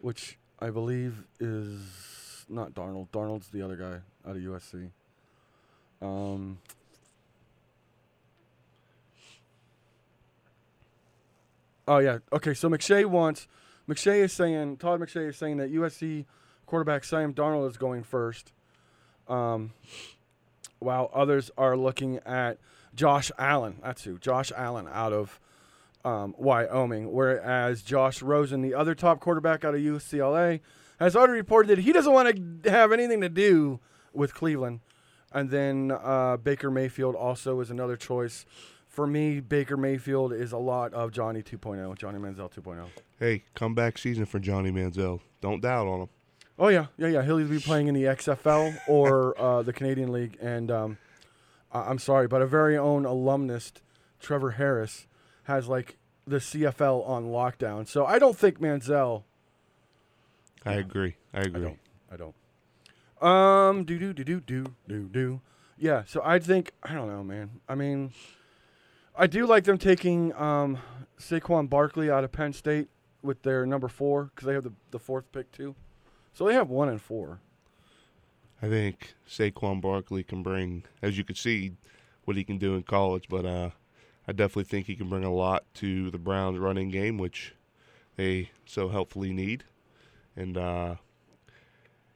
which 0.00 0.38
I 0.58 0.70
believe 0.70 1.24
is 1.38 2.46
not 2.48 2.72
Darnold. 2.74 3.08
Darnold's 3.10 3.48
the 3.48 3.62
other 3.62 3.76
guy 3.76 4.00
out 4.28 4.36
of 4.36 4.42
USC. 4.42 4.90
Um, 6.00 6.58
oh 11.86 11.98
yeah. 11.98 12.18
Okay. 12.32 12.54
So 12.54 12.68
McShay 12.68 13.04
wants. 13.04 13.48
McShay 13.88 14.20
is 14.20 14.32
saying. 14.32 14.78
Todd 14.78 15.00
McShay 15.00 15.28
is 15.28 15.36
saying 15.36 15.58
that 15.58 15.72
USC 15.72 16.24
quarterback 16.64 17.04
Sam 17.04 17.34
Darnold 17.34 17.68
is 17.68 17.76
going 17.76 18.02
first. 18.02 18.52
Um, 19.28 19.72
while 20.78 21.10
others 21.12 21.50
are 21.56 21.76
looking 21.76 22.18
at 22.26 22.58
Josh 22.94 23.30
Allen. 23.38 23.78
That's 23.82 24.04
who. 24.04 24.18
Josh 24.18 24.52
Allen 24.56 24.88
out 24.90 25.12
of 25.12 25.40
um, 26.06 26.34
Wyoming. 26.38 27.12
Whereas 27.12 27.82
Josh 27.82 28.22
Rosen, 28.22 28.62
the 28.62 28.74
other 28.74 28.94
top 28.94 29.20
quarterback 29.20 29.64
out 29.64 29.74
of 29.74 29.80
UCLA, 29.80 30.60
has 31.00 31.16
already 31.16 31.34
reported 31.34 31.68
that 31.68 31.82
he 31.82 31.92
doesn't 31.92 32.12
want 32.12 32.62
to 32.62 32.70
have 32.70 32.92
anything 32.92 33.20
to 33.20 33.28
do 33.28 33.80
with 34.14 34.32
Cleveland. 34.32 34.80
And 35.32 35.50
then 35.50 35.90
uh, 35.90 36.38
Baker 36.38 36.70
Mayfield 36.70 37.16
also 37.16 37.60
is 37.60 37.70
another 37.70 37.96
choice. 37.96 38.46
For 38.88 39.06
me, 39.06 39.40
Baker 39.40 39.76
Mayfield 39.76 40.32
is 40.32 40.52
a 40.52 40.58
lot 40.58 40.94
of 40.94 41.10
Johnny 41.10 41.42
2.0, 41.42 41.98
Johnny 41.98 42.18
Manziel 42.18 42.50
oh. 42.56 42.60
2.0. 42.60 42.86
Hey, 43.18 43.42
comeback 43.54 43.98
season 43.98 44.24
for 44.24 44.38
Johnny 44.38 44.70
Manziel. 44.70 45.20
Don't 45.42 45.60
doubt 45.60 45.86
on 45.86 46.02
him. 46.02 46.08
Oh 46.58 46.68
yeah, 46.68 46.86
yeah, 46.96 47.08
yeah. 47.08 47.22
He'll 47.22 47.38
either 47.38 47.50
be 47.50 47.60
playing 47.60 47.88
in 47.88 47.94
the 47.94 48.04
XFL 48.04 48.78
or 48.88 49.38
uh, 49.40 49.62
the 49.62 49.74
Canadian 49.74 50.10
League. 50.12 50.38
And 50.40 50.70
um, 50.70 50.98
I- 51.70 51.82
I'm 51.82 51.98
sorry, 51.98 52.28
but 52.28 52.40
a 52.40 52.46
very 52.46 52.78
own 52.78 53.04
alumnus, 53.04 53.72
Trevor 54.18 54.52
Harris, 54.52 55.06
has 55.46 55.68
like 55.68 55.96
the 56.26 56.36
CFL 56.36 57.06
on 57.08 57.26
lockdown. 57.26 57.86
So 57.86 58.04
I 58.06 58.18
don't 58.18 58.36
think 58.36 58.60
Manziel. 58.60 59.22
I 60.64 60.74
agree. 60.74 61.16
I 61.32 61.38
I 61.38 61.42
agree. 61.42 61.62
don't. 61.62 61.78
I 62.10 62.16
don't. 62.16 62.34
Um. 63.22 63.84
Do 63.84 63.98
do 63.98 64.12
do 64.12 64.24
do 64.24 64.40
do 64.40 64.64
do 64.88 65.08
do. 65.08 65.40
Yeah. 65.78 66.02
So 66.06 66.20
I 66.24 66.38
think 66.38 66.72
I 66.82 66.92
don't 66.94 67.08
know, 67.08 67.22
man. 67.24 67.60
I 67.68 67.74
mean, 67.74 68.12
I 69.16 69.26
do 69.26 69.46
like 69.46 69.64
them 69.64 69.78
taking 69.78 70.34
um, 70.34 70.78
Saquon 71.18 71.70
Barkley 71.70 72.10
out 72.10 72.24
of 72.24 72.32
Penn 72.32 72.52
State 72.52 72.88
with 73.22 73.42
their 73.42 73.64
number 73.66 73.88
four 73.88 74.30
because 74.34 74.46
they 74.46 74.54
have 74.54 74.64
the 74.64 74.72
the 74.90 74.98
fourth 74.98 75.30
pick 75.32 75.50
too. 75.52 75.74
So 76.32 76.46
they 76.46 76.54
have 76.54 76.68
one 76.68 76.88
and 76.88 77.00
four. 77.00 77.40
I 78.60 78.68
think 78.68 79.14
Saquon 79.28 79.80
Barkley 79.80 80.22
can 80.22 80.42
bring, 80.42 80.84
as 81.02 81.16
you 81.16 81.24
can 81.24 81.36
see, 81.36 81.72
what 82.24 82.36
he 82.36 82.44
can 82.44 82.58
do 82.58 82.74
in 82.74 82.82
college. 82.82 83.26
But 83.28 83.44
uh, 83.46 83.70
I 84.28 84.32
definitely 84.32 84.64
think 84.64 84.86
he 84.86 84.96
can 84.96 85.08
bring 85.08 85.24
a 85.24 85.32
lot 85.32 85.64
to 85.74 86.10
the 86.10 86.18
Browns' 86.18 86.58
running 86.58 86.90
game, 86.90 87.16
which 87.18 87.54
they 88.16 88.50
so 88.64 88.88
helpfully 88.88 89.32
need. 89.32 89.64
And 90.34 90.56
uh, 90.58 90.96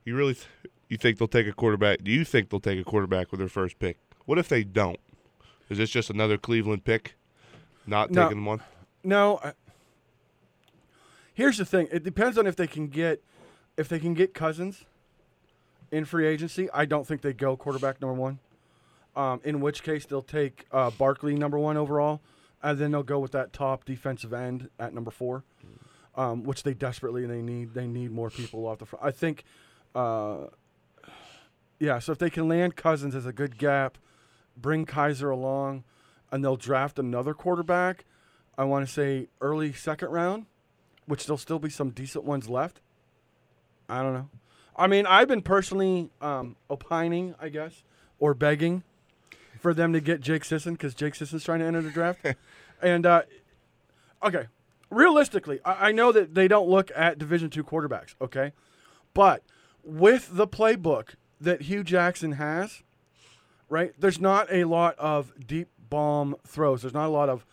you 0.05 0.17
really, 0.17 0.35
th- 0.35 0.47
you 0.89 0.97
think 0.99 1.19
they'll 1.19 1.29
take 1.29 1.47
a 1.47 1.53
quarterback? 1.53 2.03
Do 2.03 2.11
you 2.11 2.25
think 2.25 2.51
they'll 2.51 2.61
take 2.61 2.81
a 2.81 2.85
quarterback 2.85 3.31
with 3.31 3.39
their 3.39 3.49
first 3.49 3.79
pick? 3.79 3.99
What 4.27 4.39
if 4.39 4.49
they 4.49 4.65
don't? 4.65 4.99
Is 5.69 5.79
this 5.79 5.91
just 5.91 6.11
another 6.11 6.37
Cleveland 6.37 6.85
pick? 6.85 7.15
Not 7.87 8.11
No. 8.11 8.25
taking 8.29 8.45
one. 8.45 8.61
No. 9.05 9.39
I, 9.43 9.53
here's 11.33 11.59
the 11.59 11.65
thing. 11.65 11.89
It 11.93 12.03
depends 12.03 12.37
on 12.37 12.47
if 12.47 12.57
they 12.57 12.67
can 12.67 12.89
get 12.89 13.23
if 13.77 13.89
they 13.89 13.99
can 13.99 14.15
get 14.15 14.35
Cousins 14.35 14.85
in 15.91 16.05
free 16.05 16.27
agency. 16.27 16.69
I 16.73 16.85
don't 16.85 17.07
think 17.07 17.23
they 17.23 17.33
go 17.33 17.57
quarterback 17.57 18.01
number 18.01 18.15
one. 18.15 18.41
Um, 19.17 19.41
in 19.43 19.61
which 19.61 19.83
case 19.83 20.07
they'll 20.07 20.23
take 20.23 20.67
uh, 20.71 20.91
Barkley 20.91 21.35
number 21.35 21.59
one 21.59 21.77
overall, 21.77 22.21
and 22.63 22.79
then 22.79 22.93
they'll 22.93 23.03
go 23.03 23.19
with 23.19 23.33
that 23.33 23.53
top 23.53 23.85
defensive 23.85 24.33
end 24.33 24.71
at 24.79 24.95
number 24.95 25.11
four, 25.11 25.43
um, 26.15 26.45
which 26.45 26.63
they 26.63 26.75
desperately 26.75 27.27
they 27.27 27.43
need. 27.43 27.75
They 27.75 27.89
need 27.89 28.13
more 28.13 28.31
people 28.31 28.67
off 28.67 28.79
the 28.79 28.87
front. 28.87 29.05
I 29.05 29.11
think. 29.11 29.45
Uh, 29.95 30.47
yeah, 31.81 31.99
so 31.99 32.13
if 32.13 32.19
they 32.19 32.31
can 32.31 32.47
land 32.47 32.77
Cousins 32.77 33.15
as 33.15 33.27
a 33.27 33.33
good 33.33 33.59
gap, 33.59 33.99
bring 34.57 34.87
Kizer 34.87 35.33
along, 35.33 35.83
and 36.31 36.45
they'll 36.45 36.57
draft 36.57 36.99
another 36.99 37.35
quarterback. 37.35 38.05
I 38.57 38.65
want 38.65 38.87
to 38.87 38.93
say 38.93 39.29
early 39.41 39.73
second 39.73 40.11
round, 40.11 40.45
which 41.07 41.27
there'll 41.27 41.39
still 41.39 41.59
be 41.59 41.71
some 41.71 41.91
decent 41.91 42.25
ones 42.25 42.49
left. 42.49 42.81
I 43.89 44.03
don't 44.03 44.13
know. 44.13 44.29
I 44.77 44.87
mean, 44.87 45.07
I've 45.07 45.27
been 45.27 45.43
personally 45.43 46.11
um, 46.21 46.57
opining, 46.69 47.35
I 47.41 47.49
guess, 47.49 47.83
or 48.19 48.35
begging 48.35 48.85
for 49.61 49.75
them 49.75 49.93
to 49.93 50.01
get 50.01 50.21
Jake 50.21 50.45
Sisson 50.45 50.75
because 50.75 50.95
Jake 50.95 51.15
Sisson's 51.15 51.45
trying 51.45 51.61
to 51.61 51.67
enter 51.67 51.83
the 51.83 51.91
draft. 51.91 52.25
and 52.83 53.07
uh, 53.07 53.23
okay, 54.23 54.47
realistically, 54.91 55.61
I, 55.65 55.89
I 55.89 55.93
know 55.93 56.13
that 56.13 56.35
they 56.35 56.49
don't 56.49 56.69
look 56.69 56.91
at 56.97 57.19
Division 57.19 57.51
two 57.51 57.65
quarterbacks. 57.65 58.15
Okay, 58.21 58.53
but 59.15 59.43
with 59.85 60.31
the 60.33 60.47
playbook 60.47 61.15
that 61.41 61.63
Hue 61.63 61.85
Jackson 61.85 62.33
has, 62.33 62.83
right? 63.69 63.93
There's 63.99 64.21
not 64.21 64.49
a 64.51 64.65
lot 64.65 64.99
of 64.99 65.33
deep 65.47 65.69
bomb 65.89 66.37
throws. 66.47 66.83
There's 66.83 66.95
not 66.95 67.07
a 67.07 67.11
lot 67.11 67.29
of 67.29 67.45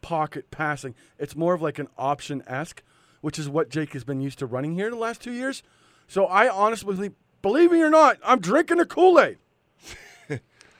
pocket 0.00 0.50
passing. 0.50 0.94
It's 1.18 1.34
more 1.36 1.54
of 1.54 1.62
like 1.62 1.78
an 1.78 1.88
option 1.96 2.42
esque, 2.46 2.82
which 3.20 3.38
is 3.38 3.48
what 3.48 3.68
Jake 3.68 3.92
has 3.92 4.04
been 4.04 4.20
used 4.20 4.38
to 4.40 4.46
running 4.46 4.74
here 4.74 4.90
the 4.90 4.96
last 4.96 5.22
two 5.22 5.32
years. 5.32 5.62
So 6.08 6.26
I 6.26 6.48
honestly, 6.48 7.12
believe 7.40 7.72
me 7.72 7.80
or 7.80 7.90
not, 7.90 8.18
I'm 8.24 8.40
drinking 8.40 8.80
a 8.80 8.84
Kool 8.84 9.20
Aid. 9.20 9.38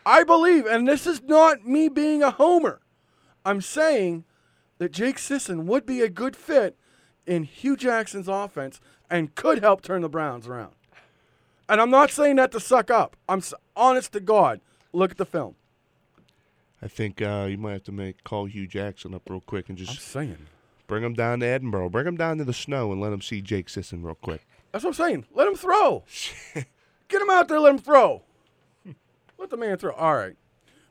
I 0.05 0.25
believe, 0.25 0.67
and 0.67 0.87
this 0.87 1.07
is 1.07 1.23
not 1.23 1.67
me 1.67 1.89
being 1.89 2.23
a 2.23 2.31
homer. 2.31 2.81
I'm 3.45 3.61
saying 3.61 4.25
that 4.79 4.93
Jake 4.93 5.19
Sisson 5.19 5.67
would 5.67 5.87
be 5.87 6.01
a 6.01 6.09
good 6.09 6.37
fit 6.37 6.77
in 7.27 7.45
Hue 7.45 7.77
Jackson's 7.77 8.29
offense 8.29 8.81
and 9.11 9.35
could 9.35 9.61
help 9.61 9.83
turn 9.83 10.03
the 10.03 10.09
Browns 10.09 10.49
around. 10.49 10.73
And 11.69 11.81
I'm 11.81 11.91
not 11.91 12.11
saying 12.11 12.37
that 12.37 12.53
to 12.53 12.61
suck 12.61 12.91
up. 12.91 13.17
I'm 13.29 13.43
honest 13.77 14.13
to 14.13 14.21
God. 14.21 14.61
Look 14.93 15.13
at 15.13 15.19
the 15.19 15.25
film. 15.25 15.55
I 16.83 16.89
think 16.89 17.23
uh, 17.23 17.47
you 17.49 17.57
might 17.59 17.73
have 17.73 17.85
to 17.85 17.93
make 17.93 18.25
call 18.25 18.47
Hugh 18.47 18.67
Jackson 18.67 19.15
up 19.15 19.31
real 19.31 19.41
quick 19.41 19.69
and 19.69 19.79
I'm 19.79 19.85
just 19.85 20.01
saying. 20.01 20.47
bring 20.89 21.05
him 21.05 21.15
down 21.15 21.41
to 21.41 21.47
Edinboro. 21.47 21.91
Bring 21.91 22.07
him 22.07 22.17
down 22.17 22.39
to 22.39 22.45
the 22.45 22.53
snow 22.53 22.91
and 22.91 23.01
let 23.01 23.13
him 23.13 23.23
see 23.23 23.41
Jake 23.41 23.69
Sisson 23.69 24.03
real 24.03 24.17
quick. 24.17 24.45
That's 24.73 24.83
what 24.83 24.91
I'm 24.91 24.95
saying. 24.95 25.27
Let 25.33 25.47
him 25.47 25.55
throw. 25.55 26.03
Get 27.09 27.23
him 27.23 27.31
out 27.31 27.47
there. 27.47 27.61
Let 27.61 27.75
him 27.75 27.79
throw. 27.79 28.23
Let 29.43 29.51
the 29.51 29.57
man 29.57 29.77
throw. 29.77 29.93
All 29.93 30.15
right. 30.15 30.37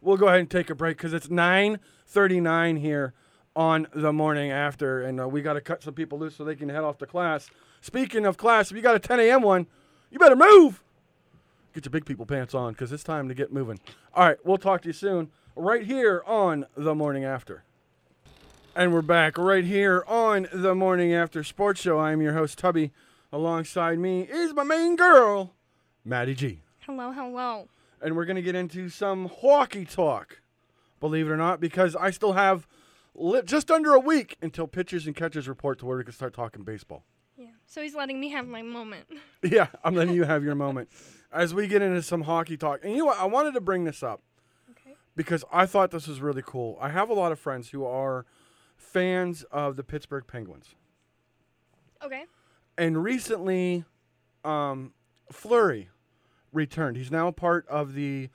We'll 0.01 0.17
go 0.17 0.27
ahead 0.27 0.41
and 0.41 0.49
take 0.49 0.69
a 0.69 0.75
break 0.75 0.97
because 0.97 1.13
it's 1.13 1.27
9:39 1.27 2.79
here 2.79 3.13
on 3.55 3.87
the 3.93 4.11
morning 4.11 4.51
after, 4.51 5.01
and 5.01 5.21
uh, 5.21 5.27
we 5.27 5.41
got 5.41 5.53
to 5.53 5.61
cut 5.61 5.81
some 5.83 5.93
people 5.93 6.19
loose 6.19 6.35
so 6.35 6.43
they 6.43 6.55
can 6.55 6.69
head 6.69 6.83
off 6.83 6.97
to 6.97 7.05
class. 7.05 7.49
Speaking 7.81 8.25
of 8.25 8.37
class, 8.37 8.69
if 8.69 8.77
you 8.77 8.83
got 8.83 8.95
a 8.95 8.99
10 8.99 9.19
a.m. 9.21 9.41
one, 9.41 9.67
you 10.09 10.19
better 10.19 10.35
move. 10.35 10.83
Get 11.73 11.85
your 11.85 11.91
big 11.91 12.05
people 12.05 12.25
pants 12.25 12.53
on 12.53 12.73
because 12.73 12.91
it's 12.91 13.03
time 13.03 13.29
to 13.29 13.33
get 13.33 13.53
moving. 13.53 13.79
All 14.13 14.25
right. 14.25 14.37
We'll 14.43 14.57
talk 14.57 14.81
to 14.81 14.89
you 14.89 14.93
soon, 14.93 15.31
right 15.55 15.85
here 15.85 16.21
on 16.25 16.65
the 16.75 16.93
morning 16.93 17.23
after. 17.23 17.63
And 18.75 18.93
we're 18.93 19.01
back 19.01 19.37
right 19.37 19.65
here 19.65 20.03
on 20.07 20.47
the 20.53 20.73
Morning 20.73 21.13
After 21.13 21.43
Sports 21.43 21.81
Show. 21.81 21.99
I'm 21.99 22.21
your 22.21 22.33
host, 22.33 22.57
Tubby. 22.57 22.91
Alongside 23.31 23.99
me 23.99 24.21
is 24.21 24.53
my 24.53 24.63
main 24.63 24.95
girl, 24.95 25.53
Maddie 26.05 26.35
G. 26.35 26.61
Hello, 26.79 27.11
hello. 27.11 27.67
And 28.01 28.15
we're 28.15 28.25
going 28.25 28.35
to 28.35 28.41
get 28.41 28.55
into 28.55 28.89
some 28.89 29.29
hockey 29.41 29.85
talk 29.85 30.41
believe 31.01 31.27
it 31.27 31.31
or 31.31 31.37
not, 31.37 31.59
because 31.59 31.95
I 31.95 32.11
still 32.11 32.33
have 32.33 32.67
li- 33.15 33.41
just 33.43 33.69
under 33.71 33.93
a 33.95 33.99
week 33.99 34.37
until 34.41 34.67
pitchers 34.67 35.07
and 35.07 35.15
catchers 35.15 35.49
report 35.49 35.79
to 35.79 35.85
where 35.87 35.97
we 35.97 36.03
can 36.03 36.13
start 36.13 36.31
talking 36.33 36.63
baseball. 36.63 37.03
Yeah. 37.35 37.47
So 37.65 37.81
he's 37.81 37.95
letting 37.95 38.19
me 38.19 38.29
have 38.29 38.47
my 38.47 38.61
moment. 38.61 39.05
Yeah, 39.43 39.67
I'm 39.83 39.95
letting 39.95 40.13
you 40.13 40.23
have 40.25 40.43
your 40.43 40.53
moment 40.53 40.89
as 41.33 41.51
we 41.55 41.65
get 41.65 41.81
into 41.81 42.03
some 42.03 42.21
hockey 42.21 42.55
talk. 42.55 42.81
And 42.83 42.91
you 42.91 42.99
know 42.99 43.05
what? 43.05 43.17
I 43.17 43.25
wanted 43.25 43.55
to 43.55 43.61
bring 43.61 43.83
this 43.85 44.03
up 44.03 44.21
Okay. 44.69 44.95
because 45.15 45.43
I 45.51 45.65
thought 45.65 45.89
this 45.89 46.07
was 46.07 46.21
really 46.21 46.43
cool. 46.45 46.77
I 46.79 46.89
have 46.89 47.09
a 47.09 47.13
lot 47.15 47.31
of 47.31 47.39
friends 47.39 47.69
who 47.69 47.83
are 47.83 48.27
fans 48.77 49.43
of 49.51 49.75
the 49.77 49.83
Pittsburgh 49.83 50.25
Penguins. 50.27 50.75
Okay. 52.05 52.25
And 52.77 53.03
recently, 53.03 53.83
um, 54.43 54.93
Fleury 55.31 55.89
returned. 56.51 56.97
He's 56.97 57.11
now 57.11 57.27
a 57.27 57.31
part 57.33 57.67
of 57.67 57.93
the 57.93 58.29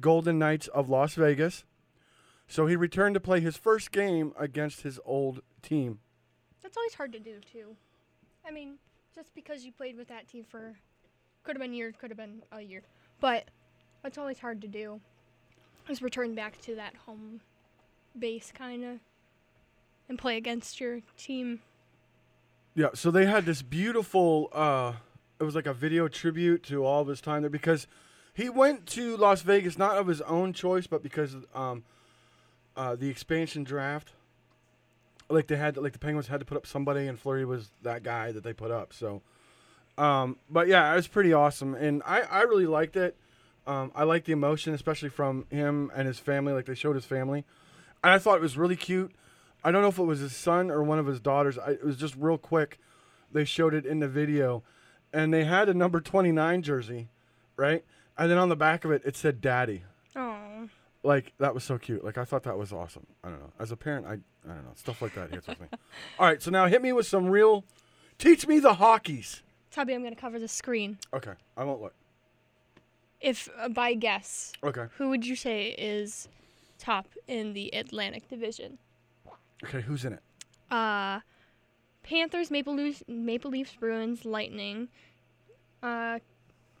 Golden 0.00 0.38
Knights 0.38 0.68
of 0.68 0.88
Las 0.88 1.14
Vegas. 1.14 1.64
So 2.46 2.66
he 2.66 2.76
returned 2.76 3.14
to 3.14 3.20
play 3.20 3.40
his 3.40 3.56
first 3.56 3.92
game 3.92 4.32
against 4.38 4.82
his 4.82 5.00
old 5.04 5.40
team. 5.62 6.00
That's 6.62 6.76
always 6.76 6.94
hard 6.94 7.12
to 7.12 7.18
do 7.18 7.40
too. 7.50 7.76
I 8.46 8.50
mean, 8.50 8.74
just 9.14 9.34
because 9.34 9.64
you 9.64 9.72
played 9.72 9.96
with 9.96 10.08
that 10.08 10.28
team 10.28 10.44
for 10.48 10.74
could 11.44 11.56
have 11.56 11.60
been 11.60 11.74
years, 11.74 11.94
could 11.98 12.10
have 12.10 12.16
been 12.16 12.42
a 12.52 12.60
year, 12.60 12.82
but 13.20 13.46
that's 14.02 14.18
always 14.18 14.38
hard 14.38 14.60
to 14.62 14.68
do. 14.68 15.00
Is 15.88 16.02
return 16.02 16.34
back 16.34 16.60
to 16.62 16.74
that 16.76 16.94
home 17.06 17.40
base 18.18 18.52
kind 18.54 18.84
of 18.84 18.98
and 20.08 20.18
play 20.18 20.36
against 20.36 20.80
your 20.80 21.00
team. 21.16 21.60
Yeah, 22.74 22.88
so 22.94 23.10
they 23.10 23.26
had 23.26 23.44
this 23.44 23.62
beautiful 23.62 24.48
uh 24.52 24.92
it 25.42 25.44
was 25.44 25.56
like 25.56 25.66
a 25.66 25.74
video 25.74 26.06
tribute 26.06 26.62
to 26.62 26.86
all 26.86 27.02
of 27.02 27.08
his 27.08 27.20
time 27.20 27.42
there 27.42 27.50
because 27.50 27.88
he 28.32 28.48
went 28.48 28.86
to 28.86 29.16
Las 29.16 29.42
Vegas 29.42 29.76
not 29.76 29.98
of 29.98 30.06
his 30.06 30.20
own 30.22 30.52
choice 30.52 30.86
but 30.86 31.02
because 31.02 31.34
um 31.52 31.82
uh 32.76 32.94
the 32.94 33.08
expansion 33.08 33.64
draft 33.64 34.12
like 35.28 35.48
they 35.48 35.56
had 35.56 35.76
like 35.76 35.92
the 35.92 35.98
Penguins 35.98 36.28
had 36.28 36.38
to 36.38 36.46
put 36.46 36.56
up 36.56 36.66
somebody 36.66 37.08
and 37.08 37.18
Fleury 37.18 37.44
was 37.44 37.70
that 37.82 38.04
guy 38.04 38.30
that 38.30 38.44
they 38.44 38.52
put 38.52 38.70
up. 38.70 38.92
So 38.92 39.20
um 39.98 40.36
but 40.48 40.68
yeah, 40.68 40.92
it 40.92 40.96
was 40.96 41.08
pretty 41.08 41.32
awesome 41.32 41.74
and 41.74 42.02
I 42.06 42.20
I 42.20 42.42
really 42.42 42.66
liked 42.66 42.96
it. 42.96 43.16
Um 43.66 43.90
I 43.96 44.04
liked 44.04 44.26
the 44.26 44.32
emotion 44.32 44.74
especially 44.74 45.08
from 45.08 45.46
him 45.50 45.90
and 45.96 46.06
his 46.06 46.20
family 46.20 46.52
like 46.52 46.66
they 46.66 46.76
showed 46.76 46.94
his 46.94 47.04
family. 47.04 47.44
And 48.04 48.12
I 48.12 48.18
thought 48.18 48.36
it 48.36 48.42
was 48.42 48.56
really 48.56 48.76
cute. 48.76 49.12
I 49.64 49.72
don't 49.72 49.82
know 49.82 49.88
if 49.88 49.98
it 49.98 50.04
was 50.04 50.20
his 50.20 50.36
son 50.36 50.70
or 50.70 50.84
one 50.84 51.00
of 51.00 51.06
his 51.06 51.18
daughters. 51.18 51.58
I, 51.58 51.72
it 51.72 51.84
was 51.84 51.96
just 51.96 52.14
real 52.16 52.38
quick. 52.38 52.78
They 53.32 53.44
showed 53.44 53.74
it 53.74 53.86
in 53.86 54.00
the 54.00 54.08
video, 54.08 54.62
and 55.12 55.32
they 55.32 55.44
had 55.44 55.68
a 55.68 55.74
number 55.74 56.00
29 56.00 56.62
jersey, 56.62 57.08
right? 57.56 57.84
And 58.18 58.30
then 58.30 58.38
on 58.38 58.48
the 58.48 58.56
back 58.56 58.84
of 58.84 58.90
it, 58.90 59.02
it 59.04 59.16
said 59.16 59.40
"Daddy." 59.40 59.84
Oh, 60.14 60.68
Like 61.02 61.32
that 61.38 61.54
was 61.54 61.64
so 61.64 61.78
cute. 61.78 62.04
Like 62.04 62.18
I 62.18 62.24
thought 62.24 62.42
that 62.44 62.56
was 62.58 62.72
awesome. 62.72 63.06
I 63.24 63.28
don't 63.30 63.40
know. 63.40 63.52
As 63.58 63.72
a 63.72 63.76
parent, 63.76 64.06
I 64.06 64.12
I 64.48 64.54
don't 64.54 64.64
know 64.64 64.72
stuff 64.76 65.00
like 65.02 65.14
that 65.14 65.30
hits 65.30 65.46
with 65.46 65.60
me. 65.60 65.66
All 66.18 66.26
right, 66.26 66.40
so 66.42 66.50
now 66.50 66.66
hit 66.66 66.82
me 66.82 66.92
with 66.92 67.06
some 67.06 67.26
real. 67.26 67.64
Teach 68.18 68.46
me 68.46 68.58
the 68.60 68.74
hockeys. 68.74 69.42
Tubby, 69.70 69.94
I'm 69.94 70.02
gonna 70.02 70.14
cover 70.16 70.38
the 70.38 70.48
screen. 70.48 70.98
Okay, 71.14 71.32
I 71.56 71.64
won't 71.64 71.80
look. 71.80 71.94
If 73.20 73.48
uh, 73.58 73.68
by 73.68 73.94
guess, 73.94 74.52
Okay, 74.62 74.86
who 74.98 75.08
would 75.10 75.24
you 75.26 75.36
say 75.36 75.68
is 75.78 76.28
top 76.78 77.06
in 77.28 77.52
the 77.54 77.70
Atlantic 77.74 78.28
Division? 78.28 78.78
okay, 79.64 79.80
who's 79.80 80.04
in 80.04 80.12
it? 80.14 80.20
Uh, 80.70 81.20
Panthers, 82.02 82.50
Maple 82.50 82.74
Leafs, 82.74 83.02
Maple 83.06 83.50
Leafs, 83.50 83.74
Bruins, 83.78 84.24
Lightning, 84.24 84.88
uh, 85.82 86.18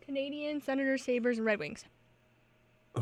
Canadian, 0.00 0.60
Senators, 0.60 1.04
Sabres, 1.04 1.38
and 1.38 1.46
Red 1.46 1.58
Wings. 1.58 1.84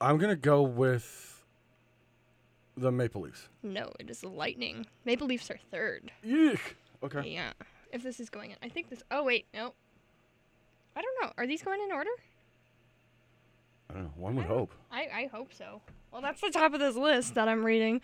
I'm 0.00 0.18
gonna 0.18 0.36
go 0.36 0.62
with 0.62 1.44
the 2.76 2.92
Maple 2.92 3.22
Leafs. 3.22 3.48
No, 3.62 3.92
it 3.98 4.08
is 4.08 4.20
the 4.20 4.28
Lightning. 4.28 4.86
Maple 5.04 5.26
Leafs 5.26 5.50
are 5.50 5.58
third. 5.70 6.12
Yeek. 6.22 6.76
Okay. 7.02 7.28
Yeah. 7.28 7.52
If 7.92 8.02
this 8.02 8.20
is 8.20 8.30
going 8.30 8.52
in, 8.52 8.56
I 8.62 8.68
think 8.68 8.90
this. 8.90 9.02
Oh 9.10 9.24
wait, 9.24 9.46
no. 9.52 9.74
I 10.94 11.02
don't 11.02 11.22
know. 11.22 11.32
Are 11.36 11.46
these 11.46 11.62
going 11.62 11.80
in 11.82 11.92
order? 11.92 12.10
I 13.90 13.94
don't 13.94 14.02
know. 14.04 14.12
One 14.16 14.36
would 14.36 14.46
hope. 14.46 14.72
I 14.92 15.08
I 15.12 15.28
hope 15.32 15.52
so. 15.52 15.80
Well, 16.12 16.22
that's 16.22 16.40
the 16.40 16.50
top 16.50 16.74
of 16.74 16.80
this 16.80 16.96
list 16.96 17.34
that 17.34 17.48
I'm 17.48 17.64
reading. 17.64 18.00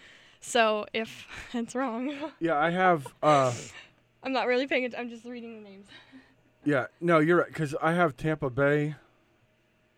So 0.47 0.85
if 0.93 1.27
it's 1.55 1.75
wrong, 1.75 2.15
Yeah, 2.39 2.57
I 2.59 2.71
have. 2.71 3.07
uh 3.23 3.53
I'm 4.23 4.33
not 4.33 4.47
really 4.47 4.67
paying 4.67 4.85
attention. 4.85 5.07
I'm 5.07 5.11
just 5.11 5.25
reading 5.25 5.63
the 5.63 5.69
names. 5.69 5.87
Yeah, 6.65 6.87
no, 7.01 7.19
you're 7.19 7.39
right. 7.39 7.47
Because 7.49 7.75
I 7.83 7.93
have 7.93 8.17
Tampa 8.17 8.49
Bay 8.51 8.95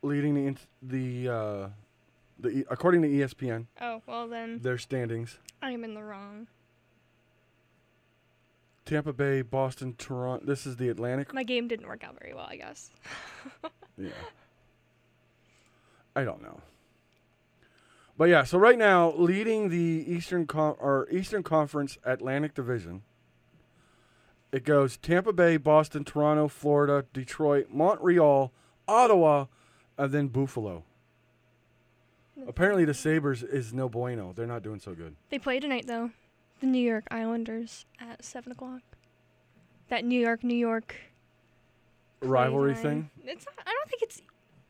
leading 0.02 0.34
the 0.34 0.56
the 0.82 1.32
uh, 1.32 1.68
the 2.38 2.48
E- 2.50 2.64
according 2.70 3.02
to 3.02 3.08
ESPN 3.08 3.66
Oh 3.80 4.02
well, 4.06 4.28
then 4.28 4.60
their 4.62 4.78
standings. 4.78 5.38
I'm 5.62 5.84
in 5.84 5.94
the 5.94 6.02
wrong. 6.02 6.46
Tampa 8.84 9.12
Bay, 9.12 9.42
Boston, 9.42 9.94
Toronto. 9.98 10.46
This 10.46 10.64
is 10.66 10.76
the 10.76 10.88
Atlantic. 10.88 11.34
My 11.34 11.42
game 11.42 11.66
didn't 11.66 11.88
work 11.88 12.04
out 12.04 12.16
very 12.20 12.34
well, 12.34 12.46
I 12.48 12.56
guess. 12.56 12.90
Yeah. 13.98 14.10
I 16.14 16.22
don't 16.24 16.42
know. 16.42 16.60
But 18.18 18.28
yeah, 18.30 18.44
so 18.44 18.58
right 18.58 18.78
now 18.78 19.12
leading 19.12 19.68
the 19.68 20.04
Eastern 20.06 20.46
Con- 20.46 20.76
or 20.78 21.06
Eastern 21.10 21.42
Conference 21.42 21.98
Atlantic 22.04 22.54
Division. 22.54 23.02
It 24.52 24.64
goes 24.64 24.96
Tampa 24.96 25.32
Bay, 25.32 25.56
Boston, 25.58 26.04
Toronto, 26.04 26.48
Florida, 26.48 27.04
Detroit, 27.12 27.66
Montreal, 27.70 28.52
Ottawa, 28.88 29.46
and 29.98 30.12
then 30.12 30.28
Buffalo. 30.28 30.84
Apparently 32.46 32.84
the 32.84 32.94
Sabres 32.94 33.42
is 33.42 33.72
no 33.72 33.88
bueno. 33.88 34.32
They're 34.34 34.46
not 34.46 34.62
doing 34.62 34.78
so 34.80 34.94
good. 34.94 35.16
They 35.30 35.38
play 35.38 35.58
tonight 35.60 35.86
though, 35.86 36.10
the 36.60 36.66
New 36.66 36.80
York 36.80 37.04
Islanders 37.10 37.86
at 38.00 38.24
seven 38.24 38.52
o'clock. 38.52 38.82
That 39.88 40.04
New 40.04 40.20
York, 40.20 40.42
New 40.42 40.54
York 40.56 40.94
Rivalry 42.20 42.74
thing. 42.74 43.10
It's. 43.24 43.46
Not, 43.46 43.66
I 43.66 43.72
don't 43.72 43.88
think 43.90 44.02
it's. 44.02 44.22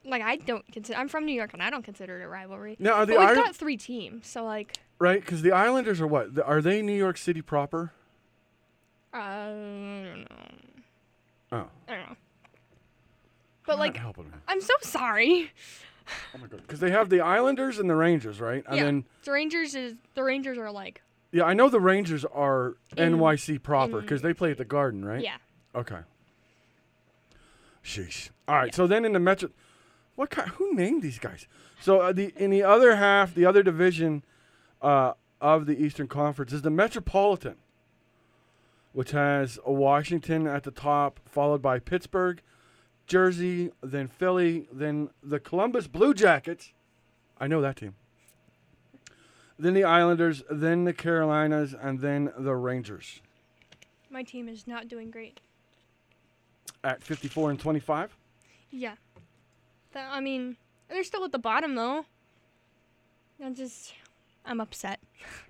Like 0.06 0.22
I 0.22 0.36
don't 0.36 0.64
consider. 0.72 0.98
I'm 0.98 1.08
from 1.08 1.26
New 1.26 1.34
York 1.34 1.52
and 1.52 1.62
I 1.62 1.70
don't 1.70 1.84
consider 1.84 2.20
it 2.20 2.24
a 2.24 2.28
rivalry. 2.28 2.76
Now 2.78 2.92
are 2.94 3.06
the 3.06 3.14
But 3.14 3.20
we've 3.20 3.30
Ir- 3.30 3.34
got 3.36 3.56
three 3.56 3.76
teams, 3.76 4.26
so 4.26 4.44
like. 4.44 4.76
right 4.98 5.20
because 5.20 5.42
the 5.42 5.52
Islanders 5.52 6.00
are 6.00 6.06
what? 6.06 6.38
Are 6.44 6.62
they 6.62 6.82
New 6.82 6.96
York 6.96 7.16
City 7.18 7.42
proper? 7.42 7.92
Uh, 9.12 9.16
I 9.16 9.46
don't 10.04 10.20
know. 10.20 10.26
Oh, 11.52 11.66
I 11.88 11.92
don't 11.96 12.08
know. 12.08 12.16
But 13.66 13.72
not 13.74 13.78
like. 13.80 14.00
I'm 14.48 14.60
so 14.60 14.74
sorry. 14.82 15.50
Oh 16.34 16.38
my 16.38 16.46
god, 16.46 16.62
because 16.62 16.78
they 16.78 16.92
have 16.92 17.08
the 17.08 17.20
Islanders 17.20 17.78
and 17.80 17.90
the 17.90 17.96
Rangers, 17.96 18.40
right? 18.40 18.62
And 18.68 18.76
yeah. 18.76 18.84
then 18.84 19.04
the 19.24 19.32
Rangers 19.32 19.74
is 19.74 19.94
the 20.14 20.22
Rangers 20.22 20.56
are 20.56 20.70
like. 20.70 21.02
Yeah, 21.32 21.42
I 21.44 21.54
know 21.54 21.68
the 21.68 21.80
Rangers 21.80 22.24
are 22.24 22.76
In- 22.96 23.14
NYC 23.16 23.60
proper 23.60 24.00
because 24.00 24.22
they 24.22 24.32
play 24.32 24.52
at 24.52 24.58
the 24.58 24.64
Garden, 24.64 25.04
right? 25.04 25.20
Yeah. 25.20 25.36
Okay. 25.74 25.98
Sheesh. 27.84 28.30
All 28.48 28.54
right. 28.54 28.74
So 28.74 28.86
then 28.86 29.04
in 29.04 29.12
the 29.12 29.18
Metro, 29.20 29.50
what 30.16 30.30
kind? 30.30 30.48
Who 30.50 30.74
named 30.74 31.02
these 31.02 31.18
guys? 31.18 31.46
So 31.80 32.00
uh, 32.00 32.12
the 32.12 32.32
in 32.36 32.50
the 32.50 32.62
other 32.62 32.96
half, 32.96 33.34
the 33.34 33.46
other 33.46 33.62
division 33.62 34.22
uh, 34.82 35.12
of 35.40 35.66
the 35.66 35.76
Eastern 35.82 36.08
Conference 36.08 36.52
is 36.52 36.62
the 36.62 36.70
Metropolitan, 36.70 37.56
which 38.92 39.12
has 39.12 39.58
Washington 39.64 40.46
at 40.46 40.64
the 40.64 40.70
top, 40.70 41.20
followed 41.26 41.62
by 41.62 41.78
Pittsburgh, 41.78 42.40
Jersey, 43.06 43.70
then 43.82 44.08
Philly, 44.08 44.66
then 44.72 45.10
the 45.22 45.38
Columbus 45.38 45.86
Blue 45.86 46.12
Jackets. 46.14 46.72
I 47.38 47.46
know 47.46 47.60
that 47.60 47.76
team. 47.76 47.94
Then 49.58 49.72
the 49.74 49.84
Islanders, 49.84 50.42
then 50.50 50.84
the 50.84 50.92
Carolinas, 50.92 51.74
and 51.74 52.00
then 52.00 52.30
the 52.38 52.54
Rangers 52.54 53.20
My 54.10 54.22
team 54.22 54.48
is 54.48 54.66
not 54.66 54.86
doing 54.88 55.10
great. 55.10 55.40
at 56.84 57.02
54 57.02 57.50
and 57.50 57.60
25. 57.60 58.16
Yeah. 58.70 58.94
That, 59.96 60.10
I 60.12 60.20
mean, 60.20 60.56
they're 60.90 61.02
still 61.04 61.24
at 61.24 61.32
the 61.32 61.38
bottom 61.38 61.74
though. 61.74 62.04
I'm 63.42 63.54
just, 63.54 63.94
I'm 64.44 64.60
upset. 64.60 65.00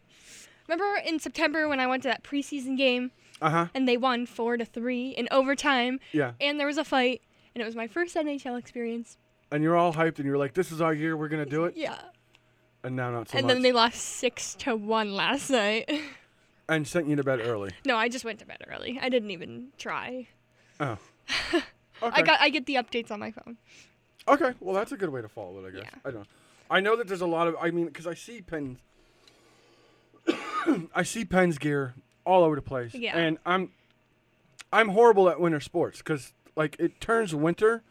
Remember 0.68 1.00
in 1.04 1.18
September 1.18 1.68
when 1.68 1.80
I 1.80 1.86
went 1.88 2.04
to 2.04 2.08
that 2.10 2.22
preseason 2.22 2.76
game 2.76 3.10
Uh 3.42 3.50
huh. 3.50 3.66
and 3.74 3.88
they 3.88 3.96
won 3.96 4.24
four 4.24 4.56
to 4.56 4.64
three 4.64 5.08
in 5.10 5.26
overtime, 5.32 5.98
Yeah. 6.12 6.32
and 6.40 6.60
there 6.60 6.66
was 6.68 6.78
a 6.78 6.84
fight, 6.84 7.22
and 7.56 7.62
it 7.62 7.64
was 7.64 7.74
my 7.74 7.88
first 7.88 8.14
NHL 8.14 8.56
experience. 8.56 9.18
And 9.50 9.64
you're 9.64 9.76
all 9.76 9.92
hyped, 9.94 10.18
and 10.18 10.26
you're 10.26 10.38
like, 10.38 10.54
"This 10.54 10.70
is 10.70 10.80
our 10.80 10.94
year. 10.94 11.16
We're 11.16 11.28
gonna 11.28 11.44
do 11.44 11.64
it." 11.64 11.76
Yeah. 11.76 11.98
And 12.84 12.94
now 12.94 13.10
not 13.10 13.28
so 13.28 13.34
much. 13.34 13.38
and 13.40 13.46
much. 13.48 13.54
then 13.54 13.62
they 13.62 13.72
lost 13.72 14.00
six 14.00 14.54
to 14.60 14.76
one 14.76 15.12
last 15.14 15.50
night. 15.50 15.90
and 16.68 16.86
sent 16.86 17.08
you 17.08 17.16
to 17.16 17.24
bed 17.24 17.40
early. 17.40 17.70
no, 17.84 17.96
I 17.96 18.08
just 18.08 18.24
went 18.24 18.38
to 18.40 18.46
bed 18.46 18.58
early. 18.72 18.98
I 19.02 19.08
didn't 19.08 19.32
even 19.32 19.68
try. 19.76 20.28
Oh. 20.78 20.98
I 22.02 22.22
got 22.22 22.40
I 22.40 22.48
get 22.50 22.66
the 22.66 22.76
updates 22.76 23.10
on 23.10 23.18
my 23.18 23.32
phone. 23.32 23.56
Okay. 24.28 24.52
Well, 24.60 24.74
that's 24.74 24.92
a 24.92 24.96
good 24.96 25.10
way 25.10 25.22
to 25.22 25.28
follow 25.28 25.64
it, 25.64 25.68
I 25.68 25.70
guess. 25.70 25.82
Yeah. 25.84 25.98
I 26.04 26.10
don't. 26.10 26.20
know. 26.20 26.26
I 26.70 26.80
know 26.80 26.96
that 26.96 27.06
there's 27.08 27.20
a 27.20 27.26
lot 27.26 27.46
of. 27.48 27.56
I 27.60 27.70
mean, 27.70 27.86
because 27.86 28.06
I 28.06 28.14
see 28.14 28.40
pens. 28.42 28.78
I 30.94 31.02
see 31.04 31.24
pens 31.24 31.58
gear 31.58 31.94
all 32.24 32.42
over 32.44 32.56
the 32.56 32.62
place. 32.62 32.94
Yeah. 32.94 33.16
And 33.16 33.38
I'm. 33.46 33.70
I'm 34.72 34.88
horrible 34.90 35.28
at 35.30 35.38
winter 35.40 35.60
sports 35.60 35.98
because 35.98 36.32
like 36.56 36.76
it 36.78 37.00
turns 37.00 37.34
winter. 37.34 37.82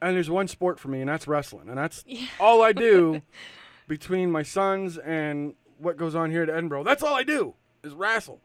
And 0.00 0.14
there's 0.14 0.28
one 0.28 0.46
sport 0.46 0.78
for 0.78 0.88
me, 0.88 1.00
and 1.00 1.08
that's 1.08 1.26
wrestling, 1.26 1.70
and 1.70 1.78
that's 1.78 2.04
Yeah. 2.06 2.26
all 2.38 2.62
I 2.62 2.72
do 2.74 3.22
between 3.88 4.30
my 4.30 4.42
sons 4.42 4.98
and 4.98 5.54
what 5.78 5.96
goes 5.96 6.14
on 6.14 6.30
here 6.30 6.42
at 6.42 6.50
Edinboro, 6.50 6.84
that's 6.84 7.02
all 7.02 7.14
I 7.14 7.22
do 7.22 7.54
is 7.82 7.94
wrestle. 7.94 8.42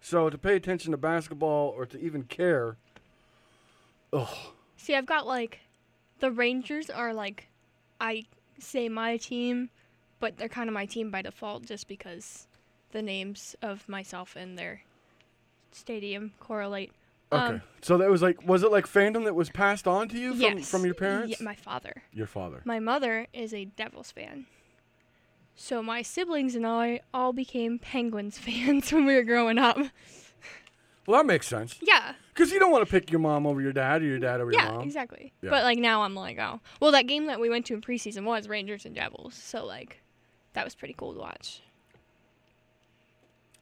So 0.00 0.30
to 0.30 0.38
pay 0.38 0.56
attention 0.56 0.92
to 0.92 0.96
basketball 0.96 1.74
or 1.76 1.84
to 1.84 2.00
even 2.00 2.22
care, 2.22 2.78
ugh. 4.14 4.34
See, 4.78 4.94
I've 4.94 5.04
got 5.04 5.26
like 5.26 5.60
the 6.24 6.30
Rangers 6.30 6.88
are 6.88 7.12
like 7.12 7.48
I 8.00 8.24
say 8.58 8.88
my 8.88 9.18
team, 9.18 9.68
but 10.20 10.38
they're 10.38 10.48
kind 10.48 10.70
of 10.70 10.72
my 10.72 10.86
team 10.86 11.10
by 11.10 11.20
default 11.20 11.66
just 11.66 11.86
because 11.86 12.46
the 12.92 13.02
names 13.02 13.54
of 13.60 13.86
myself 13.90 14.34
and 14.34 14.58
their 14.58 14.80
stadium 15.70 16.32
correlate. 16.40 16.92
Okay. 17.30 17.44
Um, 17.44 17.62
so 17.82 17.98
that 17.98 18.08
was 18.08 18.22
like, 18.22 18.42
was 18.46 18.62
it 18.62 18.72
like 18.72 18.86
fandom 18.86 19.24
that 19.24 19.34
was 19.34 19.50
passed 19.50 19.86
on 19.86 20.08
to 20.08 20.18
you 20.18 20.30
from, 20.30 20.40
yes. 20.40 20.70
from 20.70 20.86
your 20.86 20.94
parents? 20.94 21.36
Yeah, 21.38 21.44
my 21.44 21.54
father. 21.54 21.92
your 22.10 22.26
father. 22.26 22.62
My 22.64 22.78
mother 22.78 23.26
is 23.34 23.52
a 23.52 23.66
Devils 23.66 24.10
fan. 24.10 24.46
So 25.54 25.82
my 25.82 26.00
siblings 26.00 26.54
and 26.54 26.66
I 26.66 27.00
all 27.12 27.34
became 27.34 27.78
Penguins 27.78 28.38
fans 28.46 28.90
when 28.90 29.04
we 29.04 29.14
were 29.14 29.24
growing 29.24 29.58
up. 29.58 29.76
Well, 31.06 31.20
that 31.20 31.26
makes 31.26 31.46
sense. 31.46 31.76
Yeah. 31.82 32.14
Because 32.34 32.50
you 32.50 32.58
don't 32.58 32.72
want 32.72 32.84
to 32.84 32.90
pick 32.90 33.12
your 33.12 33.20
mom 33.20 33.46
over 33.46 33.60
your 33.60 33.72
dad 33.72 34.02
or 34.02 34.06
your 34.06 34.18
dad 34.18 34.40
over 34.40 34.50
your 34.50 34.60
Yeah, 34.60 34.72
mom. 34.72 34.82
exactly. 34.82 35.32
Yeah. 35.40 35.48
Exactly. 35.48 35.50
But 35.50 35.62
like 35.62 35.78
now 35.78 36.02
I'm 36.02 36.16
like, 36.16 36.36
oh. 36.38 36.60
Well, 36.80 36.90
that 36.90 37.06
game 37.06 37.26
that 37.26 37.38
we 37.38 37.48
went 37.48 37.64
to 37.66 37.74
in 37.74 37.80
preseason 37.80 38.24
was 38.24 38.48
Rangers 38.48 38.84
and 38.84 38.94
Devils. 38.94 39.34
So 39.34 39.64
like 39.64 40.02
that 40.54 40.64
was 40.64 40.74
pretty 40.74 40.94
cool 40.98 41.14
to 41.14 41.20
watch. 41.20 41.62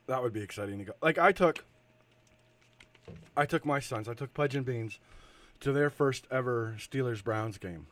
That 0.06 0.22
would 0.22 0.32
be 0.32 0.40
exciting 0.40 0.78
to 0.78 0.84
go. 0.84 0.92
Like 1.02 1.18
I 1.18 1.32
took, 1.32 1.64
I 3.36 3.44
took 3.44 3.66
my 3.66 3.78
sons. 3.78 4.08
I 4.08 4.14
took 4.14 4.32
Pudge 4.32 4.56
and 4.56 4.64
Beans 4.64 4.98
to 5.60 5.72
their 5.72 5.90
first 5.90 6.26
ever 6.30 6.74
Steelers 6.78 7.22
Browns 7.22 7.58
game 7.58 7.86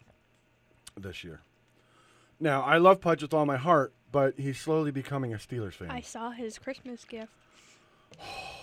this 0.97 1.23
year. 1.23 1.43
Now 2.41 2.63
I 2.63 2.79
love 2.79 3.03
Pudge 3.03 3.21
with 3.21 3.35
all 3.35 3.45
my 3.45 3.59
heart, 3.59 3.93
but 4.11 4.35
he's 4.39 4.59
slowly 4.59 4.91
becoming 4.91 5.35
a 5.35 5.37
Steelers 5.37 5.75
fan. 5.75 5.91
I 5.91 6.01
saw 6.01 6.31
his 6.31 6.59
Christmas 6.59 7.05
gift. 7.05 7.33
Oh, 8.23 8.60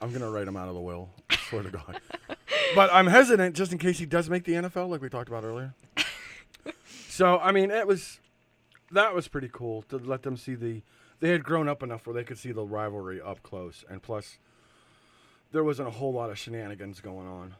I'm 0.00 0.12
gonna 0.12 0.30
write 0.30 0.48
him 0.48 0.56
out 0.56 0.68
of 0.68 0.74
the 0.74 0.80
will. 0.80 1.10
I 1.30 1.36
swear 1.36 1.62
to 1.62 1.70
God. 1.70 2.00
But 2.74 2.92
I'm 2.92 3.06
hesitant 3.06 3.54
just 3.54 3.72
in 3.72 3.78
case 3.78 3.98
he 3.98 4.06
does 4.06 4.28
make 4.28 4.44
the 4.44 4.52
NFL, 4.52 4.88
like 4.88 5.00
we 5.00 5.08
talked 5.08 5.28
about 5.28 5.44
earlier. 5.44 5.74
so 7.08 7.38
I 7.38 7.52
mean, 7.52 7.70
it 7.70 7.86
was 7.86 8.20
that 8.92 9.14
was 9.14 9.28
pretty 9.28 9.50
cool 9.52 9.82
to 9.82 9.98
let 9.98 10.22
them 10.22 10.36
see 10.36 10.54
the. 10.54 10.82
They 11.20 11.30
had 11.30 11.44
grown 11.44 11.68
up 11.68 11.82
enough 11.82 12.06
where 12.06 12.14
they 12.14 12.24
could 12.24 12.38
see 12.38 12.52
the 12.52 12.64
rivalry 12.64 13.20
up 13.20 13.42
close, 13.42 13.84
and 13.88 14.02
plus, 14.02 14.38
there 15.52 15.64
wasn't 15.64 15.88
a 15.88 15.92
whole 15.92 16.12
lot 16.12 16.30
of 16.30 16.38
shenanigans 16.38 17.00
going 17.00 17.26
on. 17.28 17.54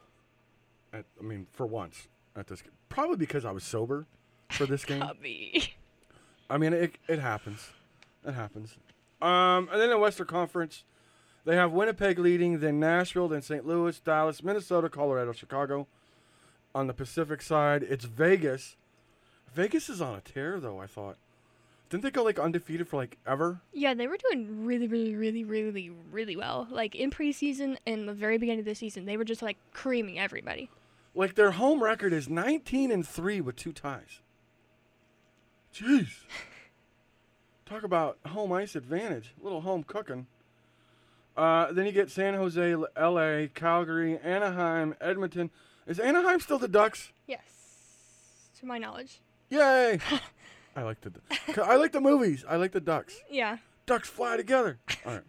At, 0.92 1.04
I 1.18 1.22
mean, 1.22 1.46
for 1.52 1.66
once 1.66 2.08
at 2.36 2.46
this, 2.46 2.62
probably 2.88 3.16
because 3.16 3.44
I 3.44 3.52
was 3.52 3.64
sober 3.64 4.06
for 4.50 4.66
this 4.66 4.84
game. 4.84 5.00
Puppy. 5.00 5.74
I 6.50 6.58
mean, 6.58 6.72
it 6.72 6.96
it 7.08 7.20
happens. 7.20 7.70
It 8.26 8.34
happens. 8.34 8.76
Um, 9.22 9.68
and 9.72 9.80
then 9.80 9.90
the 9.90 9.98
Western 9.98 10.26
Conference, 10.26 10.84
they 11.44 11.56
have 11.56 11.72
Winnipeg 11.72 12.18
leading, 12.18 12.60
then 12.60 12.80
Nashville, 12.80 13.28
then 13.28 13.42
St. 13.42 13.66
Louis, 13.66 13.98
Dallas, 14.00 14.42
Minnesota, 14.42 14.88
Colorado, 14.88 15.32
Chicago. 15.32 15.86
On 16.74 16.86
the 16.86 16.94
Pacific 16.94 17.42
side, 17.42 17.82
it's 17.82 18.04
Vegas. 18.04 18.76
Vegas 19.54 19.88
is 19.88 20.00
on 20.00 20.16
a 20.16 20.20
tear, 20.20 20.58
though. 20.58 20.80
I 20.80 20.86
thought. 20.86 21.16
Didn't 21.90 22.02
they 22.02 22.10
go 22.10 22.24
like 22.24 22.40
undefeated 22.40 22.88
for 22.88 22.96
like 22.96 23.18
ever? 23.26 23.60
Yeah, 23.72 23.94
they 23.94 24.08
were 24.08 24.16
doing 24.16 24.64
really, 24.64 24.88
really, 24.88 25.14
really, 25.14 25.44
really, 25.44 25.92
really 26.10 26.34
well. 26.34 26.66
Like 26.70 26.96
in 26.96 27.10
preseason 27.10 27.76
and 27.86 28.08
the 28.08 28.14
very 28.14 28.38
beginning 28.38 28.60
of 28.60 28.64
the 28.64 28.74
season, 28.74 29.04
they 29.04 29.16
were 29.16 29.24
just 29.24 29.42
like 29.42 29.58
creaming 29.72 30.18
everybody. 30.18 30.70
Like 31.14 31.36
their 31.36 31.52
home 31.52 31.84
record 31.84 32.12
is 32.12 32.28
19 32.28 32.90
and 32.90 33.06
three 33.06 33.40
with 33.40 33.54
two 33.54 33.72
ties. 33.72 34.20
Jeez. 35.72 36.08
Talk 37.66 37.84
about 37.84 38.18
home 38.26 38.52
ice 38.52 38.74
advantage. 38.74 39.34
A 39.40 39.44
little 39.44 39.60
home 39.60 39.84
cooking. 39.84 40.26
Uh, 41.36 41.72
then 41.72 41.86
you 41.86 41.92
get 41.92 42.10
San 42.10 42.34
Jose, 42.34 42.76
L.A., 42.96 43.50
Calgary, 43.54 44.18
Anaheim, 44.18 44.94
Edmonton. 45.00 45.50
Is 45.86 45.98
Anaheim 45.98 46.40
still 46.40 46.58
the 46.58 46.68
Ducks? 46.68 47.12
Yes, 47.26 47.40
to 48.60 48.66
my 48.66 48.78
knowledge. 48.78 49.20
Yay! 49.50 49.98
I 50.76 50.82
like 50.82 51.00
the 51.00 51.12
I 51.62 51.76
like 51.76 51.92
the 51.92 52.00
movies. 52.00 52.44
I 52.48 52.56
like 52.56 52.72
the 52.72 52.80
Ducks. 52.80 53.16
Yeah. 53.30 53.58
Ducks 53.86 54.08
fly 54.08 54.36
together. 54.36 54.78
All 55.06 55.12
right. 55.12 55.22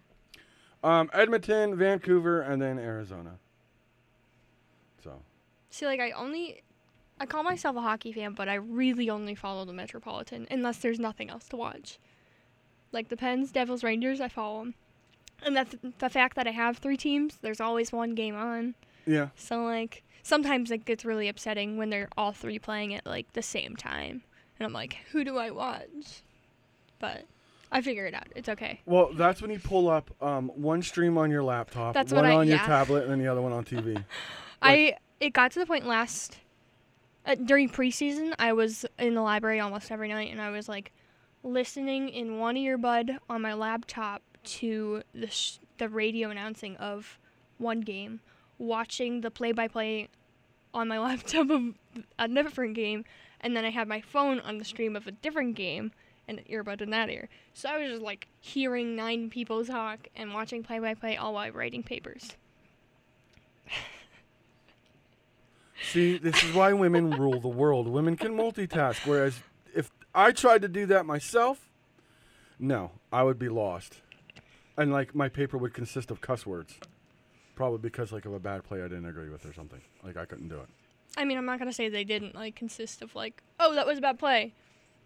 Um, 0.83 1.09
Edmonton, 1.13 1.75
Vancouver, 1.75 2.41
and 2.41 2.61
then 2.61 2.77
Arizona. 2.79 3.37
So 5.03 5.21
See, 5.69 5.85
like 5.85 5.99
I 5.99 6.11
only, 6.11 6.63
I 7.19 7.25
call 7.25 7.43
myself 7.43 7.75
a 7.75 7.81
hockey 7.81 8.13
fan, 8.13 8.33
but 8.33 8.47
I 8.47 8.55
really 8.55 9.09
only 9.09 9.35
follow 9.35 9.65
the 9.65 9.73
Metropolitan 9.73 10.47
unless 10.49 10.77
there's 10.77 10.99
nothing 10.99 11.29
else 11.29 11.47
to 11.49 11.57
watch. 11.57 11.99
Like 12.91 13.09
the 13.09 13.17
Pens, 13.17 13.51
Devils, 13.51 13.83
Rangers, 13.83 14.21
I 14.21 14.29
follow 14.29 14.59
them. 14.59 14.75
And 15.43 15.55
that's 15.55 15.75
the 15.99 16.09
fact 16.09 16.35
that 16.35 16.47
I 16.47 16.51
have 16.51 16.77
three 16.77 16.97
teams. 16.97 17.37
There's 17.41 17.61
always 17.61 17.91
one 17.91 18.15
game 18.15 18.35
on. 18.35 18.75
yeah. 19.05 19.29
So 19.35 19.63
like 19.63 20.03
sometimes 20.23 20.71
it 20.71 20.85
gets 20.85 21.05
really 21.05 21.27
upsetting 21.27 21.77
when 21.77 21.89
they're 21.89 22.09
all 22.17 22.31
three 22.31 22.57
playing 22.59 22.93
at 22.95 23.05
like 23.05 23.31
the 23.33 23.41
same 23.43 23.75
time, 23.75 24.23
and 24.59 24.65
I'm 24.65 24.73
like, 24.73 24.97
who 25.11 25.23
do 25.23 25.37
I 25.37 25.51
watch? 25.51 26.23
But 26.99 27.25
I 27.71 27.81
figure 27.81 28.05
it 28.05 28.13
out. 28.13 28.27
It's 28.35 28.49
okay. 28.49 28.79
Well, 28.85 29.11
that's 29.13 29.41
when 29.41 29.51
you 29.51 29.59
pull 29.59 29.89
up 29.89 30.09
um, 30.23 30.49
one 30.55 30.81
stream 30.81 31.17
on 31.17 31.29
your 31.29 31.43
laptop, 31.43 31.93
That's 31.93 32.13
one 32.13 32.25
I- 32.25 32.33
on 32.35 32.47
your 32.47 32.57
yeah. 32.57 32.65
tablet, 32.65 33.03
and 33.03 33.11
then 33.11 33.19
the 33.19 33.27
other 33.27 33.41
one 33.41 33.51
on 33.51 33.63
TV. 33.65 34.03
I 34.61 34.95
it 35.19 35.33
got 35.33 35.51
to 35.51 35.59
the 35.59 35.65
point 35.65 35.85
last 35.85 36.37
uh, 37.25 37.35
during 37.35 37.69
preseason. 37.69 38.33
I 38.39 38.53
was 38.53 38.85
in 38.97 39.13
the 39.13 39.21
library 39.21 39.59
almost 39.59 39.91
every 39.91 40.07
night, 40.07 40.31
and 40.31 40.41
I 40.41 40.49
was 40.49 40.67
like 40.69 40.91
listening 41.43 42.09
in 42.09 42.39
one 42.39 42.55
earbud 42.55 43.17
on 43.29 43.41
my 43.41 43.53
laptop 43.53 44.21
to 44.45 45.03
the 45.13 45.29
sh- 45.29 45.59
the 45.77 45.89
radio 45.89 46.29
announcing 46.29 46.77
of 46.77 47.19
one 47.57 47.81
game, 47.81 48.21
watching 48.57 49.21
the 49.21 49.31
play-by-play 49.31 50.09
on 50.73 50.87
my 50.87 50.99
laptop 51.05 51.49
of 51.49 51.73
a 52.19 52.27
different 52.27 52.75
game, 52.75 53.05
and 53.41 53.55
then 53.55 53.65
I 53.65 53.69
had 53.69 53.87
my 53.87 54.01
phone 54.01 54.39
on 54.39 54.57
the 54.57 54.65
stream 54.65 54.95
of 54.95 55.07
a 55.07 55.11
different 55.11 55.55
game 55.55 55.91
and 56.27 56.39
an 56.39 56.45
earbud 56.49 56.81
in 56.81 56.89
that 56.89 57.09
ear. 57.09 57.29
So 57.53 57.69
I 57.69 57.77
was 57.77 57.91
just 57.91 58.01
like 58.01 58.27
hearing 58.39 58.95
nine 58.95 59.29
people 59.29 59.63
talk 59.63 60.07
and 60.15 60.33
watching 60.33 60.63
play-by-play 60.63 61.17
all 61.17 61.33
while 61.33 61.51
writing 61.51 61.83
papers. 61.83 62.35
See, 65.91 66.17
this 66.17 66.43
is 66.43 66.53
why 66.53 66.73
women 66.73 67.11
rule 67.19 67.39
the 67.39 67.47
world. 67.47 67.87
Women 67.87 68.17
can 68.17 68.35
multitask, 68.35 69.05
whereas 69.05 69.39
if 69.75 69.91
I 70.13 70.31
tried 70.31 70.61
to 70.63 70.67
do 70.67 70.85
that 70.87 71.05
myself, 71.05 71.69
no, 72.57 72.91
I 73.11 73.23
would 73.23 73.37
be 73.37 73.49
lost. 73.49 74.01
And 74.77 74.91
like 74.91 75.15
my 75.15 75.29
paper 75.29 75.57
would 75.57 75.73
consist 75.73 76.11
of 76.11 76.21
cuss 76.21 76.45
words. 76.45 76.75
Probably 77.55 77.77
because 77.79 78.11
like 78.11 78.25
of 78.25 78.33
a 78.33 78.39
bad 78.39 78.63
play 78.63 78.79
I 78.79 78.87
didn't 78.87 79.05
agree 79.05 79.29
with 79.29 79.45
or 79.45 79.53
something. 79.53 79.81
Like 80.03 80.17
I 80.17 80.25
couldn't 80.25 80.49
do 80.49 80.59
it. 80.59 80.67
I 81.17 81.23
mean, 81.23 81.37
I'm 81.37 81.45
not 81.45 81.59
gonna 81.59 81.73
say 81.73 81.87
they 81.87 82.03
didn't 82.03 82.35
like 82.35 82.55
consist 82.55 83.01
of 83.01 83.15
like, 83.15 83.41
oh, 83.59 83.73
that 83.75 83.87
was 83.87 83.97
a 83.97 84.01
bad 84.01 84.19
play, 84.19 84.53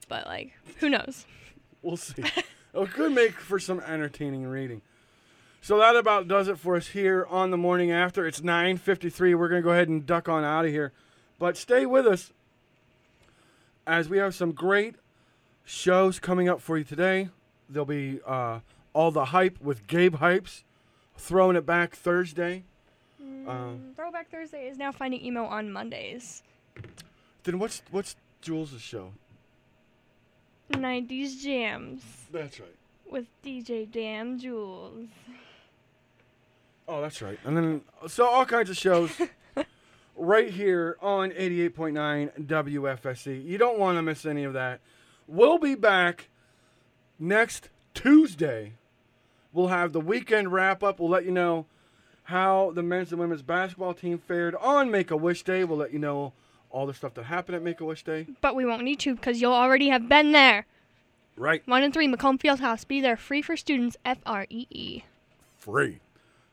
but 0.07 0.25
like, 0.25 0.53
who 0.77 0.89
knows? 0.89 1.25
We'll 1.81 1.95
see. 1.95 2.25
it 2.73 2.91
could 2.91 3.13
make 3.13 3.39
for 3.39 3.57
some 3.57 3.79
entertaining 3.79 4.45
reading. 4.45 4.81
So 5.61 5.77
that 5.79 5.95
about 5.95 6.27
does 6.27 6.47
it 6.47 6.57
for 6.57 6.75
us 6.75 6.87
here 6.87 7.25
on 7.29 7.51
the 7.51 7.57
morning 7.57 7.91
after. 7.91 8.25
It's 8.25 8.41
9:53. 8.41 9.37
We're 9.37 9.49
going 9.49 9.61
to 9.61 9.65
go 9.65 9.71
ahead 9.71 9.89
and 9.89 10.05
duck 10.05 10.29
on 10.29 10.43
out 10.43 10.65
of 10.65 10.71
here. 10.71 10.93
But 11.37 11.57
stay 11.57 11.85
with 11.85 12.05
us 12.05 12.31
as 13.85 14.09
we 14.09 14.17
have 14.17 14.35
some 14.35 14.51
great 14.51 14.95
shows 15.65 16.19
coming 16.19 16.47
up 16.47 16.61
for 16.61 16.77
you 16.77 16.83
today. 16.83 17.29
There'll 17.69 17.85
be 17.85 18.19
uh, 18.25 18.59
all 18.99 19.11
the 19.11 19.25
hype 19.25 19.61
with 19.61 19.87
Gabe 19.87 20.17
Hypes 20.17 20.63
throwing 21.15 21.55
it 21.55 21.65
back 21.65 21.95
Thursday. 21.95 22.65
Um, 23.47 23.93
Throwback 23.95 24.29
Thursday 24.29 24.67
is 24.67 24.77
now 24.77 24.91
finding 24.91 25.23
emo 25.23 25.45
on 25.45 25.71
Mondays. 25.71 26.43
Then 27.43 27.59
what's 27.59 27.81
what's 27.91 28.17
Jules' 28.41 28.81
show? 28.81 29.13
90s 30.73 31.41
jams 31.41 32.01
That's 32.29 32.59
right. 32.59 32.75
with 33.09 33.25
DJ 33.41 33.89
Damn 33.89 34.37
Jules. 34.37 35.07
Oh, 36.85 37.01
that's 37.01 37.21
right. 37.21 37.39
And 37.45 37.55
then, 37.55 37.81
so 38.07 38.27
all 38.27 38.45
kinds 38.45 38.69
of 38.69 38.75
shows 38.75 39.11
right 40.17 40.49
here 40.49 40.97
on 41.01 41.31
88.9 41.31 42.45
WFSC. 42.47 43.45
You 43.45 43.57
don't 43.57 43.79
want 43.79 43.97
to 43.97 44.01
miss 44.01 44.25
any 44.25 44.43
of 44.43 44.51
that. 44.53 44.81
We'll 45.25 45.57
be 45.57 45.75
back 45.75 46.27
next 47.17 47.69
Tuesday. 47.93 48.73
We'll 49.53 49.67
have 49.67 49.93
the 49.93 49.99
weekend 50.01 50.51
wrap 50.53 50.83
up. 50.83 50.99
We'll 50.99 51.09
let 51.09 51.25
you 51.25 51.31
know 51.31 51.65
how 52.23 52.71
the 52.75 52.83
men's 52.83 53.11
and 53.11 53.19
women's 53.19 53.41
basketball 53.41 53.93
team 53.93 54.19
fared 54.19 54.55
on 54.55 54.91
Make 54.91 55.09
a 55.11 55.17
Wish 55.17 55.43
Day. 55.43 55.63
We'll 55.63 55.79
let 55.79 55.91
you 55.91 55.99
know 55.99 56.33
all 56.69 56.85
the 56.85 56.93
stuff 56.93 57.15
that 57.15 57.23
happened 57.23 57.55
at 57.55 57.63
Make 57.63 57.81
a 57.81 57.85
Wish 57.85 58.03
Day. 58.03 58.27
But 58.41 58.55
we 58.55 58.65
won't 58.65 58.83
need 58.83 58.99
to 58.99 59.15
because 59.15 59.41
you'll 59.41 59.53
already 59.53 59.89
have 59.89 60.07
been 60.07 60.31
there. 60.31 60.67
Right. 61.35 61.63
One 61.65 61.81
and 61.83 61.93
three, 61.93 62.07
McComb 62.07 62.39
Fieldhouse. 62.39 62.87
Be 62.87 63.01
there, 63.01 63.17
free 63.17 63.41
for 63.41 63.57
students. 63.57 63.97
F 64.05 64.19
R 64.25 64.45
E 64.49 64.67
E. 64.69 65.03
free. 65.57 65.99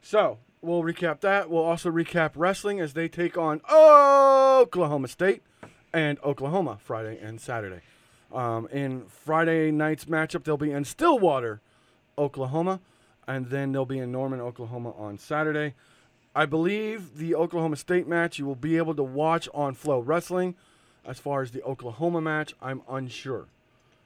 So 0.01 0.38
we'll 0.62 0.82
recap 0.82 1.20
that. 1.20 1.51
We'll 1.51 1.64
also 1.64 1.90
recap 1.90 2.30
wrestling 2.36 2.80
as 2.80 2.94
they 2.94 3.09
take 3.09 3.36
on 3.36 3.61
Oklahoma 3.70 5.09
State 5.09 5.42
and 5.92 6.18
Oklahoma 6.24 6.78
Friday 6.80 7.18
and 7.20 7.40
Saturday. 7.40 7.80
Um, 8.32 8.68
in 8.72 9.07
Friday 9.07 9.70
night's 9.70 10.05
matchup, 10.07 10.44
they'll 10.44 10.57
be 10.57 10.70
in 10.70 10.84
Stillwater, 10.84 11.61
Oklahoma, 12.18 12.80
and 13.26 13.50
then 13.50 13.72
they'll 13.72 13.84
be 13.84 13.98
in 13.98 14.12
Norman, 14.12 14.40
Oklahoma 14.40 14.92
on 14.92 15.18
Saturday. 15.18 15.74
I 16.34 16.46
believe 16.46 17.16
the 17.16 17.34
Oklahoma 17.34 17.76
State 17.76 18.06
match 18.06 18.38
you 18.38 18.46
will 18.46 18.54
be 18.54 18.76
able 18.76 18.94
to 18.94 19.02
watch 19.02 19.48
on 19.54 19.74
FloWrestling. 19.74 20.54
As 21.04 21.18
far 21.18 21.40
as 21.40 21.52
the 21.52 21.62
Oklahoma 21.62 22.20
match, 22.20 22.54
I'm 22.60 22.82
unsure 22.88 23.46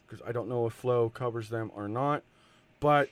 because 0.06 0.24
I 0.26 0.32
don't 0.32 0.48
know 0.48 0.66
if 0.66 0.72
Flo 0.72 1.08
covers 1.08 1.48
them 1.48 1.70
or 1.74 1.88
not. 1.88 2.22
But 2.78 3.11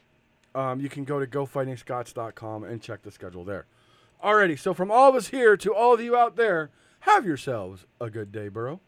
um, 0.55 0.81
you 0.81 0.89
can 0.89 1.05
go 1.05 1.21
to 1.21 1.27
gofightingscots.com 1.27 2.65
and 2.65 2.83
check 2.83 3.03
the 3.03 3.11
schedule 3.11 3.45
there. 3.45 3.67
Alrighty, 4.23 4.59
so 4.59 4.75
from 4.75 4.91
all 4.91 5.09
of 5.09 5.15
us 5.15 5.29
here 5.29 5.57
to 5.57 5.75
all 5.75 5.95
of 5.95 6.01
you 6.01 6.17
out 6.17 6.37
there, 6.37 6.71
have 7.01 7.25
yourselves 7.25 7.87
a 8.01 8.11
good 8.11 8.33
day, 8.33 8.49
Boro. 8.49 8.81